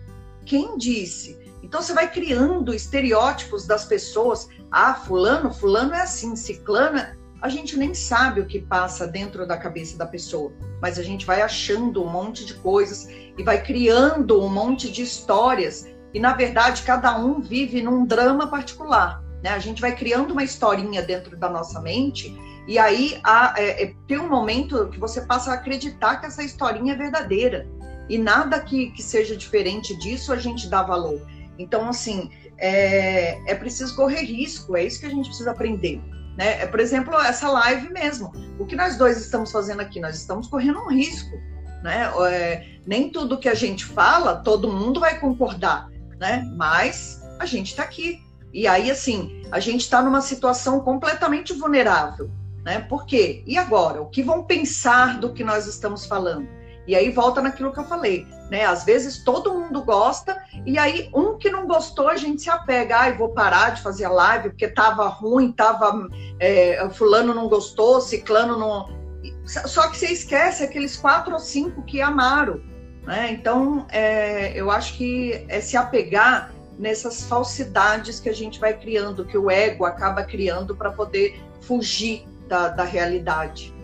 Quem 0.45 0.77
disse? 0.77 1.39
Então 1.63 1.83
você 1.83 1.93
vai 1.93 2.11
criando 2.11 2.73
estereótipos 2.73 3.67
das 3.67 3.85
pessoas. 3.85 4.49
Ah, 4.71 4.95
fulano, 4.95 5.53
fulano 5.53 5.95
é 5.95 6.03
assim, 6.03 6.37
ciclana 6.37 7.17
a 7.41 7.49
gente 7.49 7.77
nem 7.77 7.95
sabe 7.95 8.41
o 8.41 8.47
que 8.47 8.61
passa 8.61 9.07
dentro 9.07 9.47
da 9.47 9.57
cabeça 9.57 9.99
da 9.99 10.07
pessoa, 10.07 10.53
mas 10.81 10.99
a 10.99 11.03
gente 11.03 11.27
vai 11.27 11.43
achando 11.43 12.03
um 12.03 12.11
monte 12.11 12.45
de 12.45 12.55
coisas 12.55 13.09
e 13.37 13.43
vai 13.43 13.63
criando 13.63 14.43
um 14.43 14.49
monte 14.49 14.91
de 14.91 15.03
histórias 15.03 15.87
e 16.15 16.19
na 16.19 16.33
verdade 16.33 16.83
cada 16.83 17.19
um 17.19 17.41
vive 17.41 17.83
num 17.83 18.07
drama 18.07 18.49
particular, 18.49 19.23
né? 19.43 19.51
A 19.51 19.59
gente 19.59 19.81
vai 19.81 19.95
criando 19.95 20.31
uma 20.31 20.43
historinha 20.43 21.03
dentro 21.03 21.37
da 21.37 21.49
nossa 21.49 21.81
mente 21.81 22.35
e 22.67 22.79
aí 22.79 23.21
há, 23.23 23.55
é, 23.57 23.85
é, 23.85 23.95
tem 24.09 24.19
um 24.19 24.29
momento 24.29 24.89
que 24.89 24.99
você 24.99 25.21
passa 25.21 25.51
a 25.51 25.55
acreditar 25.55 26.17
que 26.17 26.27
essa 26.27 26.43
historinha 26.43 26.95
é 26.95 26.97
verdadeira 26.97 27.69
e 28.09 28.17
nada 28.17 28.59
que, 28.61 28.91
que 28.93 29.03
seja 29.03 29.37
diferente 29.37 29.97
disso 29.99 30.33
a 30.33 30.37
gente 30.37 30.69
dá 30.69 30.83
valor. 30.83 31.21
Então 31.59 31.89
assim 31.89 32.31
é, 32.59 33.39
é 33.51 33.55
preciso 33.55 33.95
correr 33.95 34.23
risco, 34.23 34.75
é 34.75 34.85
isso 34.85 35.01
que 35.01 35.07
a 35.07 35.11
gente 35.11 35.27
precisa 35.27 35.51
aprender. 35.51 36.01
Né? 36.37 36.63
É, 36.63 36.67
por 36.67 36.81
exemplo, 36.81 37.15
essa 37.21 37.49
live 37.49 37.91
mesmo. 37.91 38.33
O 38.59 38.67
que 38.67 38.77
nós 38.77 38.97
dois 38.97 39.19
estamos 39.19 39.51
fazendo 39.51 39.81
aqui? 39.81 40.01
Nós 40.01 40.17
estamos 40.17 40.47
correndo 40.47 40.81
um 40.81 40.89
risco. 40.89 41.37
Né? 41.83 42.11
É, 42.31 42.67
nem 42.87 43.11
tudo 43.11 43.39
que 43.39 43.49
a 43.49 43.55
gente 43.55 43.85
fala, 43.85 44.37
todo 44.37 44.73
mundo 44.73 45.01
vai 45.01 45.19
concordar, 45.19 45.89
né? 46.19 46.45
mas 46.57 47.23
a 47.39 47.47
gente 47.47 47.69
está 47.69 47.83
aqui. 47.83 48.21
E 48.53 48.67
aí, 48.67 48.91
assim, 48.91 49.43
a 49.51 49.61
gente 49.61 49.83
está 49.83 50.03
numa 50.03 50.21
situação 50.21 50.81
completamente 50.81 51.53
vulnerável. 51.53 52.31
Né? 52.65 52.81
Por 52.81 53.07
quê? 53.07 53.45
E 53.47 53.57
agora? 53.57 54.01
O 54.03 54.07
que 54.07 54.23
vão 54.23 54.43
pensar 54.43 55.21
do 55.21 55.33
que 55.33 55.45
nós 55.45 55.67
estamos 55.67 56.07
falando? 56.07 56.49
E 56.87 56.95
aí 56.95 57.11
volta 57.11 57.41
naquilo 57.41 57.73
que 57.73 57.81
eu 57.81 57.85
falei, 57.85 58.27
né? 58.51 58.65
Às 58.65 58.85
vezes 58.85 59.19
todo 59.19 59.53
mundo 59.53 59.83
gosta 59.83 60.41
e 60.65 60.79
aí 60.79 61.11
um 61.13 61.37
que 61.37 61.51
não 61.51 61.67
gostou 61.67 62.09
a 62.09 62.17
gente 62.17 62.43
se 62.43 62.51
apega, 62.51 62.99
ai, 62.99 63.11
ah, 63.11 63.17
vou 63.17 63.31
parar 63.31 63.71
de 63.71 63.83
fazer 63.83 64.05
a 64.05 64.11
live 64.11 64.51
porque 64.51 64.69
tava 64.69 65.07
ruim, 65.09 65.51
tava 65.51 66.09
é, 66.39 66.89
fulano 66.91 67.35
não 67.35 67.49
gostou, 67.49 68.01
ciclano 68.01 68.59
não. 68.59 68.97
Só 69.45 69.89
que 69.89 69.97
você 69.97 70.07
esquece 70.07 70.63
aqueles 70.63 70.97
quatro 70.97 71.33
ou 71.33 71.41
cinco 71.41 71.83
que 71.83 72.01
amaram, 72.01 72.61
né? 73.03 73.33
Então 73.33 73.87
é, 73.91 74.53
eu 74.55 74.71
acho 74.71 74.97
que 74.97 75.45
é 75.49 75.61
se 75.61 75.77
apegar 75.77 76.53
nessas 76.79 77.25
falsidades 77.25 78.21
que 78.21 78.29
a 78.29 78.35
gente 78.35 78.61
vai 78.61 78.75
criando, 78.75 79.25
que 79.25 79.37
o 79.37 79.51
ego 79.51 79.85
acaba 79.85 80.23
criando 80.23 80.77
para 80.77 80.93
poder 80.93 81.41
fugir 81.63 82.27
da, 82.47 82.69
da 82.69 82.85
realidade. 82.85 83.75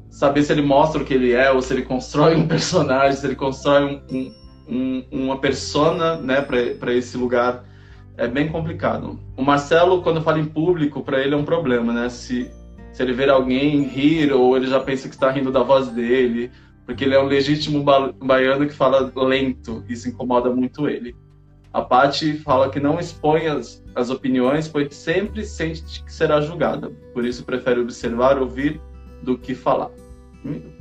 saber 0.08 0.42
se 0.42 0.52
ele 0.52 0.62
mostra 0.62 1.02
o 1.02 1.04
que 1.04 1.12
ele 1.12 1.32
é 1.32 1.52
ou 1.52 1.60
se 1.60 1.74
ele 1.74 1.82
constrói 1.82 2.34
um 2.34 2.48
personagem, 2.48 3.14
se 3.14 3.26
ele 3.26 3.36
constrói 3.36 3.84
um, 3.84 4.00
um 4.10 4.45
um, 4.68 5.04
uma 5.10 5.38
persona 5.38 6.16
né, 6.16 6.40
para 6.40 6.92
esse 6.92 7.16
lugar 7.16 7.64
é 8.16 8.26
bem 8.26 8.48
complicado. 8.48 9.18
O 9.36 9.42
Marcelo, 9.42 10.02
quando 10.02 10.22
fala 10.22 10.38
em 10.38 10.46
público, 10.46 11.02
para 11.02 11.20
ele 11.20 11.34
é 11.34 11.36
um 11.36 11.44
problema, 11.44 11.92
né? 11.92 12.08
Se, 12.08 12.50
se 12.92 13.02
ele 13.02 13.12
ver 13.12 13.28
alguém 13.28 13.82
rir 13.82 14.32
ou 14.32 14.56
ele 14.56 14.66
já 14.66 14.80
pensa 14.80 15.08
que 15.08 15.14
está 15.14 15.30
rindo 15.30 15.52
da 15.52 15.62
voz 15.62 15.88
dele, 15.88 16.50
porque 16.86 17.04
ele 17.04 17.14
é 17.14 17.20
um 17.20 17.26
legítimo 17.26 17.82
ba 17.82 18.12
baiano 18.12 18.66
que 18.66 18.72
fala 18.72 19.12
lento, 19.14 19.84
isso 19.88 20.08
incomoda 20.08 20.50
muito 20.50 20.88
ele. 20.88 21.14
A 21.72 21.82
Paty 21.82 22.38
fala 22.38 22.70
que 22.70 22.80
não 22.80 22.98
expõe 22.98 23.48
as, 23.48 23.84
as 23.94 24.08
opiniões, 24.08 24.66
pois 24.66 24.94
sempre 24.94 25.44
sente 25.44 26.02
que 26.02 26.10
será 26.10 26.40
julgada. 26.40 26.90
Por 27.12 27.22
isso 27.22 27.44
prefere 27.44 27.80
observar, 27.80 28.38
ouvir 28.38 28.80
do 29.22 29.36
que 29.36 29.54
falar. 29.54 29.90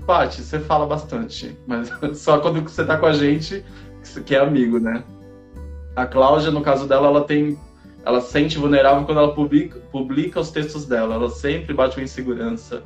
Paty, 0.05 0.41
você 0.41 0.59
fala 0.59 0.85
bastante, 0.85 1.57
mas 1.65 1.91
só 2.17 2.39
quando 2.39 2.61
você 2.61 2.85
tá 2.85 2.97
com 2.97 3.05
a 3.05 3.13
gente, 3.13 3.63
que 4.25 4.35
é 4.35 4.39
amigo, 4.39 4.79
né? 4.79 5.03
A 5.95 6.05
Cláudia, 6.05 6.51
no 6.51 6.61
caso 6.61 6.87
dela, 6.87 7.07
ela 7.07 7.23
tem. 7.23 7.57
Ela 8.05 8.21
se 8.21 8.31
sente 8.31 8.57
vulnerável 8.57 9.03
quando 9.05 9.17
ela 9.17 9.33
publica, 9.33 9.79
publica 9.91 10.39
os 10.39 10.51
textos 10.51 10.85
dela. 10.85 11.15
Ela 11.15 11.29
sempre 11.29 11.73
bate 11.73 11.97
uma 11.97 12.03
insegurança. 12.03 12.83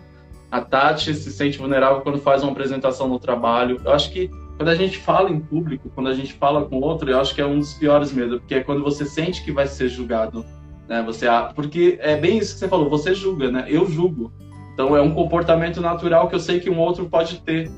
A 0.49 0.61
Tati 0.61 1.13
se 1.13 1.31
sente 1.31 1.57
vulnerável 1.57 2.01
quando 2.01 2.19
faz 2.19 2.41
uma 2.41 2.51
apresentação 2.51 3.07
no 3.07 3.19
trabalho. 3.19 3.81
Eu 3.83 3.91
acho 3.91 4.11
que 4.11 4.29
quando 4.55 4.69
a 4.69 4.75
gente 4.75 4.97
fala 4.97 5.29
em 5.29 5.39
público, 5.39 5.91
quando 5.93 6.07
a 6.07 6.13
gente 6.13 6.33
fala 6.33 6.65
com 6.65 6.79
outro, 6.79 7.09
eu 7.09 7.19
acho 7.19 7.35
que 7.35 7.41
é 7.41 7.45
um 7.45 7.59
dos 7.59 7.73
piores 7.73 8.11
medos, 8.11 8.39
porque 8.39 8.55
é 8.55 8.63
quando 8.63 8.83
você 8.83 9.05
sente 9.05 9.43
que 9.43 9.51
vai 9.51 9.67
ser 9.67 9.89
julgado, 9.89 10.45
né? 10.87 11.03
Você, 11.03 11.27
porque 11.55 11.97
é 12.01 12.17
bem 12.17 12.39
isso 12.39 12.53
que 12.53 12.59
você 12.59 12.67
falou, 12.67 12.89
você 12.89 13.13
julga, 13.13 13.51
né? 13.51 13.65
Eu 13.67 13.89
julgo. 13.89 14.31
Então 14.79 14.95
é 14.95 15.01
um 15.01 15.13
comportamento 15.13 15.81
natural 15.81 16.29
que 16.29 16.35
eu 16.35 16.39
sei 16.39 16.61
que 16.61 16.69
um 16.69 16.79
outro 16.79 17.09
pode 17.09 17.41
ter, 17.41 17.69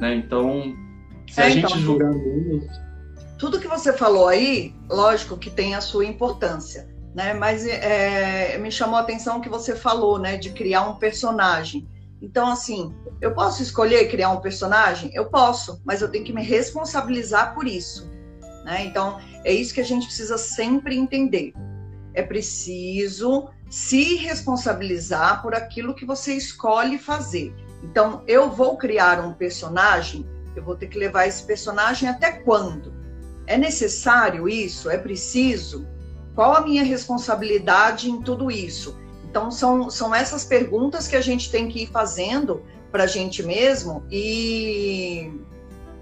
né? 0.00 0.16
Então, 0.16 0.74
se 1.30 1.40
é, 1.40 1.44
a 1.44 1.48
gente 1.48 1.64
então, 1.64 1.78
julgar 1.78 2.10
tudo 3.38 3.60
que 3.60 3.68
você 3.68 3.92
falou 3.92 4.26
aí, 4.26 4.74
lógico 4.90 5.36
que 5.36 5.48
tem 5.48 5.76
a 5.76 5.80
sua 5.80 6.04
importância, 6.04 6.88
né? 7.14 7.34
Mas 7.34 7.64
é, 7.64 8.58
me 8.58 8.68
chamou 8.68 8.96
a 8.96 9.02
atenção 9.02 9.40
que 9.40 9.48
você 9.48 9.76
falou, 9.76 10.18
né, 10.18 10.38
de 10.38 10.50
criar 10.50 10.82
um 10.88 10.96
personagem. 10.96 11.88
Então, 12.20 12.48
assim, 12.48 12.92
eu 13.20 13.32
posso 13.32 13.62
escolher 13.62 14.10
criar 14.10 14.30
um 14.30 14.40
personagem? 14.40 15.12
Eu 15.14 15.26
posso, 15.26 15.80
mas 15.84 16.02
eu 16.02 16.10
tenho 16.10 16.24
que 16.24 16.32
me 16.32 16.42
responsabilizar 16.42 17.54
por 17.54 17.64
isso. 17.64 18.10
Né? 18.64 18.86
Então, 18.86 19.20
é 19.44 19.52
isso 19.52 19.72
que 19.72 19.80
a 19.80 19.84
gente 19.84 20.06
precisa 20.06 20.36
sempre 20.36 20.98
entender. 20.98 21.52
É 22.12 22.24
preciso 22.24 23.48
se 23.70 24.16
responsabilizar 24.16 25.40
por 25.40 25.54
aquilo 25.54 25.94
que 25.94 26.04
você 26.04 26.34
escolhe 26.34 26.98
fazer. 26.98 27.54
Então, 27.84 28.24
eu 28.26 28.50
vou 28.50 28.76
criar 28.76 29.24
um 29.24 29.32
personagem, 29.32 30.28
eu 30.56 30.64
vou 30.64 30.74
ter 30.74 30.88
que 30.88 30.98
levar 30.98 31.26
esse 31.26 31.44
personagem 31.44 32.08
até 32.08 32.32
quando? 32.32 32.92
É 33.46 33.56
necessário 33.56 34.48
isso? 34.48 34.90
É 34.90 34.98
preciso? 34.98 35.86
Qual 36.34 36.52
a 36.52 36.60
minha 36.60 36.82
responsabilidade 36.82 38.10
em 38.10 38.20
tudo 38.20 38.50
isso? 38.50 38.98
Então, 39.24 39.52
são, 39.52 39.88
são 39.88 40.12
essas 40.12 40.44
perguntas 40.44 41.06
que 41.06 41.14
a 41.14 41.20
gente 41.20 41.50
tem 41.50 41.68
que 41.68 41.84
ir 41.84 41.86
fazendo 41.86 42.64
para 42.90 43.04
a 43.04 43.06
gente 43.06 43.40
mesmo 43.40 44.04
e, 44.10 45.30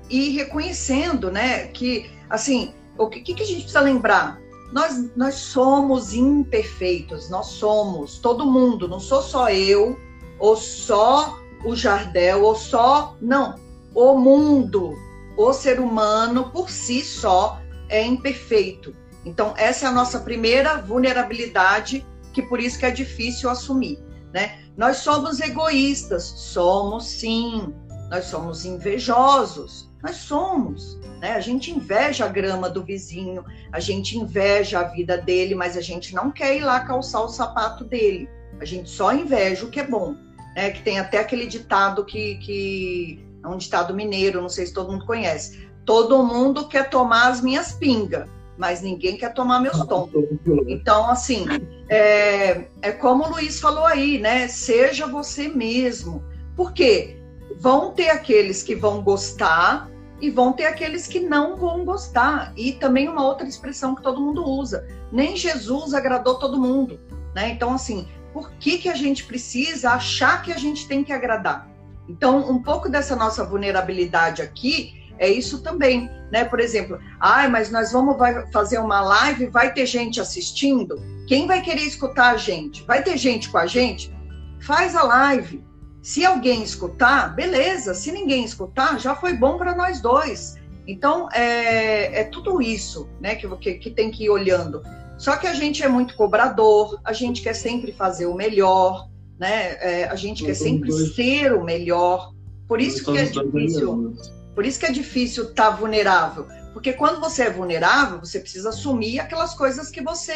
e 0.09 0.31
reconhecendo, 0.31 1.31
né, 1.31 1.67
que, 1.67 2.11
assim, 2.31 2.73
o 2.97 3.09
que, 3.09 3.21
que 3.21 3.43
a 3.43 3.47
gente 3.47 3.61
precisa 3.61 3.81
lembrar? 3.81 4.41
Nós, 4.73 5.11
nós 5.17 5.35
somos 5.35 6.13
imperfeitos, 6.13 7.31
nós 7.31 7.47
somos, 7.47 8.19
todo 8.19 8.45
mundo, 8.45 8.87
não 8.87 9.01
sou 9.01 9.23
só 9.23 9.51
eu, 9.51 9.99
ou 10.39 10.57
só 10.57 11.39
o 11.65 11.75
Jardel, 11.75 12.43
ou 12.45 12.55
só. 12.55 13.17
Não, 13.21 13.55
o 13.95 14.15
mundo, 14.17 14.95
o 15.37 15.53
ser 15.53 15.81
humano 15.81 16.51
por 16.51 16.71
si 16.71 17.03
só 17.03 17.61
é 17.89 18.05
imperfeito. 18.05 18.95
Então, 19.25 19.55
essa 19.57 19.87
é 19.87 19.89
a 19.89 19.93
nossa 19.93 20.21
primeira 20.21 20.81
vulnerabilidade, 20.83 22.07
que 22.33 22.43
por 22.43 22.61
isso 22.61 22.79
que 22.79 22.87
é 22.87 22.91
difícil 22.91 23.51
assumir. 23.51 23.99
Né? 24.33 24.63
Nós 24.77 24.99
somos 24.99 25.41
egoístas, 25.41 26.25
somos 26.25 27.07
sim. 27.07 27.75
Nós 28.11 28.27
somos 28.27 28.65
invejosos, 28.65 29.88
nós 30.03 30.17
somos. 30.17 30.99
Né? 31.21 31.33
A 31.33 31.41
gente 31.41 31.71
inveja 31.71 32.25
a 32.25 32.29
grama 32.29 32.71
do 32.71 32.83
vizinho, 32.83 33.45
a 33.73 33.81
gente 33.81 34.17
inveja 34.17 34.81
a 34.81 34.85
vida 34.85 35.19
dele, 35.19 35.55
mas 35.55 35.77
a 35.77 35.81
gente 35.81 36.15
não 36.15 36.31
quer 36.31 36.57
ir 36.57 36.61
lá 36.61 36.81
calçar 36.81 37.23
o 37.23 37.29
sapato 37.29 37.85
dele. 37.85 38.29
A 38.61 38.65
gente 38.65 38.89
só 38.89 39.13
inveja 39.13 39.65
o 39.65 39.71
que 39.71 39.81
é 39.81 39.87
bom. 39.87 40.15
Né? 40.55 40.71
Que 40.71 40.83
tem 40.83 40.99
até 40.99 41.19
aquele 41.19 41.47
ditado 41.47 42.05
que, 42.05 42.37
que 42.37 43.25
é 43.43 43.49
um 43.49 43.57
ditado 43.57 43.95
mineiro, 43.95 44.41
não 44.41 44.49
sei 44.49 44.67
se 44.67 44.73
todo 44.73 44.93
mundo 44.93 45.07
conhece. 45.07 45.69
Todo 45.85 46.23
mundo 46.23 46.69
quer 46.69 46.91
tomar 46.91 47.29
as 47.29 47.41
minhas 47.41 47.73
pingas, 47.73 48.29
mas 48.57 48.83
ninguém 48.83 49.17
quer 49.17 49.33
tomar 49.33 49.61
meus 49.61 49.79
tombos. 49.87 50.25
Então, 50.67 51.09
assim, 51.09 51.47
é, 51.89 52.67
é 52.83 52.93
como 52.93 53.25
o 53.25 53.31
Luiz 53.31 53.59
falou 53.59 53.87
aí, 53.87 54.19
né? 54.19 54.49
Seja 54.49 55.07
você 55.07 55.49
mesmo. 55.49 56.23
Por 56.55 56.73
quê? 56.73 57.18
Vão 57.59 57.93
ter 57.93 58.11
aqueles 58.11 58.63
que 58.63 58.75
vão 58.75 59.03
gostar 59.03 59.91
e 60.21 60.31
vão 60.31 60.53
ter 60.53 60.67
aqueles 60.67 61.07
que 61.07 61.21
não 61.21 61.57
vão 61.57 61.85
gostar. 61.85 62.53
E 62.57 62.73
também 62.73 63.09
uma 63.09 63.25
outra 63.25 63.47
expressão 63.47 63.95
que 63.95 64.03
todo 64.03 64.21
mundo 64.21 64.45
usa: 64.45 64.87
nem 65.13 65.37
Jesus 65.37 65.95
agradou 65.95 66.39
todo 66.39 66.61
mundo. 66.61 67.01
Né? 67.35 67.51
Então, 67.51 67.73
assim, 67.73 68.07
por 68.33 68.51
que, 68.53 68.79
que 68.79 68.89
a 68.89 68.95
gente 68.95 69.25
precisa 69.25 69.91
achar 69.91 70.43
que 70.43 70.53
a 70.53 70.59
gente 70.59 70.87
tem 70.87 71.05
que 71.05 71.13
agradar? 71.13 71.69
Então, 72.09 72.51
um 72.51 72.63
pouco 72.63 72.89
dessa 72.89 73.15
nossa 73.15 73.45
vulnerabilidade 73.45 74.41
aqui 74.41 74.99
é 75.19 75.29
isso 75.29 75.63
também, 75.63 76.09
né? 76.31 76.45
Por 76.45 76.61
exemplo, 76.61 76.99
ai, 77.21 77.49
mas 77.49 77.71
nós 77.71 77.93
vamos 77.93 78.17
fazer 78.53 78.79
uma 78.79 79.01
live, 79.01 79.47
vai 79.47 79.73
ter 79.73 79.85
gente 79.85 80.21
assistindo? 80.21 80.97
Quem 81.27 81.47
vai 81.47 81.61
querer 81.61 81.83
escutar 81.83 82.31
a 82.31 82.37
gente? 82.37 82.85
Vai 82.85 83.03
ter 83.03 83.17
gente 83.17 83.51
com 83.51 83.59
a 83.59 83.67
gente? 83.67 84.15
Faz 84.61 84.95
a 84.95 85.03
live, 85.03 85.63
se 86.03 86.25
alguém 86.25 86.63
escutar, 86.63 87.35
beleza. 87.35 87.95
Se 87.95 88.13
ninguém 88.13 88.45
escutar, 88.45 88.99
já 88.99 89.15
foi 89.15 89.35
bom 89.35 89.59
para 89.59 89.75
nós 89.75 90.01
dois. 90.01 90.57
Então, 90.87 91.29
é, 91.33 92.21
é 92.21 92.25
tudo 92.25 92.63
isso 92.63 93.09
né, 93.21 93.35
que, 93.35 93.49
que, 93.57 93.75
que 93.75 93.91
tem 93.91 94.11
que 94.11 94.25
ir 94.25 94.31
olhando. 94.31 94.83
Só 95.19 95.37
que 95.37 95.47
a 95.47 95.53
gente 95.53 95.83
é 95.83 95.89
muito 95.89 96.17
cobrador, 96.17 97.01
a 97.05 97.13
gente 97.13 97.43
quer 97.43 97.55
sempre 97.55 97.93
fazer 97.93 98.27
o 98.27 98.35
melhor, 98.35 99.09
né? 99.39 99.77
É, 99.81 100.05
a 100.05 100.15
gente 100.15 100.45
quer 100.45 100.55
sempre 100.55 100.91
dois. 100.91 101.15
ser 101.15 101.53
o 101.53 101.65
melhor. 101.65 102.33
Por 102.67 102.81
isso 102.81 103.05
que 103.05 103.19
é 103.19 103.25
difícil. 103.25 104.17
Por 104.55 104.65
isso 104.65 104.79
que 104.79 104.87
é 104.87 104.93
difícil 104.93 105.45
estar 105.45 105.71
tá 105.71 105.77
vulnerável. 105.77 106.47
Porque 106.73 106.93
quando 106.93 107.21
você 107.21 107.43
é 107.43 107.51
vulnerável, 107.51 108.21
você 108.21 108.39
precisa 108.39 108.69
assumir 108.69 109.19
aquelas 109.19 109.55
coisas 109.55 109.91
que 109.91 110.03
você 110.03 110.33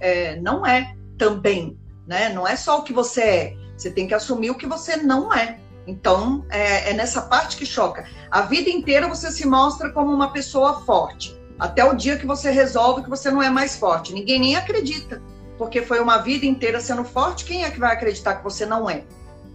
é, 0.00 0.40
não 0.40 0.66
é 0.66 0.94
também. 1.16 1.78
Né? 2.06 2.30
Não 2.30 2.46
é 2.46 2.56
só 2.56 2.80
o 2.80 2.82
que 2.82 2.92
você 2.92 3.20
é. 3.22 3.56
Você 3.78 3.90
tem 3.90 4.08
que 4.08 4.14
assumir 4.14 4.50
o 4.50 4.56
que 4.56 4.66
você 4.66 4.96
não 4.96 5.32
é. 5.32 5.58
Então, 5.86 6.44
é, 6.50 6.90
é, 6.90 6.92
nessa 6.92 7.22
parte 7.22 7.56
que 7.56 7.64
choca. 7.64 8.06
A 8.30 8.42
vida 8.42 8.68
inteira 8.68 9.08
você 9.08 9.30
se 9.30 9.46
mostra 9.46 9.90
como 9.90 10.12
uma 10.12 10.32
pessoa 10.32 10.82
forte. 10.82 11.34
Até 11.58 11.84
o 11.84 11.94
dia 11.94 12.18
que 12.18 12.26
você 12.26 12.50
resolve 12.50 13.04
que 13.04 13.08
você 13.08 13.30
não 13.30 13.42
é 13.42 13.48
mais 13.48 13.76
forte. 13.76 14.12
Ninguém 14.12 14.40
nem 14.40 14.56
acredita. 14.56 15.22
Porque 15.56 15.80
foi 15.80 16.00
uma 16.00 16.18
vida 16.18 16.44
inteira 16.44 16.80
sendo 16.80 17.04
forte, 17.04 17.44
quem 17.44 17.64
é 17.64 17.70
que 17.70 17.80
vai 17.80 17.92
acreditar 17.92 18.36
que 18.36 18.44
você 18.44 18.66
não 18.66 18.90
é? 18.90 19.04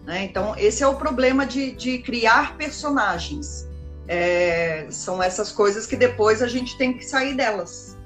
Né? 0.05 0.23
Então, 0.23 0.55
esse 0.57 0.83
é 0.83 0.87
o 0.87 0.95
problema 0.95 1.45
de, 1.45 1.71
de 1.71 1.99
criar 1.99 2.57
personagens. 2.57 3.69
É, 4.07 4.87
são 4.89 5.21
essas 5.21 5.51
coisas 5.51 5.85
que 5.85 5.95
depois 5.95 6.41
a 6.41 6.47
gente 6.47 6.77
tem 6.77 6.93
que 6.93 7.05
sair 7.05 7.35
delas. 7.35 7.97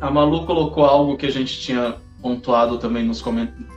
A 0.00 0.10
Malu 0.10 0.46
colocou 0.46 0.84
algo 0.84 1.16
que 1.16 1.26
a 1.26 1.30
gente 1.30 1.60
tinha 1.60 1.96
pontuado 2.22 2.78
também 2.78 3.04
nos 3.04 3.22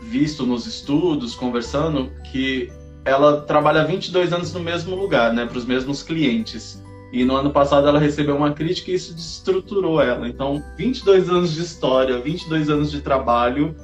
visto 0.04 0.46
nos 0.46 0.68
estudos, 0.68 1.36
conversando, 1.36 2.12
que 2.32 2.72
ela 3.04 3.42
trabalha 3.42 3.84
22 3.84 4.32
anos 4.32 4.54
no 4.54 4.60
mesmo 4.60 4.96
lugar, 4.96 5.34
né, 5.34 5.46
para 5.46 5.58
os 5.58 5.66
mesmos 5.66 6.04
clientes. 6.04 6.82
E 7.12 7.24
no 7.24 7.36
ano 7.36 7.52
passado 7.52 7.88
ela 7.88 8.00
recebeu 8.00 8.36
uma 8.36 8.52
crítica 8.52 8.92
e 8.92 8.96
isso 8.96 9.14
destruturou 9.14 10.02
ela. 10.02 10.28
Então, 10.28 10.62
22 10.78 11.30
anos 11.30 11.54
de 11.54 11.62
história, 11.62 12.20
22 12.20 12.70
anos 12.70 12.92
de 12.92 13.02
trabalho 13.02 13.76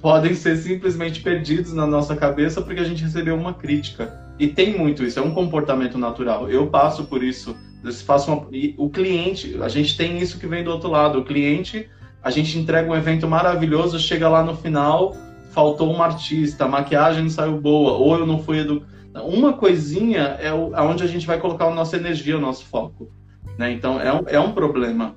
podem 0.00 0.34
ser 0.34 0.56
simplesmente 0.56 1.20
perdidos 1.20 1.72
na 1.72 1.86
nossa 1.86 2.14
cabeça 2.14 2.62
porque 2.62 2.80
a 2.80 2.84
gente 2.84 3.02
recebeu 3.02 3.34
uma 3.34 3.54
crítica. 3.54 4.14
E 4.38 4.46
tem 4.46 4.76
muito 4.76 5.02
isso, 5.02 5.18
é 5.18 5.22
um 5.22 5.32
comportamento 5.32 5.98
natural. 5.98 6.48
Eu 6.50 6.66
passo 6.68 7.04
por 7.04 7.24
isso. 7.24 7.56
Eu 7.82 7.92
faço 7.92 8.30
uma... 8.30 8.46
o 8.76 8.90
cliente, 8.90 9.56
a 9.60 9.68
gente 9.68 9.96
tem 9.96 10.18
isso 10.18 10.38
que 10.38 10.46
vem 10.46 10.62
do 10.62 10.70
outro 10.70 10.90
lado. 10.90 11.18
O 11.18 11.24
cliente 11.24 11.88
a 12.26 12.30
gente 12.30 12.58
entrega 12.58 12.90
um 12.90 12.96
evento 12.96 13.28
maravilhoso, 13.28 14.00
chega 14.00 14.28
lá 14.28 14.42
no 14.42 14.56
final, 14.56 15.14
faltou 15.52 15.94
um 15.94 16.02
artista, 16.02 16.64
a 16.64 16.68
maquiagem 16.68 17.22
não 17.22 17.30
saiu 17.30 17.60
boa, 17.60 17.92
ou 17.92 18.18
eu 18.18 18.26
não 18.26 18.42
fui 18.42 18.58
educado. 18.58 18.90
Uma 19.14 19.52
coisinha 19.52 20.36
é 20.40 20.52
onde 20.52 21.04
a 21.04 21.06
gente 21.06 21.24
vai 21.24 21.38
colocar 21.38 21.66
a 21.66 21.70
nossa 21.70 21.96
energia, 21.96 22.36
o 22.36 22.40
nosso 22.40 22.64
foco. 22.64 23.12
Né? 23.56 23.70
Então 23.70 24.00
é 24.00 24.12
um, 24.12 24.24
é 24.26 24.40
um 24.40 24.50
problema. 24.50 25.14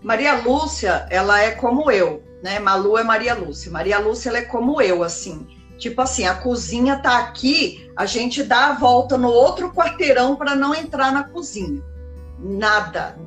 Maria 0.00 0.42
Lúcia, 0.42 1.08
ela 1.10 1.40
é 1.40 1.50
como 1.50 1.90
eu, 1.90 2.22
né? 2.40 2.60
Malu 2.60 2.96
é 2.96 3.02
Maria 3.02 3.34
Lúcia. 3.34 3.72
Maria 3.72 3.98
Lúcia, 3.98 4.28
ela 4.28 4.38
é 4.38 4.42
como 4.42 4.80
eu, 4.80 5.02
assim. 5.02 5.48
Tipo 5.76 6.02
assim, 6.02 6.24
a 6.24 6.36
cozinha 6.36 6.98
tá 6.98 7.18
aqui, 7.18 7.90
a 7.96 8.06
gente 8.06 8.44
dá 8.44 8.68
a 8.68 8.74
volta 8.74 9.18
no 9.18 9.28
outro 9.28 9.72
quarteirão 9.72 10.36
para 10.36 10.54
não 10.54 10.72
entrar 10.72 11.10
na 11.10 11.24
cozinha. 11.24 11.82
Nada. 12.38 13.18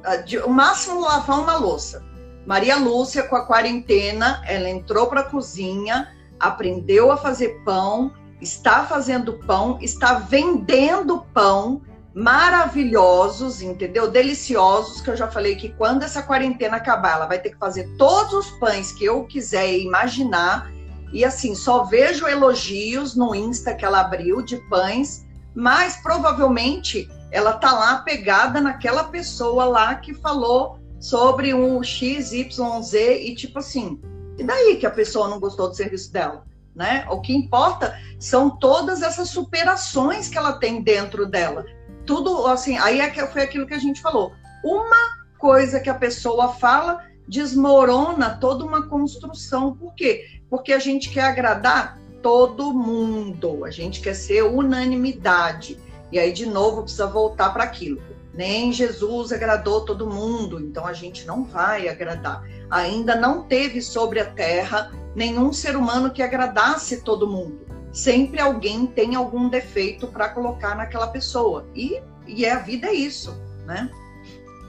O 0.46 0.50
máximo 0.50 1.02
lavar 1.02 1.42
uma 1.42 1.58
louça. 1.58 2.07
Maria 2.48 2.78
Lúcia, 2.78 3.24
com 3.24 3.36
a 3.36 3.46
quarentena, 3.46 4.42
ela 4.48 4.70
entrou 4.70 5.08
para 5.08 5.20
a 5.20 5.26
cozinha, 5.26 6.08
aprendeu 6.40 7.12
a 7.12 7.18
fazer 7.18 7.62
pão, 7.66 8.14
está 8.40 8.86
fazendo 8.86 9.34
pão, 9.34 9.78
está 9.82 10.14
vendendo 10.14 11.26
pão 11.34 11.82
maravilhosos, 12.16 13.62
entendeu? 13.62 14.10
Deliciosos, 14.10 15.02
que 15.02 15.10
eu 15.10 15.18
já 15.18 15.30
falei 15.30 15.58
que 15.58 15.68
quando 15.74 16.04
essa 16.04 16.24
quarentena 16.24 16.78
acabar, 16.78 17.18
ela 17.18 17.26
vai 17.26 17.38
ter 17.38 17.50
que 17.50 17.58
fazer 17.58 17.86
todos 17.98 18.34
os 18.34 18.52
pães 18.52 18.94
que 18.94 19.04
eu 19.04 19.26
quiser 19.26 19.78
imaginar. 19.78 20.72
E 21.12 21.26
assim, 21.26 21.54
só 21.54 21.84
vejo 21.84 22.26
elogios 22.30 23.14
no 23.14 23.36
Insta 23.36 23.74
que 23.74 23.84
ela 23.84 24.00
abriu 24.00 24.42
de 24.42 24.56
pães, 24.70 25.26
mas 25.54 25.98
provavelmente 25.98 27.10
ela 27.30 27.52
tá 27.52 27.74
lá 27.74 27.98
pegada 27.98 28.62
naquela 28.62 29.04
pessoa 29.04 29.66
lá 29.66 29.96
que 29.96 30.14
falou 30.14 30.80
sobre 31.00 31.54
um 31.54 31.84
XYZ 31.84 32.94
e 32.94 33.36
tipo 33.36 33.60
assim, 33.60 34.00
e 34.38 34.44
daí 34.44 34.78
que 34.78 34.86
a 34.86 34.92
pessoa 34.92 35.28
não 35.28 35.40
gostou 35.40 35.68
do 35.68 35.76
serviço 35.76 36.12
dela? 36.12 36.46
Né? 36.76 37.06
O 37.10 37.22
que 37.22 37.34
importa 37.34 38.00
são 38.20 38.52
todas 38.52 39.02
essas 39.02 39.30
superações 39.30 40.30
que 40.30 40.38
ela 40.38 40.54
tem 40.54 40.82
dentro 40.82 41.26
dela. 41.26 41.66
Tudo 42.06 42.46
assim, 42.46 42.78
aí 42.78 43.00
é 43.00 43.10
que 43.10 43.26
foi 43.28 43.42
aquilo 43.42 43.66
que 43.66 43.74
a 43.74 43.80
gente 43.80 44.00
falou. 44.00 44.32
Uma 44.64 45.18
coisa 45.40 45.80
que 45.80 45.90
a 45.90 45.96
pessoa 45.96 46.54
fala 46.54 47.04
desmorona 47.28 48.38
toda 48.40 48.64
uma 48.64 48.88
construção. 48.88 49.76
Por 49.76 49.94
quê? 49.96 50.26
Porque 50.50 50.72
a 50.72 50.80
gente 50.80 51.10
quer 51.10 51.24
agradar 51.24 52.00
todo 52.22 52.74
mundo, 52.74 53.66
a 53.66 53.72
gente 53.72 54.00
quer 54.00 54.14
ser 54.14 54.44
unanimidade. 54.44 55.80
E 56.12 56.20
aí, 56.20 56.32
de 56.32 56.46
novo, 56.46 56.84
precisa 56.84 57.08
voltar 57.08 57.50
para 57.50 57.64
aquilo. 57.64 58.02
Nem 58.38 58.72
Jesus 58.72 59.32
agradou 59.32 59.82
todo 59.82 60.06
mundo, 60.06 60.60
então 60.60 60.86
a 60.86 60.94
gente 60.94 61.26
não 61.26 61.44
vai 61.44 61.90
agradar. 61.90 62.44
Ainda 62.70 63.16
não 63.16 63.44
teve 63.44 63.82
sobre 63.82 64.20
a 64.20 64.26
terra 64.26 64.92
nenhum 65.16 65.52
ser 65.52 65.76
humano 65.76 66.12
que 66.12 66.22
agradasse 66.22 67.02
todo 67.02 67.28
mundo. 67.28 67.66
Sempre 67.92 68.40
alguém 68.40 68.86
tem 68.86 69.16
algum 69.16 69.50
defeito 69.50 70.06
para 70.06 70.30
colocar 70.30 70.76
naquela 70.76 71.08
pessoa. 71.08 71.66
E, 71.74 72.00
e 72.28 72.46
a 72.46 72.60
vida 72.60 72.88
é 72.88 72.94
isso, 72.94 73.36
né? 73.66 73.90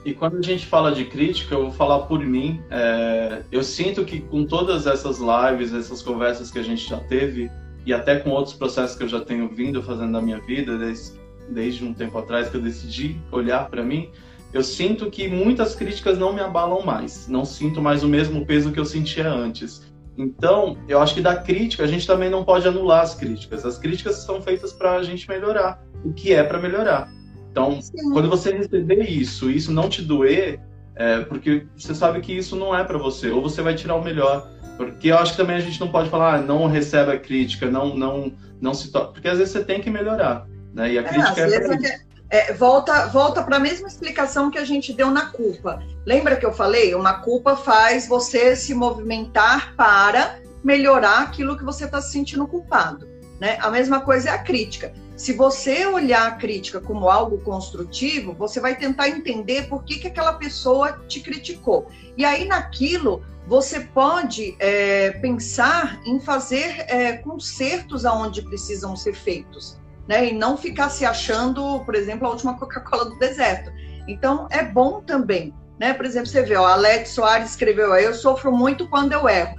E 0.03 0.15
quando 0.15 0.37
a 0.37 0.41
gente 0.41 0.65
fala 0.65 0.91
de 0.91 1.05
crítica, 1.05 1.53
eu 1.53 1.65
vou 1.65 1.71
falar 1.71 1.99
por 2.07 2.19
mim. 2.19 2.59
É, 2.71 3.43
eu 3.51 3.61
sinto 3.61 4.03
que 4.03 4.21
com 4.21 4.45
todas 4.45 4.87
essas 4.87 5.19
lives, 5.19 5.73
essas 5.73 6.01
conversas 6.01 6.49
que 6.49 6.57
a 6.57 6.63
gente 6.63 6.89
já 6.89 6.99
teve, 7.01 7.51
e 7.85 7.93
até 7.93 8.17
com 8.17 8.31
outros 8.31 8.55
processos 8.55 8.97
que 8.97 9.03
eu 9.03 9.07
já 9.07 9.21
tenho 9.21 9.47
vindo 9.47 9.83
fazendo 9.83 10.09
na 10.09 10.21
minha 10.21 10.39
vida, 10.39 10.75
desde, 10.75 11.19
desde 11.51 11.83
um 11.83 11.93
tempo 11.93 12.17
atrás 12.17 12.49
que 12.49 12.57
eu 12.57 12.61
decidi 12.61 13.19
olhar 13.31 13.69
para 13.69 13.83
mim, 13.83 14.09
eu 14.53 14.63
sinto 14.63 15.11
que 15.11 15.27
muitas 15.27 15.75
críticas 15.75 16.17
não 16.17 16.33
me 16.33 16.41
abalam 16.41 16.83
mais. 16.83 17.27
Não 17.27 17.45
sinto 17.45 17.81
mais 17.81 18.03
o 18.03 18.07
mesmo 18.07 18.45
peso 18.45 18.71
que 18.71 18.79
eu 18.79 18.85
sentia 18.85 19.29
antes. 19.29 19.87
Então, 20.17 20.77
eu 20.87 20.99
acho 20.99 21.13
que 21.13 21.21
da 21.21 21.35
crítica, 21.35 21.83
a 21.83 21.87
gente 21.87 22.05
também 22.05 22.29
não 22.29 22.43
pode 22.43 22.67
anular 22.67 23.01
as 23.01 23.15
críticas. 23.15 23.65
As 23.65 23.77
críticas 23.77 24.17
são 24.17 24.41
feitas 24.41 24.73
para 24.73 24.95
a 24.95 25.03
gente 25.03 25.27
melhorar, 25.29 25.81
o 26.03 26.11
que 26.11 26.33
é 26.33 26.43
para 26.43 26.59
melhorar. 26.59 27.09
Então, 27.51 27.81
Sim. 27.81 28.11
quando 28.11 28.29
você 28.29 28.51
receber 28.51 29.09
isso, 29.09 29.49
isso 29.49 29.71
não 29.71 29.87
te 29.87 30.01
doer, 30.01 30.59
é, 30.95 31.21
porque 31.21 31.65
você 31.77 31.95
sabe 31.95 32.19
que 32.19 32.33
isso 32.33 32.55
não 32.55 32.75
é 32.75 32.83
para 32.83 32.97
você, 32.97 33.29
ou 33.29 33.41
você 33.41 33.61
vai 33.61 33.75
tirar 33.75 33.95
o 33.95 34.03
melhor. 34.03 34.49
Porque 34.75 35.09
eu 35.09 35.17
acho 35.17 35.31
que 35.31 35.37
também 35.37 35.55
a 35.55 35.61
gente 35.61 35.79
não 35.79 35.89
pode 35.89 36.09
falar, 36.09 36.35
ah, 36.35 36.41
não 36.41 36.65
recebe 36.65 37.11
a 37.11 37.19
crítica, 37.19 37.69
não, 37.69 37.95
não, 37.95 38.31
não 38.61 38.73
se 38.73 38.91
toca. 38.91 39.13
Porque 39.13 39.27
às 39.27 39.37
vezes 39.37 39.53
você 39.53 39.63
tem 39.63 39.81
que 39.81 39.89
melhorar. 39.89 40.47
Né? 40.73 40.93
E 40.93 40.99
a 40.99 41.01
é, 41.01 41.03
crítica 41.05 41.41
é. 41.87 42.09
É, 42.31 42.53
volta 42.53 43.07
volta 43.07 43.41
para 43.41 43.55
a 43.55 43.59
mesma 43.59 43.87
explicação 43.87 44.51
que 44.51 44.59
a 44.59 44.63
gente 44.63 44.93
deu 44.93 45.09
na 45.09 45.27
culpa. 45.27 45.81
Lembra 46.05 46.35
que 46.35 46.45
eu 46.45 46.53
falei? 46.53 46.93
Uma 46.93 47.21
culpa 47.21 47.55
faz 47.55 48.07
você 48.07 48.55
se 48.55 48.73
movimentar 48.73 49.73
para 49.75 50.39
melhorar 50.63 51.23
aquilo 51.23 51.57
que 51.57 51.63
você 51.63 51.85
está 51.85 51.99
se 52.01 52.11
sentindo 52.11 52.47
culpado. 52.47 53.07
Né? 53.39 53.57
A 53.61 53.71
mesma 53.71 54.01
coisa 54.01 54.29
é 54.29 54.33
a 54.33 54.37
crítica. 54.37 54.93
Se 55.15 55.33
você 55.33 55.85
olhar 55.85 56.27
a 56.27 56.31
crítica 56.31 56.79
como 56.79 57.09
algo 57.09 57.39
construtivo, 57.39 58.33
você 58.33 58.59
vai 58.59 58.77
tentar 58.77 59.09
entender 59.09 59.67
por 59.67 59.83
que, 59.83 59.99
que 59.99 60.07
aquela 60.07 60.33
pessoa 60.33 61.01
te 61.07 61.19
criticou. 61.19 61.87
E 62.15 62.23
aí, 62.23 62.45
naquilo, 62.45 63.21
você 63.45 63.81
pode 63.81 64.55
é, 64.59 65.11
pensar 65.11 65.99
em 66.05 66.19
fazer 66.19 66.85
é, 66.87 67.13
consertos 67.17 68.05
aonde 68.05 68.41
precisam 68.43 68.95
ser 68.95 69.15
feitos, 69.15 69.78
né? 70.09 70.29
E 70.29 70.33
não 70.33 70.57
ficar 70.57 70.89
se 70.89 71.05
achando, 71.05 71.81
por 71.85 71.93
exemplo, 71.93 72.27
a 72.27 72.31
última 72.31 72.57
Coca-Cola 72.57 73.05
do 73.05 73.19
deserto. 73.19 73.71
Então, 74.07 74.47
é 74.49 74.63
bom 74.63 75.01
também, 75.01 75.53
né? 75.79 75.93
Por 75.93 76.03
exemplo, 76.03 76.27
você 76.27 76.41
vê, 76.41 76.55
ó, 76.55 76.65
Alex 76.65 77.11
Soares 77.11 77.51
escreveu, 77.51 77.93
eu 77.93 78.15
sofro 78.15 78.51
muito 78.51 78.89
quando 78.89 79.13
eu 79.13 79.29
erro. 79.29 79.55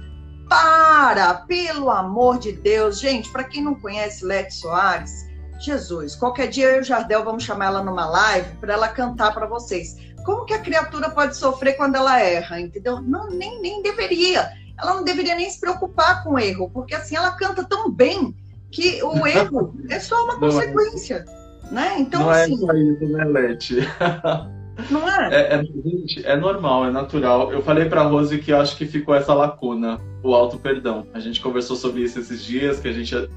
Para, 0.49 1.35
pelo 1.47 1.89
amor 1.89 2.37
de 2.37 2.51
Deus, 2.51 2.99
gente, 2.99 3.31
para 3.31 3.45
quem 3.45 3.63
não 3.63 3.75
conhece 3.75 4.25
Alex 4.25 4.55
Soares, 4.55 5.25
Jesus, 5.57 6.17
qualquer 6.17 6.47
dia 6.47 6.71
eu 6.71 6.77
e 6.77 6.79
o 6.81 6.83
Jardel 6.83 7.23
vamos 7.23 7.43
chamar 7.43 7.67
ela 7.67 7.83
numa 7.83 8.05
live 8.05 8.57
para 8.57 8.73
ela 8.73 8.89
cantar 8.89 9.33
para 9.33 9.47
vocês. 9.47 9.95
Como 10.25 10.43
que 10.43 10.53
a 10.53 10.59
criatura 10.59 11.09
pode 11.11 11.37
sofrer 11.37 11.77
quando 11.77 11.95
ela 11.95 12.19
erra, 12.19 12.59
entendeu? 12.59 12.99
Não, 12.99 13.29
nem, 13.29 13.61
nem 13.61 13.81
deveria. 13.81 14.51
Ela 14.77 14.95
não 14.95 15.03
deveria 15.05 15.35
nem 15.35 15.49
se 15.49 15.61
preocupar 15.61 16.25
com 16.25 16.31
o 16.31 16.39
erro, 16.39 16.69
porque 16.71 16.93
assim 16.93 17.15
ela 17.15 17.31
canta 17.31 17.63
tão 17.63 17.89
bem 17.89 18.35
que 18.71 19.03
o 19.03 19.27
erro 19.27 19.75
é 19.89 19.99
só 19.99 20.15
uma 20.23 20.37
não 20.37 20.47
é. 20.47 20.51
consequência, 20.51 21.25
é. 21.69 21.73
né? 21.73 21.95
Então 21.99 22.21
não 22.21 22.33
é 22.33 22.43
assim, 22.43 22.53
é 22.53 22.57
só 22.57 22.73
isso, 22.73 23.07
né, 23.07 23.25
Leti? 23.25 23.77
Não 24.89 25.07
é? 25.07 25.29
É, 25.35 25.53
é, 25.55 25.63
gente, 25.63 26.25
é 26.25 26.35
normal, 26.35 26.85
é 26.85 26.91
natural. 26.91 27.51
Eu 27.51 27.61
falei 27.61 27.85
para 27.85 28.03
Rose 28.03 28.39
que 28.39 28.51
acho 28.51 28.75
que 28.77 28.85
ficou 28.85 29.13
essa 29.13 29.33
lacuna, 29.33 29.99
o 30.23 30.33
auto 30.33 30.57
perdão. 30.57 31.05
A 31.13 31.19
gente 31.19 31.39
conversou 31.41 31.75
sobre 31.75 32.01
isso 32.01 32.17
esses 32.17 32.43
dias, 32.43 32.79
que 32.79 32.87
a 32.87 32.93
gente 32.93 33.29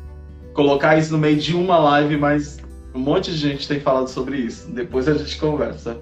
colocar 0.55 0.97
isso 0.97 1.12
no 1.12 1.18
meio 1.18 1.37
de 1.37 1.55
uma 1.55 1.76
live, 1.76 2.16
mas 2.16 2.59
um 2.95 3.01
monte 3.01 3.30
de 3.32 3.37
gente 3.37 3.66
tem 3.66 3.80
falado 3.80 4.09
sobre 4.09 4.39
isso. 4.39 4.70
Depois 4.70 5.09
a 5.09 5.14
gente 5.14 5.37
conversa. 5.37 5.99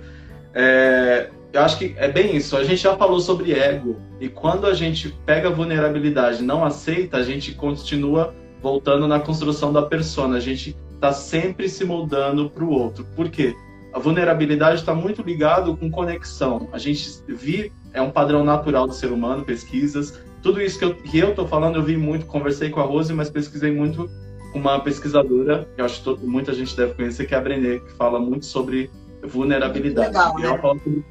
É, 0.55 1.31
eu 1.53 1.61
acho 1.61 1.79
que 1.79 1.95
é 1.97 2.09
bem 2.09 2.37
isso. 2.37 2.57
A 2.57 2.63
gente 2.63 2.83
já 2.83 2.97
falou 2.97 3.19
sobre 3.19 3.53
ego. 3.53 3.97
E 4.21 4.29
quando 4.29 4.67
a 4.67 4.75
gente 4.75 5.09
pega 5.27 5.49
a 5.49 5.53
vulnerabilidade 5.53 6.43
não 6.43 6.65
aceita, 6.65 7.17
a 7.17 7.23
gente 7.23 7.53
continua 7.53 8.35
voltando 8.63 9.07
na 9.09 9.19
construção 9.19 9.73
da 9.73 9.83
persona. 9.83 10.37
A 10.37 10.41
gente 10.41 10.77
está 10.95 11.13
sempre 11.13 11.69
se 11.69 11.85
moldando 11.85 12.49
para 12.49 12.65
o 12.65 12.71
outro. 12.71 13.05
Por 13.17 13.29
quê? 13.29 13.55
A 13.93 13.99
vulnerabilidade 13.99 14.81
está 14.81 14.95
muito 14.95 15.21
ligado 15.21 15.77
com 15.77 15.91
conexão. 15.91 16.69
A 16.73 16.79
gente 16.79 17.23
vive, 17.29 17.73
é 17.93 18.01
um 18.01 18.11
padrão 18.11 18.45
natural 18.45 18.87
do 18.87 18.95
ser 18.95 19.13
humano, 19.13 19.45
pesquisas. 19.45 20.19
Tudo 20.43 20.63
isso 20.63 20.79
que 20.79 20.85
eu 21.19 21.29
estou 21.31 21.47
falando, 21.47 21.77
eu 21.77 21.83
vi 21.83 21.97
muito, 21.97 22.25
conversei 22.27 22.71
com 22.71 22.81
a 22.81 22.85
Rose, 22.85 23.13
mas 23.13 23.29
pesquisei 23.29 23.71
muito 23.71 24.09
uma 24.55 24.81
pesquisadora, 24.81 25.69
que 25.75 25.81
eu 25.81 25.85
acho 25.85 26.03
que 26.03 26.27
muita 26.27 26.53
gente 26.53 26.77
deve 26.77 26.95
conhecer, 26.95 27.27
que 27.27 27.35
é 27.35 27.39
a 27.39 27.41
Brené, 27.41 27.79
que 27.79 27.93
fala 27.93 28.19
muito 28.19 28.45
sobre 28.47 28.91
vulnerabilidade. 29.23 30.09
Legal, 30.09 30.39
e 30.39 30.43
ela 30.43 30.55
né? 30.55 30.59
fala 30.61 30.79
sobre 30.79 31.05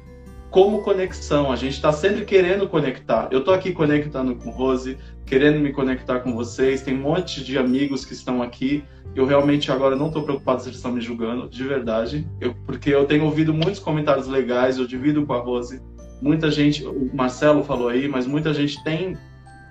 como 0.52 0.82
conexão. 0.82 1.50
A 1.50 1.56
gente 1.56 1.72
está 1.72 1.90
sempre 1.92 2.24
querendo 2.26 2.68
conectar. 2.68 3.26
Eu 3.32 3.38
estou 3.40 3.54
aqui 3.54 3.72
conectando 3.72 4.36
com 4.36 4.50
Rose, 4.50 4.98
querendo 5.24 5.58
me 5.58 5.72
conectar 5.72 6.20
com 6.20 6.36
vocês. 6.36 6.82
Tem 6.82 6.94
um 6.94 7.00
monte 7.00 7.42
de 7.42 7.56
amigos 7.56 8.04
que 8.04 8.12
estão 8.12 8.42
aqui. 8.42 8.84
Eu 9.16 9.24
realmente 9.24 9.72
agora 9.72 9.96
não 9.96 10.08
estou 10.08 10.22
preocupado 10.22 10.60
se 10.60 10.68
eles 10.68 10.76
estão 10.76 10.92
me 10.92 11.00
julgando, 11.00 11.48
de 11.48 11.64
verdade. 11.64 12.28
Eu, 12.38 12.54
porque 12.66 12.90
eu 12.90 13.06
tenho 13.06 13.24
ouvido 13.24 13.52
muitos 13.52 13.80
comentários 13.80 14.28
legais, 14.28 14.76
eu 14.76 14.86
divido 14.86 15.24
com 15.26 15.32
a 15.32 15.38
Rose. 15.38 15.80
Muita 16.20 16.50
gente, 16.50 16.84
o 16.84 17.10
Marcelo 17.12 17.64
falou 17.64 17.88
aí, 17.88 18.06
mas 18.06 18.26
muita 18.26 18.52
gente 18.52 18.84
tem 18.84 19.16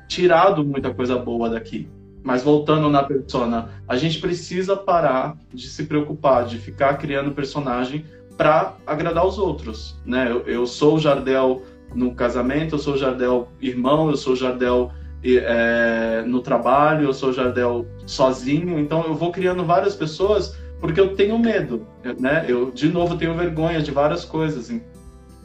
tirado 0.07 0.65
muita 0.65 0.91
coisa 0.91 1.15
boa 1.15 1.47
daqui. 1.47 1.87
Mas 2.23 2.43
voltando 2.43 2.89
na 2.89 3.03
persona, 3.03 3.69
a 3.87 3.95
gente 3.97 4.19
precisa 4.19 4.75
parar 4.75 5.37
de 5.53 5.67
se 5.67 5.85
preocupar, 5.85 6.45
de 6.45 6.57
ficar 6.57 6.95
criando 6.95 7.31
personagem 7.31 8.03
para 8.41 8.73
agradar 8.87 9.23
os 9.23 9.37
outros, 9.37 9.95
né? 10.03 10.25
Eu, 10.27 10.41
eu, 10.47 10.65
sou 10.65 10.95
o 10.95 10.99
Jardel 10.99 11.61
no 11.93 12.15
casamento, 12.15 12.73
eu 12.73 12.79
sou 12.79 12.95
o 12.95 12.97
Jardel 12.97 13.47
irmão, 13.61 14.09
eu 14.09 14.17
sou 14.17 14.33
o 14.33 14.35
Jardel 14.35 14.91
é, 15.23 16.23
no 16.25 16.41
trabalho, 16.41 17.03
eu 17.03 17.13
sou 17.13 17.29
o 17.29 17.33
Jardel 17.33 17.85
sozinho, 18.07 18.79
então 18.79 19.03
eu 19.05 19.13
vou 19.13 19.31
criando 19.31 19.63
várias 19.63 19.95
pessoas 19.95 20.57
porque 20.79 20.99
eu 20.99 21.15
tenho 21.15 21.37
medo, 21.37 21.85
né? 22.19 22.43
Eu 22.47 22.71
de 22.71 22.89
novo 22.89 23.15
tenho 23.15 23.35
vergonha 23.35 23.79
de 23.79 23.91
várias 23.91 24.25
coisas, 24.25 24.71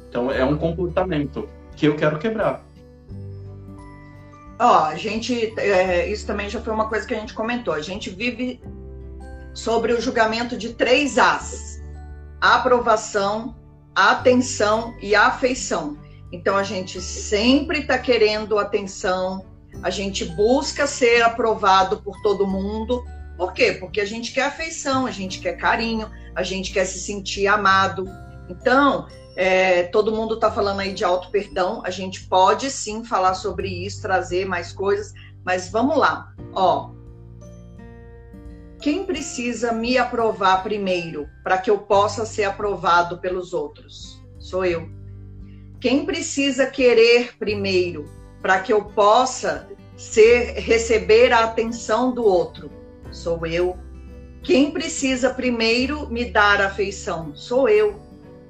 então 0.08 0.32
é 0.32 0.42
um 0.42 0.56
comportamento 0.56 1.46
que 1.76 1.86
eu 1.86 1.96
quero 1.96 2.18
quebrar. 2.18 2.64
Ó, 4.58 4.84
a 4.86 4.94
gente, 4.94 5.52
é, 5.60 6.10
isso 6.10 6.26
também 6.26 6.48
já 6.48 6.62
foi 6.62 6.72
uma 6.72 6.88
coisa 6.88 7.06
que 7.06 7.12
a 7.12 7.18
gente 7.20 7.34
comentou. 7.34 7.74
A 7.74 7.82
gente 7.82 8.08
vive 8.08 8.58
sobre 9.52 9.92
o 9.92 10.00
julgamento 10.00 10.56
de 10.56 10.72
três 10.72 11.18
As: 11.18 11.75
aprovação, 12.40 13.56
atenção 13.94 14.94
e 15.00 15.14
afeição. 15.14 15.98
Então 16.32 16.56
a 16.56 16.62
gente 16.62 17.00
sempre 17.00 17.80
está 17.80 17.98
querendo 17.98 18.58
atenção, 18.58 19.44
a 19.82 19.90
gente 19.90 20.24
busca 20.24 20.86
ser 20.86 21.22
aprovado 21.22 22.02
por 22.02 22.20
todo 22.22 22.46
mundo. 22.46 23.04
Por 23.36 23.52
quê? 23.52 23.72
Porque 23.72 24.00
a 24.00 24.04
gente 24.04 24.32
quer 24.32 24.46
afeição, 24.46 25.06
a 25.06 25.10
gente 25.10 25.40
quer 25.40 25.54
carinho, 25.54 26.10
a 26.34 26.42
gente 26.42 26.72
quer 26.72 26.84
se 26.84 26.98
sentir 26.98 27.46
amado. 27.46 28.04
Então, 28.48 29.06
é, 29.36 29.84
todo 29.84 30.12
mundo 30.12 30.34
está 30.34 30.50
falando 30.50 30.80
aí 30.80 30.92
de 30.94 31.04
auto 31.04 31.30
perdão. 31.30 31.82
A 31.84 31.90
gente 31.90 32.26
pode 32.26 32.70
sim 32.70 33.04
falar 33.04 33.34
sobre 33.34 33.68
isso, 33.68 34.00
trazer 34.00 34.46
mais 34.46 34.72
coisas, 34.72 35.12
mas 35.44 35.68
vamos 35.68 35.96
lá. 35.98 36.32
Ó, 36.54 36.90
quem 38.80 39.04
precisa 39.04 39.72
me 39.72 39.96
aprovar 39.96 40.62
primeiro 40.62 41.28
para 41.42 41.58
que 41.58 41.70
eu 41.70 41.78
possa 41.78 42.26
ser 42.26 42.44
aprovado 42.44 43.18
pelos 43.18 43.52
outros? 43.52 44.22
Sou 44.38 44.64
eu. 44.64 44.88
Quem 45.80 46.04
precisa 46.04 46.66
querer 46.66 47.36
primeiro 47.38 48.04
para 48.42 48.60
que 48.60 48.72
eu 48.72 48.84
possa 48.84 49.68
ser 49.96 50.54
receber 50.58 51.32
a 51.32 51.44
atenção 51.44 52.12
do 52.12 52.24
outro? 52.24 52.70
Sou 53.10 53.46
eu. 53.46 53.78
Quem 54.42 54.70
precisa 54.70 55.30
primeiro 55.30 56.08
me 56.08 56.26
dar 56.26 56.60
afeição? 56.60 57.34
Sou 57.34 57.68
eu. 57.68 57.98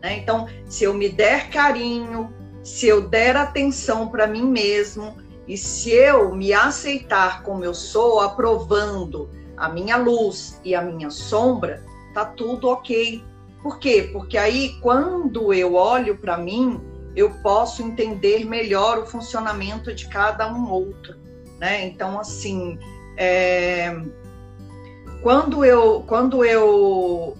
Né? 0.03 0.18
Então, 0.18 0.49
se 0.66 0.85
eu 0.85 0.93
me 0.93 1.09
der 1.09 1.51
carinho, 1.51 2.35
se 2.62 2.87
eu 2.87 3.09
der 3.09 3.37
atenção 3.37 4.09
para 4.09 4.27
mim 4.27 4.45
mesmo 4.45 5.16
e 5.47 5.57
se 5.57 5.91
eu 5.91 6.35
me 6.35 6.53
aceitar 6.53 7.43
como 7.43 7.64
eu 7.64 7.72
sou, 7.72 8.20
aprovando 8.20 9.31
a 9.57 9.68
minha 9.68 9.96
luz 9.96 10.61
e 10.64 10.74
a 10.74 10.82
minha 10.82 11.11
sombra, 11.11 11.82
tá 12.14 12.24
tudo 12.24 12.68
ok. 12.68 13.24
Por 13.62 13.78
quê? 13.78 14.11
Porque 14.12 14.38
aí 14.38 14.78
quando 14.80 15.52
eu 15.52 15.74
olho 15.74 16.16
para 16.18 16.36
mim, 16.36 16.80
eu 17.14 17.30
posso 17.42 17.82
entender 17.82 18.44
melhor 18.44 18.98
o 18.98 19.07
funcionamento 19.07 19.94
de 19.94 20.09
cada 20.09 20.52
um 20.52 20.70
outro, 20.70 21.16
né? 21.59 21.86
Então 21.86 22.18
assim, 22.20 22.78
É, 23.18 23.96
quando 25.22 25.64
eu 25.64 26.04
quando 26.07 26.44
eu 26.44 27.34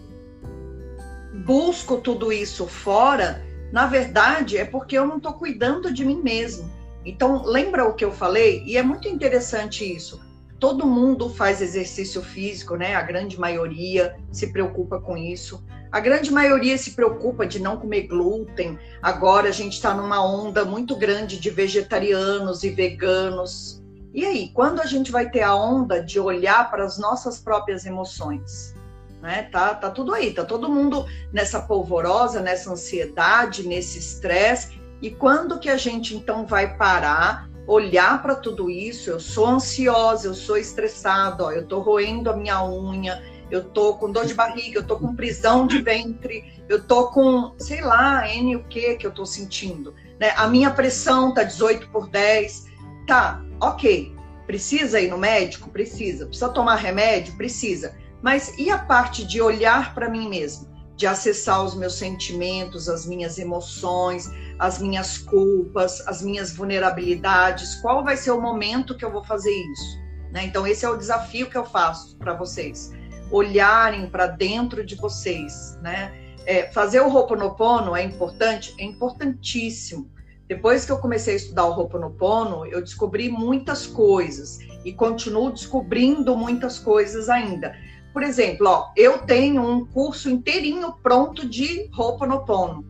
busco 1.45 1.99
tudo 1.99 2.33
isso 2.33 2.67
fora, 2.67 3.45
na 3.71 3.87
verdade 3.87 4.57
é 4.57 4.65
porque 4.65 4.97
eu 4.97 5.07
não 5.07 5.19
estou 5.19 5.35
cuidando 5.35 5.93
de 5.93 6.03
mim 6.05 6.21
mesmo. 6.23 6.71
Então 7.05 7.45
lembra 7.45 7.85
o 7.85 7.95
que 7.95 8.05
eu 8.05 8.11
falei 8.11 8.65
e 8.67 8.77
é 8.77 8.83
muito 8.83 9.07
interessante 9.07 9.85
isso. 9.85 10.19
Todo 10.59 10.87
mundo 10.87 11.29
faz 11.29 11.61
exercício 11.61 12.23
físico, 12.23 12.77
né? 12.77 12.95
A 12.95 13.03
grande 13.03 13.39
maioria 13.39 14.17
se 14.33 14.53
preocupa 14.53 14.99
com 14.99 15.17
isso. 15.17 15.63
A 15.93 16.01
grande 16.01 16.33
maioria 16.33 16.79
se 16.79 16.93
preocupa 16.93 17.47
de 17.47 17.59
não 17.59 17.77
comer 17.77 18.03
glúten. 18.03 18.79
Agora 19.03 19.49
a 19.49 19.53
gente 19.53 19.75
está 19.75 19.95
numa 19.95 20.25
onda 20.25 20.65
muito 20.65 20.97
grande 20.97 21.39
de 21.39 21.51
vegetarianos 21.51 22.65
e 22.65 22.71
veganos. 22.71 23.83
E 24.15 24.25
aí, 24.25 24.51
quando 24.55 24.81
a 24.81 24.87
gente 24.87 25.13
vai 25.13 25.29
ter 25.29 25.43
a 25.43 25.55
onda 25.55 26.03
de 26.03 26.19
olhar 26.19 26.71
para 26.71 26.85
as 26.85 26.97
nossas 26.97 27.39
próprias 27.39 27.85
emoções? 27.85 28.75
Né? 29.21 29.43
Tá, 29.53 29.75
tá 29.75 29.91
tudo 29.91 30.15
aí, 30.15 30.33
tá 30.33 30.45
todo 30.45 30.71
mundo 30.71 31.05
nessa 31.33 31.61
polvorosa, 31.61 32.41
nessa 32.41 32.71
ansiedade, 32.73 33.67
nesse 33.69 33.99
estresse. 33.99 34.81
E 35.03 35.11
quando 35.11 35.59
que 35.59 35.69
a 35.69 35.77
gente 35.77 36.17
então 36.17 36.47
vai 36.47 36.77
parar, 36.77 37.46
olhar 37.67 38.23
para 38.23 38.35
tudo 38.35 38.71
isso? 38.71 39.11
Eu 39.11 39.21
sou 39.21 39.47
ansiosa, 39.47 40.29
eu 40.29 40.35
sou 40.35 40.57
estressado, 40.57 41.45
ó, 41.45 41.53
eu 41.53 41.67
tô 41.67 41.81
roendo 41.81 42.31
a 42.31 42.37
minha 42.37 42.65
unha, 42.65 43.23
eu 43.51 43.65
tô 43.65 43.95
com 43.95 44.11
dor 44.11 44.27
de 44.27 44.35
barriga, 44.35 44.81
eu 44.81 44.87
tô 44.87 44.97
com 44.97 45.15
prisão 45.15 45.67
de 45.67 45.81
ventre, 45.81 46.63
eu 46.69 46.83
tô 46.83 47.11
com, 47.11 47.55
sei 47.59 47.81
lá, 47.81 48.29
N 48.29 48.57
o 48.57 48.65
que 48.65 48.97
que 48.97 49.07
eu 49.07 49.13
tô 49.13 49.25
sentindo. 49.25 49.95
Né? 50.19 50.33
A 50.37 50.49
minha 50.49 50.71
pressão 50.71 51.33
tá 51.33 51.43
18 51.43 51.89
por 51.91 52.09
10. 52.09 52.67
Tá, 53.07 53.43
ok. 53.61 54.15
Precisa 54.47 55.01
ir 55.01 55.11
no 55.11 55.19
médico? 55.19 55.71
Precisa. 55.71 56.27
Precisa 56.27 56.49
tomar 56.49 56.77
remédio? 56.77 57.37
Precisa. 57.37 57.97
Mas 58.23 58.57
e 58.59 58.71
a 58.71 58.79
parte 58.79 59.25
de 59.25 59.41
olhar 59.41 59.95
para 59.95 60.09
mim 60.09 60.29
mesmo? 60.29 60.69
De 60.97 61.07
acessar 61.07 61.63
os 61.65 61.75
meus 61.75 61.95
sentimentos, 61.95 62.89
as 62.89 63.07
minhas 63.07 63.39
emoções, 63.39 64.31
as 64.59 64.79
minhas 64.79 65.19
culpas, 65.19 66.07
as 66.07 66.23
minhas 66.23 66.53
vulnerabilidades? 66.53 67.77
Qual 67.77 68.05
vai 68.05 68.17
ser 68.17 68.31
o 68.31 68.41
momento 68.41 68.97
que 68.97 69.05
eu 69.05 69.11
vou 69.11 69.25
fazer 69.25 69.51
isso? 69.51 69.99
Né? 70.33 70.45
Então, 70.45 70.67
esse 70.67 70.85
é 70.85 70.89
o 70.89 70.97
desafio 70.97 71.49
que 71.49 71.57
eu 71.57 71.65
faço 71.65 72.17
para 72.19 72.35
vocês. 72.35 72.93
Olharem 73.31 74.09
para 74.09 74.27
dentro 74.27 74.85
de 74.85 74.95
vocês, 74.95 75.79
né? 75.83 76.13
É, 76.47 76.71
fazer 76.71 77.01
o 77.01 77.13
Ho'oponopono 77.13 77.97
é 77.97 78.05
importante? 78.05 78.73
É 78.79 78.85
importantíssimo 78.85 80.09
depois 80.49 80.85
que 80.85 80.93
eu 80.93 80.99
comecei 80.99 81.35
a 81.35 81.37
estudar 81.37 81.65
o 81.65 81.73
Ho'oponopono, 81.73 82.67
eu 82.67 82.81
descobri 82.81 83.29
muitas 83.29 83.85
coisas 83.85 84.59
e 84.85 84.93
continuo 84.93 85.51
descobrindo 85.51 86.37
muitas 86.37 86.79
coisas 86.79 87.29
ainda. 87.29 87.75
Por 88.13 88.23
exemplo, 88.23 88.69
ó, 88.69 88.93
eu 88.97 89.19
tenho 89.19 89.61
um 89.61 89.85
curso 89.85 90.31
inteirinho 90.31 90.95
pronto 91.03 91.49
de 91.49 91.91
Ho'oponopono, 91.99 92.85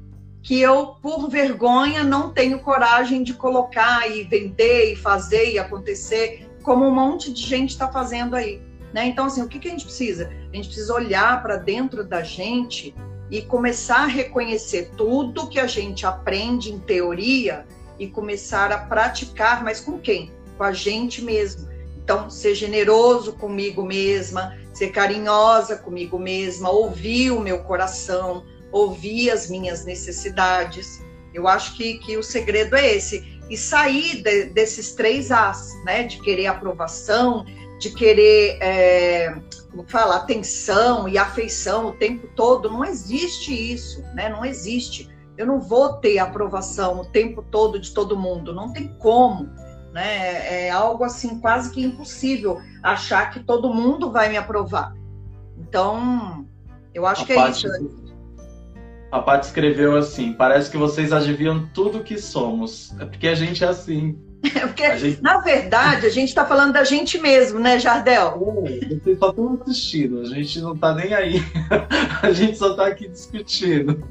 que 0.46 0.60
eu, 0.60 0.94
por 1.02 1.28
vergonha, 1.28 2.04
não 2.04 2.30
tenho 2.30 2.60
coragem 2.60 3.24
de 3.24 3.34
colocar 3.34 4.08
e 4.08 4.22
vender 4.22 4.92
e 4.92 4.96
fazer 4.96 5.50
e 5.50 5.58
acontecer, 5.58 6.48
como 6.62 6.86
um 6.86 6.94
monte 6.94 7.32
de 7.32 7.42
gente 7.42 7.70
está 7.70 7.90
fazendo 7.90 8.36
aí. 8.36 8.62
Né? 8.94 9.06
Então, 9.06 9.24
assim, 9.26 9.42
o 9.42 9.48
que, 9.48 9.58
que 9.58 9.66
a 9.66 9.72
gente 9.72 9.84
precisa? 9.84 10.30
A 10.52 10.54
gente 10.54 10.68
precisa 10.68 10.94
olhar 10.94 11.42
para 11.42 11.56
dentro 11.56 12.04
da 12.04 12.22
gente 12.22 12.94
e 13.28 13.42
começar 13.42 14.04
a 14.04 14.06
reconhecer 14.06 14.92
tudo 14.96 15.48
que 15.48 15.58
a 15.58 15.66
gente 15.66 16.06
aprende 16.06 16.72
em 16.72 16.78
teoria 16.78 17.66
e 17.98 18.06
começar 18.06 18.70
a 18.70 18.78
praticar, 18.78 19.64
mas 19.64 19.80
com 19.80 19.98
quem? 19.98 20.30
Com 20.56 20.62
a 20.62 20.70
gente 20.72 21.22
mesmo. 21.22 21.68
Então, 21.96 22.30
ser 22.30 22.54
generoso 22.54 23.32
comigo 23.32 23.82
mesma, 23.82 24.56
ser 24.72 24.92
carinhosa 24.92 25.74
comigo 25.74 26.20
mesma, 26.20 26.70
ouvir 26.70 27.32
o 27.32 27.40
meu 27.40 27.64
coração, 27.64 28.44
ouvir 28.72 29.30
as 29.30 29.48
minhas 29.48 29.84
necessidades. 29.84 31.02
Eu 31.32 31.46
acho 31.46 31.76
que, 31.76 31.98
que 31.98 32.16
o 32.16 32.22
segredo 32.22 32.76
é 32.76 32.94
esse. 32.94 33.40
E 33.48 33.56
sair 33.56 34.22
de, 34.22 34.46
desses 34.46 34.94
três 34.94 35.30
As, 35.30 35.72
né? 35.84 36.02
De 36.02 36.20
querer 36.20 36.46
aprovação, 36.46 37.44
de 37.78 37.90
querer 37.90 38.58
é, 38.60 39.34
como 39.76 39.88
fala, 39.88 40.16
atenção 40.16 41.06
e 41.06 41.18
afeição 41.18 41.88
o 41.88 41.92
tempo 41.92 42.26
todo, 42.34 42.70
não 42.70 42.82
existe 42.82 43.52
isso, 43.52 44.02
né? 44.14 44.28
Não 44.28 44.44
existe. 44.44 45.10
Eu 45.36 45.46
não 45.46 45.60
vou 45.60 45.94
ter 45.94 46.18
aprovação 46.18 47.00
o 47.00 47.04
tempo 47.04 47.42
todo 47.42 47.78
de 47.78 47.92
todo 47.92 48.16
mundo, 48.16 48.54
não 48.54 48.72
tem 48.72 48.88
como, 48.98 49.50
né? 49.92 50.66
É 50.66 50.70
algo 50.70 51.04
assim 51.04 51.38
quase 51.40 51.70
que 51.70 51.84
impossível 51.84 52.58
achar 52.82 53.30
que 53.30 53.40
todo 53.40 53.72
mundo 53.72 54.10
vai 54.10 54.30
me 54.30 54.38
aprovar. 54.38 54.94
Então, 55.58 56.46
eu 56.94 57.06
acho 57.06 57.24
a 57.24 57.26
que 57.26 57.32
é 57.34 57.50
isso. 57.50 57.68
A 59.10 59.20
Paty 59.20 59.46
escreveu 59.46 59.96
assim: 59.96 60.32
parece 60.32 60.70
que 60.70 60.76
vocês 60.76 61.12
adivinham 61.12 61.68
tudo 61.72 62.02
que 62.02 62.18
somos. 62.18 62.94
É 63.00 63.04
porque 63.04 63.28
a 63.28 63.34
gente 63.34 63.64
é 63.64 63.68
assim. 63.68 64.18
Porque, 64.60 64.96
gente... 64.98 65.22
na 65.22 65.38
verdade, 65.38 66.06
a 66.06 66.10
gente 66.10 66.28
está 66.28 66.44
falando 66.44 66.72
da 66.72 66.84
gente 66.84 67.18
mesmo, 67.18 67.58
né, 67.58 67.78
Jardel? 67.78 68.64
É, 68.66 68.94
vocês 68.94 69.18
só 69.18 69.30
estão 69.30 69.58
assistindo, 69.60 70.20
a 70.20 70.24
gente 70.26 70.60
não 70.60 70.74
está 70.74 70.94
nem 70.94 71.14
aí. 71.14 71.42
a 72.22 72.30
gente 72.30 72.56
só 72.56 72.70
está 72.70 72.86
aqui 72.86 73.08
discutindo. 73.08 74.06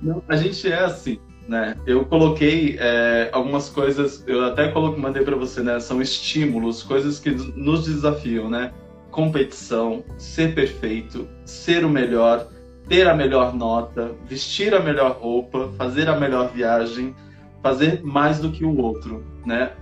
Não, 0.00 0.22
a 0.28 0.36
gente 0.36 0.70
é 0.70 0.78
assim, 0.78 1.18
né? 1.48 1.76
Eu 1.86 2.04
coloquei 2.06 2.76
é, 2.78 3.28
algumas 3.32 3.68
coisas, 3.68 4.24
eu 4.26 4.44
até 4.44 4.68
coloquei, 4.68 5.02
mandei 5.02 5.22
para 5.22 5.36
você, 5.36 5.62
né? 5.62 5.78
São 5.80 6.00
estímulos, 6.00 6.82
coisas 6.82 7.18
que 7.18 7.30
nos 7.30 7.86
desafiam, 7.86 8.48
né? 8.48 8.72
Competição, 9.10 10.04
ser 10.16 10.54
perfeito, 10.54 11.28
ser 11.44 11.84
o 11.84 11.88
melhor, 11.90 12.48
ter 12.88 13.08
a 13.08 13.14
melhor 13.14 13.54
nota, 13.54 14.12
vestir 14.28 14.74
a 14.74 14.80
melhor 14.80 15.12
roupa, 15.12 15.70
fazer 15.76 16.08
a 16.08 16.18
melhor 16.18 16.50
viagem, 16.52 17.14
fazer 17.62 18.02
mais 18.02 18.38
do 18.38 18.50
que 18.50 18.64
o 18.64 18.76
outro, 18.76 19.24
né? 19.44 19.72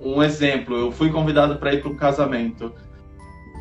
Um 0.00 0.22
exemplo, 0.22 0.76
eu 0.76 0.92
fui 0.92 1.10
convidado 1.10 1.56
para 1.56 1.72
ir 1.72 1.80
para 1.80 1.90
um 1.90 1.96
casamento. 1.96 2.72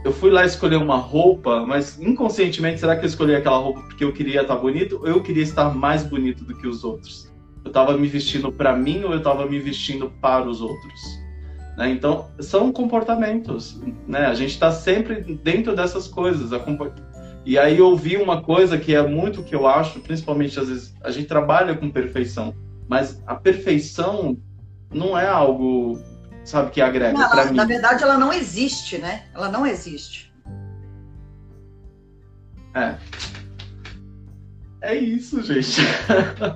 Eu 0.03 0.11
fui 0.11 0.29
lá 0.29 0.45
escolher 0.45 0.75
uma 0.75 0.97
roupa, 0.97 1.65
mas 1.65 1.97
inconscientemente, 2.01 2.81
será 2.81 2.97
que 2.97 3.05
eu 3.05 3.07
escolhi 3.07 3.33
aquela 3.33 3.57
roupa 3.57 3.81
porque 3.83 4.03
eu 4.03 4.11
queria 4.11 4.41
estar 4.41 4.57
bonito 4.57 4.99
ou 4.99 5.07
eu 5.07 5.21
queria 5.21 5.43
estar 5.43 5.73
mais 5.73 6.03
bonito 6.03 6.43
do 6.43 6.53
que 6.53 6.67
os 6.67 6.83
outros? 6.83 7.31
Eu 7.63 7.69
estava 7.69 7.97
me 7.97 8.07
vestindo 8.07 8.51
para 8.51 8.75
mim 8.75 9.05
ou 9.05 9.13
eu 9.13 9.19
estava 9.19 9.45
me 9.45 9.57
vestindo 9.59 10.11
para 10.19 10.45
os 10.45 10.59
outros? 10.59 11.23
Né? 11.77 11.91
Então, 11.91 12.29
são 12.39 12.73
comportamentos, 12.73 13.79
né? 14.05 14.25
A 14.25 14.33
gente 14.33 14.51
está 14.51 14.71
sempre 14.71 15.21
dentro 15.21 15.73
dessas 15.73 16.07
coisas. 16.07 16.51
E 17.45 17.57
aí 17.57 17.77
eu 17.77 17.95
vi 17.95 18.17
uma 18.17 18.41
coisa 18.41 18.77
que 18.77 18.95
é 18.95 19.05
muito 19.05 19.43
que 19.43 19.53
eu 19.53 19.67
acho, 19.67 19.99
principalmente 19.99 20.59
às 20.59 20.69
vezes, 20.69 20.95
a 21.03 21.11
gente 21.11 21.27
trabalha 21.27 21.75
com 21.75 21.89
perfeição. 21.89 22.55
Mas 22.87 23.21
a 23.25 23.35
perfeição 23.35 24.37
não 24.93 25.17
é 25.17 25.27
algo, 25.27 25.99
sabe, 26.43 26.71
que 26.71 26.81
agrega 26.81 27.17
para 27.27 27.45
mim. 27.45 27.55
Na 27.55 27.65
verdade, 27.65 28.03
ela 28.03 28.17
não 28.17 28.31
existe, 28.31 28.97
né? 28.97 29.23
Ela 29.33 29.49
não 29.49 29.65
existe. 29.65 30.33
É. 32.73 32.95
É 34.81 34.95
isso, 34.95 35.41
gente. 35.41 35.81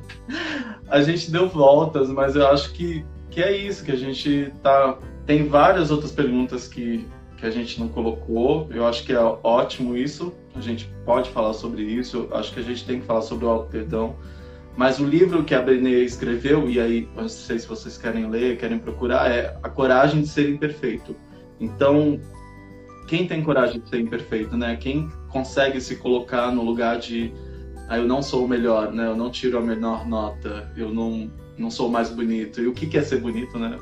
a 0.89 1.01
gente 1.01 1.31
deu 1.31 1.47
voltas, 1.47 2.09
mas 2.09 2.35
eu 2.35 2.47
acho 2.47 2.71
que, 2.73 3.05
que 3.29 3.41
é 3.41 3.55
isso, 3.55 3.83
que 3.83 3.91
a 3.91 3.95
gente 3.95 4.53
tá. 4.61 4.97
Tem 5.25 5.47
várias 5.47 5.91
outras 5.91 6.11
perguntas 6.11 6.67
que, 6.67 7.07
que 7.37 7.45
a 7.45 7.51
gente 7.51 7.79
não 7.79 7.87
colocou. 7.87 8.67
Eu 8.71 8.85
acho 8.85 9.03
que 9.03 9.13
é 9.13 9.19
ótimo 9.19 9.95
isso. 9.95 10.33
A 10.55 10.61
gente 10.61 10.89
pode 11.05 11.29
falar 11.29 11.53
sobre 11.53 11.83
isso. 11.83 12.27
Eu 12.29 12.37
acho 12.37 12.53
que 12.53 12.59
a 12.59 12.63
gente 12.63 12.85
tem 12.85 12.99
que 12.99 13.05
falar 13.05 13.21
sobre 13.21 13.45
o 13.45 13.49
auto-perdão. 13.49 14.15
Mas 14.75 14.99
o 14.99 15.05
livro 15.05 15.43
que 15.43 15.55
a 15.55 15.61
Brené 15.61 15.89
escreveu, 15.89 16.69
e 16.69 16.79
aí 16.79 17.09
não 17.15 17.27
sei 17.27 17.57
se 17.57 17.67
vocês 17.67 17.97
querem 17.97 18.29
ler, 18.29 18.57
querem 18.57 18.77
procurar, 18.77 19.31
é 19.31 19.57
A 19.63 19.69
Coragem 19.69 20.21
de 20.21 20.27
Ser 20.27 20.49
Imperfeito. 20.49 21.15
Então, 21.59 22.19
quem 23.07 23.25
tem 23.25 23.41
coragem 23.41 23.79
de 23.79 23.89
ser 23.89 23.99
imperfeito, 23.99 24.55
né? 24.55 24.75
Quem 24.75 25.09
consegue 25.29 25.79
se 25.81 25.95
colocar 25.95 26.51
no 26.51 26.61
lugar 26.61 26.99
de 26.99 27.33
ah, 27.89 27.97
eu 27.97 28.05
não 28.05 28.21
sou 28.21 28.45
o 28.45 28.47
melhor, 28.47 28.91
né? 28.91 29.07
Eu 29.07 29.15
não 29.15 29.31
tiro 29.31 29.57
a 29.57 29.61
menor 29.61 30.05
nota, 30.05 30.71
eu 30.75 30.93
não, 30.93 31.31
não 31.57 31.71
sou 31.71 31.89
mais 31.89 32.09
bonito. 32.09 32.61
E 32.61 32.67
o 32.67 32.73
que, 32.73 32.85
que 32.85 32.97
é 32.97 33.01
ser 33.01 33.21
bonito, 33.21 33.57
né? 33.57 33.77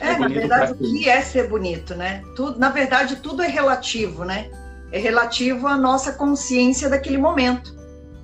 É, 0.00 0.08
é 0.08 0.18
na 0.18 0.28
verdade, 0.28 0.72
o 0.72 0.76
que 0.76 1.08
é 1.08 1.20
ser 1.22 1.48
bonito, 1.48 1.94
né? 1.94 2.22
Tudo, 2.36 2.58
na 2.58 2.70
verdade, 2.70 3.16
tudo 3.16 3.42
é 3.42 3.48
relativo, 3.48 4.24
né? 4.24 4.50
É 4.92 4.98
relativo 4.98 5.66
à 5.66 5.76
nossa 5.76 6.12
consciência 6.12 6.88
daquele 6.88 7.18
momento. 7.18 7.74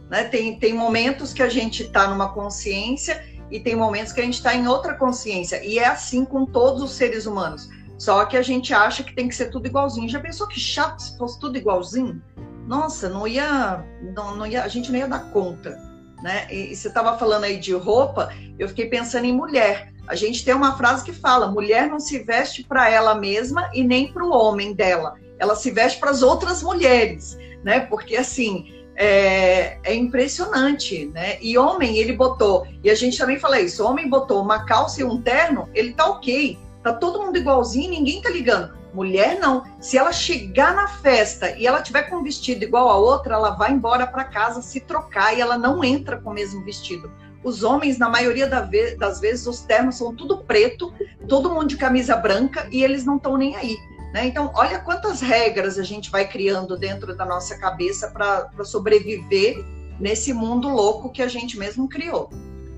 Né? 0.08 0.24
Tem, 0.24 0.58
tem 0.58 0.74
momentos 0.74 1.32
que 1.32 1.42
a 1.42 1.48
gente 1.48 1.84
está 1.84 2.08
numa 2.08 2.32
consciência 2.32 3.24
e 3.50 3.60
tem 3.60 3.74
momentos 3.74 4.12
que 4.12 4.20
a 4.20 4.24
gente 4.24 4.34
está 4.34 4.54
em 4.54 4.66
outra 4.66 4.94
consciência. 4.94 5.64
E 5.64 5.78
é 5.78 5.86
assim 5.86 6.24
com 6.24 6.44
todos 6.44 6.82
os 6.82 6.92
seres 6.92 7.26
humanos. 7.26 7.68
Só 7.98 8.24
que 8.24 8.36
a 8.36 8.42
gente 8.42 8.72
acha 8.72 9.02
que 9.02 9.14
tem 9.14 9.28
que 9.28 9.34
ser 9.34 9.50
tudo 9.50 9.66
igualzinho. 9.66 10.08
Já 10.08 10.20
pensou 10.20 10.46
que 10.46 10.58
chato 10.58 11.00
se 11.00 11.18
fosse 11.18 11.38
tudo 11.38 11.58
igualzinho? 11.58 12.22
Nossa, 12.66 13.08
não 13.08 13.26
ia, 13.26 13.84
não, 14.14 14.36
não 14.36 14.46
ia, 14.46 14.64
a 14.64 14.68
gente 14.68 14.90
não 14.90 14.98
ia 14.98 15.08
dar 15.08 15.30
conta. 15.30 15.78
Né? 16.22 16.46
E, 16.50 16.72
e 16.72 16.76
você 16.76 16.88
estava 16.88 17.18
falando 17.18 17.44
aí 17.44 17.58
de 17.58 17.74
roupa, 17.74 18.32
eu 18.58 18.68
fiquei 18.68 18.86
pensando 18.86 19.26
em 19.26 19.32
mulher. 19.32 19.92
A 20.10 20.16
gente 20.16 20.44
tem 20.44 20.52
uma 20.52 20.76
frase 20.76 21.04
que 21.04 21.12
fala: 21.12 21.46
mulher 21.46 21.88
não 21.88 22.00
se 22.00 22.18
veste 22.18 22.64
para 22.64 22.90
ela 22.90 23.14
mesma 23.14 23.70
e 23.72 23.84
nem 23.84 24.12
para 24.12 24.24
o 24.24 24.32
homem 24.32 24.74
dela. 24.74 25.14
Ela 25.38 25.54
se 25.54 25.70
veste 25.70 26.00
para 26.00 26.10
as 26.10 26.20
outras 26.20 26.64
mulheres, 26.64 27.38
né? 27.62 27.78
Porque 27.78 28.16
assim, 28.16 28.66
é, 28.96 29.78
é, 29.84 29.94
impressionante, 29.94 31.06
né? 31.14 31.38
E 31.40 31.56
homem, 31.56 31.96
ele 31.96 32.12
botou, 32.12 32.66
e 32.82 32.90
a 32.90 32.94
gente 32.96 33.16
também 33.16 33.38
fala 33.38 33.60
isso, 33.60 33.84
homem 33.84 34.10
botou 34.10 34.42
uma 34.42 34.66
calça 34.66 35.00
e 35.00 35.04
um 35.04 35.22
terno, 35.22 35.70
ele 35.72 35.94
tá 35.94 36.06
ok, 36.06 36.58
tá 36.82 36.92
todo 36.92 37.22
mundo 37.22 37.38
igualzinho, 37.38 37.90
ninguém 37.90 38.20
tá 38.20 38.30
ligando. 38.30 38.80
Mulher 38.92 39.38
não. 39.38 39.64
Se 39.80 39.96
ela 39.96 40.12
chegar 40.12 40.74
na 40.74 40.88
festa 40.88 41.52
e 41.52 41.68
ela 41.68 41.80
tiver 41.80 42.02
com 42.10 42.16
um 42.16 42.24
vestido 42.24 42.64
igual 42.64 42.88
a 42.88 42.96
outra, 42.96 43.36
ela 43.36 43.50
vai 43.50 43.70
embora 43.70 44.04
para 44.04 44.24
casa 44.24 44.60
se 44.60 44.80
trocar 44.80 45.32
e 45.32 45.40
ela 45.40 45.56
não 45.56 45.84
entra 45.84 46.20
com 46.20 46.30
o 46.30 46.34
mesmo 46.34 46.64
vestido. 46.64 47.08
Os 47.42 47.62
homens, 47.62 47.98
na 47.98 48.08
maioria 48.08 48.46
das 48.46 49.20
vezes, 49.20 49.46
os 49.46 49.60
ternos 49.60 49.96
são 49.96 50.14
tudo 50.14 50.38
preto, 50.38 50.92
todo 51.26 51.50
mundo 51.50 51.68
de 51.68 51.76
camisa 51.76 52.16
branca 52.16 52.68
e 52.70 52.82
eles 52.84 53.04
não 53.04 53.16
estão 53.16 53.36
nem 53.36 53.56
aí. 53.56 53.76
Né? 54.12 54.26
Então, 54.26 54.50
olha 54.54 54.78
quantas 54.80 55.20
regras 55.20 55.78
a 55.78 55.82
gente 55.82 56.10
vai 56.10 56.28
criando 56.28 56.76
dentro 56.76 57.16
da 57.16 57.24
nossa 57.24 57.56
cabeça 57.56 58.10
para 58.10 58.64
sobreviver 58.64 59.64
nesse 59.98 60.32
mundo 60.32 60.68
louco 60.68 61.10
que 61.10 61.22
a 61.22 61.28
gente 61.28 61.58
mesmo 61.58 61.88
criou 61.88 62.30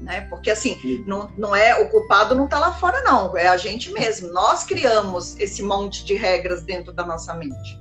né? 0.03 0.23
Porque 0.23 0.51
assim, 0.51 1.03
não, 1.07 1.31
não 1.39 1.57
é 1.57 1.81
o 1.81 1.89
culpado 1.89 2.35
não 2.35 2.45
está 2.45 2.59
lá 2.59 2.73
fora, 2.73 3.01
não, 3.03 3.37
é 3.37 3.49
a 3.49 3.57
gente 3.57 3.93
mesmo. 3.93 4.33
Nós 4.33 4.65
criamos 4.65 5.39
esse 5.39 5.63
monte 5.63 6.05
de 6.05 6.15
regras 6.15 6.63
dentro 6.63 6.93
da 6.93 7.07
nossa 7.07 7.33
mente. 7.35 7.81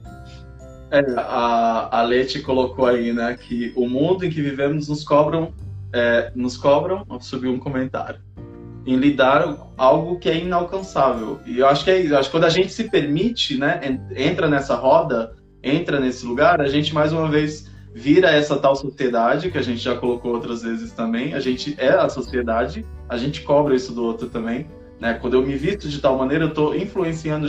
É, 0.91 0.99
a, 1.17 1.99
a 1.99 2.01
Leti 2.03 2.41
colocou 2.41 2.86
aí, 2.86 3.13
né, 3.13 3.36
que 3.39 3.73
o 3.75 3.88
mundo 3.88 4.25
em 4.25 4.29
que 4.29 4.41
vivemos 4.41 4.88
nos 4.88 5.03
cobram, 5.03 5.53
é, 5.93 6.31
nos 6.35 6.57
cobram, 6.57 7.05
subiu 7.19 7.51
um 7.51 7.59
comentário, 7.59 8.19
em 8.85 8.95
lidar 8.95 9.71
algo 9.77 10.19
que 10.19 10.29
é 10.29 10.37
inalcançável. 10.37 11.39
E 11.45 11.59
eu 11.59 11.67
acho 11.67 11.83
que 11.83 11.91
é 11.91 11.99
isso. 11.99 12.15
Acho 12.15 12.29
que 12.29 12.31
quando 12.31 12.45
a 12.45 12.49
gente 12.49 12.71
se 12.71 12.85
permite, 12.85 13.57
né, 13.57 13.79
entra 14.15 14.49
nessa 14.49 14.75
roda, 14.75 15.35
entra 15.63 15.99
nesse 15.99 16.25
lugar, 16.25 16.61
a 16.61 16.67
gente 16.67 16.93
mais 16.93 17.13
uma 17.13 17.27
vez 17.27 17.69
vira 17.93 18.29
essa 18.31 18.57
tal 18.57 18.75
sociedade 18.75 19.51
que 19.51 19.57
a 19.57 19.61
gente 19.61 19.79
já 19.79 19.95
colocou 19.95 20.33
outras 20.33 20.63
vezes 20.63 20.91
também. 20.91 21.33
A 21.33 21.39
gente 21.39 21.75
é 21.77 21.89
a 21.89 22.09
sociedade, 22.09 22.85
a 23.07 23.17
gente 23.17 23.41
cobra 23.41 23.75
isso 23.75 23.93
do 23.93 24.03
outro 24.03 24.29
também. 24.29 24.67
Né? 24.99 25.15
Quando 25.15 25.33
eu 25.35 25.45
me 25.45 25.55
visto 25.55 25.89
de 25.89 25.99
tal 25.99 26.17
maneira, 26.17 26.45
eu 26.45 26.49
estou 26.49 26.75
influenciando 26.75 27.47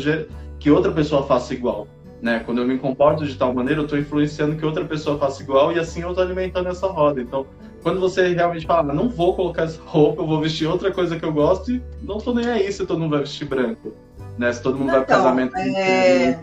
que 0.59 0.71
outra 0.71 0.91
pessoa 0.91 1.27
faça 1.27 1.55
igual. 1.55 1.87
Né? 2.21 2.41
Quando 2.41 2.61
eu 2.61 2.67
me 2.67 2.79
comporto 2.79 3.27
de 3.27 3.35
tal 3.37 3.53
maneira, 3.55 3.81
eu 3.81 3.85
estou 3.85 3.99
influenciando 3.99 4.57
que 4.57 4.65
outra 4.65 4.85
pessoa 4.85 5.19
faça 5.19 5.43
igual 5.43 5.73
e 5.73 5.79
assim 5.79 6.03
eu 6.03 6.11
estou 6.11 6.25
alimentando 6.25 6.69
essa 6.69 6.87
roda. 6.87 7.21
Então, 7.21 7.47
quando 7.83 8.01
você 8.01 8.29
realmente 8.29 8.67
fala, 8.67 8.93
não 8.93 9.09
vou 9.09 9.35
colocar 9.35 9.65
essa 9.65 9.81
roupa, 9.85 10.23
eu 10.23 10.27
vou 10.27 10.41
vestir 10.41 10.67
outra 10.67 10.93
coisa 10.93 11.19
que 11.19 11.25
eu 11.25 11.33
gosto 11.33 11.71
e 11.73 11.83
não 12.03 12.19
estou 12.19 12.35
nem 12.35 12.47
aí 12.47 12.73
se 12.73 12.87
todo 12.87 13.01
mundo 13.01 13.11
vai 13.11 13.21
vestir 13.21 13.45
branco. 13.45 13.93
Né? 14.39 14.53
Se 14.53 14.63
todo 14.63 14.79
mundo 14.79 14.89
então, 14.89 14.99
vai 14.99 15.07
pro 15.07 15.17
casamento. 15.17 15.57
É 15.57 16.39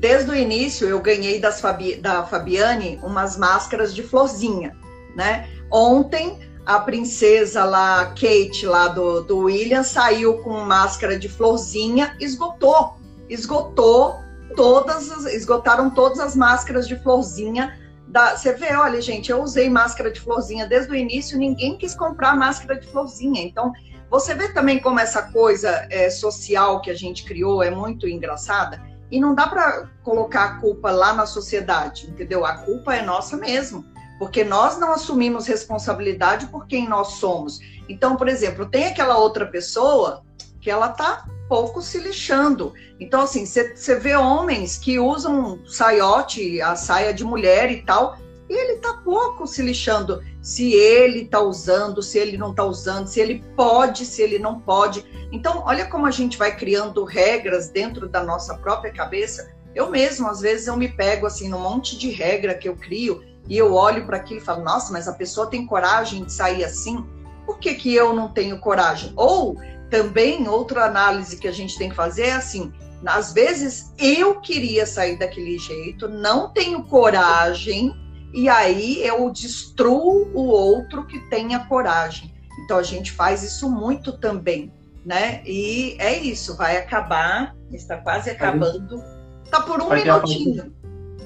desde 0.00 0.30
o 0.30 0.34
início 0.34 0.88
eu 0.88 0.98
ganhei 0.98 1.40
Fabi, 1.60 1.96
da 1.96 2.24
Fabiane 2.24 2.98
umas 3.02 3.36
máscaras 3.36 3.94
de 3.94 4.02
florzinha, 4.02 4.74
né? 5.14 5.46
Ontem 5.70 6.38
a 6.64 6.80
princesa 6.80 7.64
lá, 7.64 8.06
Kate, 8.06 8.64
lá 8.64 8.88
do, 8.88 9.22
do 9.22 9.38
William, 9.40 9.82
saiu 9.82 10.38
com 10.38 10.52
máscara 10.60 11.18
de 11.18 11.28
florzinha, 11.28 12.16
esgotou, 12.18 12.96
esgotou 13.28 14.16
todas, 14.56 15.26
esgotaram 15.26 15.90
todas 15.90 16.18
as 16.18 16.34
máscaras 16.34 16.88
de 16.88 16.96
florzinha. 16.96 17.78
Da, 18.10 18.36
você 18.36 18.52
vê, 18.52 18.74
olha, 18.74 19.00
gente, 19.00 19.30
eu 19.30 19.40
usei 19.40 19.70
máscara 19.70 20.10
de 20.10 20.20
florzinha 20.20 20.66
desde 20.66 20.90
o 20.90 20.96
início, 20.96 21.38
ninguém 21.38 21.78
quis 21.78 21.94
comprar 21.94 22.36
máscara 22.36 22.78
de 22.78 22.86
florzinha. 22.88 23.40
Então, 23.40 23.72
você 24.10 24.34
vê 24.34 24.52
também 24.52 24.80
como 24.80 24.98
essa 24.98 25.22
coisa 25.22 25.86
é, 25.88 26.10
social 26.10 26.80
que 26.80 26.90
a 26.90 26.94
gente 26.94 27.24
criou 27.24 27.62
é 27.62 27.70
muito 27.70 28.08
engraçada. 28.08 28.82
E 29.12 29.20
não 29.20 29.32
dá 29.32 29.46
para 29.46 29.88
colocar 30.02 30.44
a 30.44 30.54
culpa 30.56 30.90
lá 30.90 31.12
na 31.12 31.24
sociedade, 31.24 32.10
entendeu? 32.10 32.44
A 32.44 32.58
culpa 32.58 32.96
é 32.96 33.02
nossa 33.02 33.36
mesmo, 33.36 33.84
porque 34.18 34.42
nós 34.42 34.76
não 34.78 34.92
assumimos 34.92 35.46
responsabilidade 35.46 36.46
por 36.46 36.66
quem 36.66 36.88
nós 36.88 37.12
somos. 37.14 37.60
Então, 37.88 38.16
por 38.16 38.28
exemplo, 38.28 38.66
tem 38.66 38.86
aquela 38.86 39.18
outra 39.18 39.46
pessoa 39.46 40.24
que 40.60 40.68
ela 40.68 40.88
tá 40.88 41.24
pouco 41.50 41.82
se 41.82 41.98
lixando. 41.98 42.72
Então, 43.00 43.22
assim, 43.22 43.44
você 43.44 43.96
vê 43.96 44.14
homens 44.14 44.78
que 44.78 45.00
usam 45.00 45.58
saiote, 45.66 46.62
a 46.62 46.76
saia 46.76 47.12
de 47.12 47.24
mulher 47.24 47.72
e 47.72 47.82
tal, 47.82 48.16
e 48.48 48.54
ele 48.54 48.76
tá 48.76 49.00
pouco 49.04 49.48
se 49.48 49.60
lixando 49.60 50.22
se 50.40 50.72
ele 50.72 51.24
tá 51.26 51.40
usando, 51.40 52.02
se 52.02 52.18
ele 52.18 52.38
não 52.38 52.54
tá 52.54 52.64
usando, 52.64 53.08
se 53.08 53.20
ele 53.20 53.44
pode, 53.56 54.06
se 54.06 54.22
ele 54.22 54.38
não 54.38 54.60
pode. 54.60 55.04
Então, 55.32 55.64
olha 55.66 55.86
como 55.86 56.06
a 56.06 56.10
gente 56.10 56.38
vai 56.38 56.56
criando 56.56 57.04
regras 57.04 57.68
dentro 57.68 58.08
da 58.08 58.22
nossa 58.22 58.54
própria 58.54 58.92
cabeça. 58.92 59.52
Eu 59.74 59.90
mesmo, 59.90 60.28
às 60.28 60.40
vezes, 60.40 60.68
eu 60.68 60.76
me 60.76 60.88
pego 60.88 61.26
assim 61.26 61.48
num 61.48 61.60
monte 61.60 61.98
de 61.98 62.10
regra 62.10 62.54
que 62.54 62.68
eu 62.68 62.76
crio 62.76 63.22
e 63.48 63.58
eu 63.58 63.74
olho 63.74 64.06
para 64.06 64.18
aquilo 64.18 64.40
e 64.40 64.44
falo: 64.44 64.62
"Nossa, 64.62 64.92
mas 64.92 65.08
a 65.08 65.12
pessoa 65.12 65.48
tem 65.48 65.66
coragem 65.66 66.24
de 66.24 66.32
sair 66.32 66.64
assim? 66.64 67.04
Por 67.44 67.58
que 67.58 67.74
que 67.74 67.94
eu 67.94 68.14
não 68.14 68.28
tenho 68.32 68.58
coragem?" 68.58 69.12
Ou 69.14 69.56
também 69.90 70.48
outra 70.48 70.84
análise 70.86 71.36
que 71.36 71.48
a 71.48 71.52
gente 71.52 71.76
tem 71.76 71.90
que 71.90 71.96
fazer 71.96 72.26
é 72.26 72.32
assim: 72.32 72.72
às 73.04 73.32
vezes 73.32 73.92
eu 73.98 74.40
queria 74.40 74.86
sair 74.86 75.18
daquele 75.18 75.58
jeito, 75.58 76.08
não 76.08 76.52
tenho 76.52 76.84
coragem, 76.84 77.94
e 78.32 78.48
aí 78.48 79.04
eu 79.04 79.30
destruo 79.30 80.30
o 80.32 80.46
outro 80.46 81.06
que 81.06 81.18
tenha 81.28 81.60
coragem. 81.60 82.32
Então 82.64 82.78
a 82.78 82.82
gente 82.82 83.10
faz 83.12 83.42
isso 83.42 83.70
muito 83.70 84.12
também, 84.12 84.72
né? 85.04 85.42
E 85.44 85.96
é 85.98 86.16
isso, 86.18 86.56
vai 86.56 86.76
acabar, 86.76 87.54
está 87.72 87.96
quase 87.96 88.30
acabando. 88.30 89.02
Tá 89.50 89.60
por 89.60 89.82
um 89.82 89.88
vai 89.88 90.04
minutinho. 90.04 90.62
Ter 90.62 90.80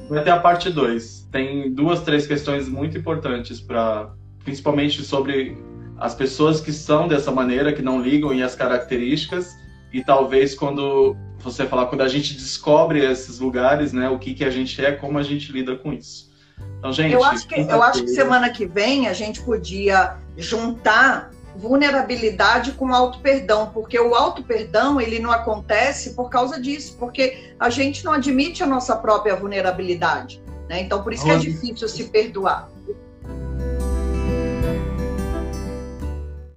vai 0.09 0.25
ter 0.25 0.31
a 0.31 0.39
parte 0.39 0.71
2. 0.71 1.29
Tem 1.31 1.73
duas, 1.73 2.03
três 2.03 2.27
questões 2.27 2.69
muito 2.69 2.97
importantes 2.97 3.61
para 3.61 4.12
principalmente 4.45 5.03
sobre 5.03 5.57
as 5.99 6.14
pessoas 6.14 6.61
que 6.61 6.72
são 6.72 7.07
dessa 7.09 7.30
maneira, 7.30 7.72
que 7.72 7.82
não 7.82 8.01
ligam 8.01 8.32
e 8.32 8.42
as 8.42 8.55
características 8.55 9.57
e 9.92 10.03
talvez 10.03 10.55
quando 10.55 11.16
você 11.38 11.66
falar 11.66 11.86
quando 11.86 12.01
a 12.01 12.09
gente 12.09 12.34
descobre 12.34 13.05
esses 13.05 13.38
lugares, 13.38 13.92
né, 13.92 14.09
o 14.09 14.18
que 14.18 14.34
que 14.34 14.45
a 14.45 14.51
gente 14.51 14.84
é, 14.84 14.92
como 14.92 15.18
a 15.18 15.22
gente 15.22 15.53
lida 15.53 15.76
com 15.76 15.92
isso. 15.92 16.32
Então, 16.78 16.92
gente, 16.92 17.12
eu 17.12 17.22
acho 17.22 17.47
que, 17.47 17.61
eu 17.61 17.82
acho 17.82 18.03
que 18.03 18.09
semana 18.09 18.51
que 18.51 18.66
vem 18.66 19.09
a 19.09 19.12
gente 19.12 19.40
podia 19.42 20.16
juntar 20.36 21.30
vulnerabilidade 21.57 22.72
com 22.72 22.92
auto-perdão, 22.92 23.70
porque 23.72 23.99
o 23.99 24.14
auto-perdão 24.14 25.01
ele 25.01 25.20
não 25.20 25.30
acontece 25.30 26.14
por 26.14 26.28
causa 26.28 26.61
disso, 26.61 26.97
porque 26.99 27.55
a 27.59 27.70
gente 27.70 28.05
não 28.05 28.12
admite 28.12 28.62
a 28.62 28.66
nossa 28.66 28.97
própria 28.97 29.36
vulnerabilidade. 29.36 30.42
Né? 30.68 30.80
Então, 30.80 31.03
por 31.03 31.12
isso 31.12 31.24
que 31.24 31.30
é 31.30 31.36
difícil 31.36 31.88
se 31.88 32.05
perdoar. 32.05 32.68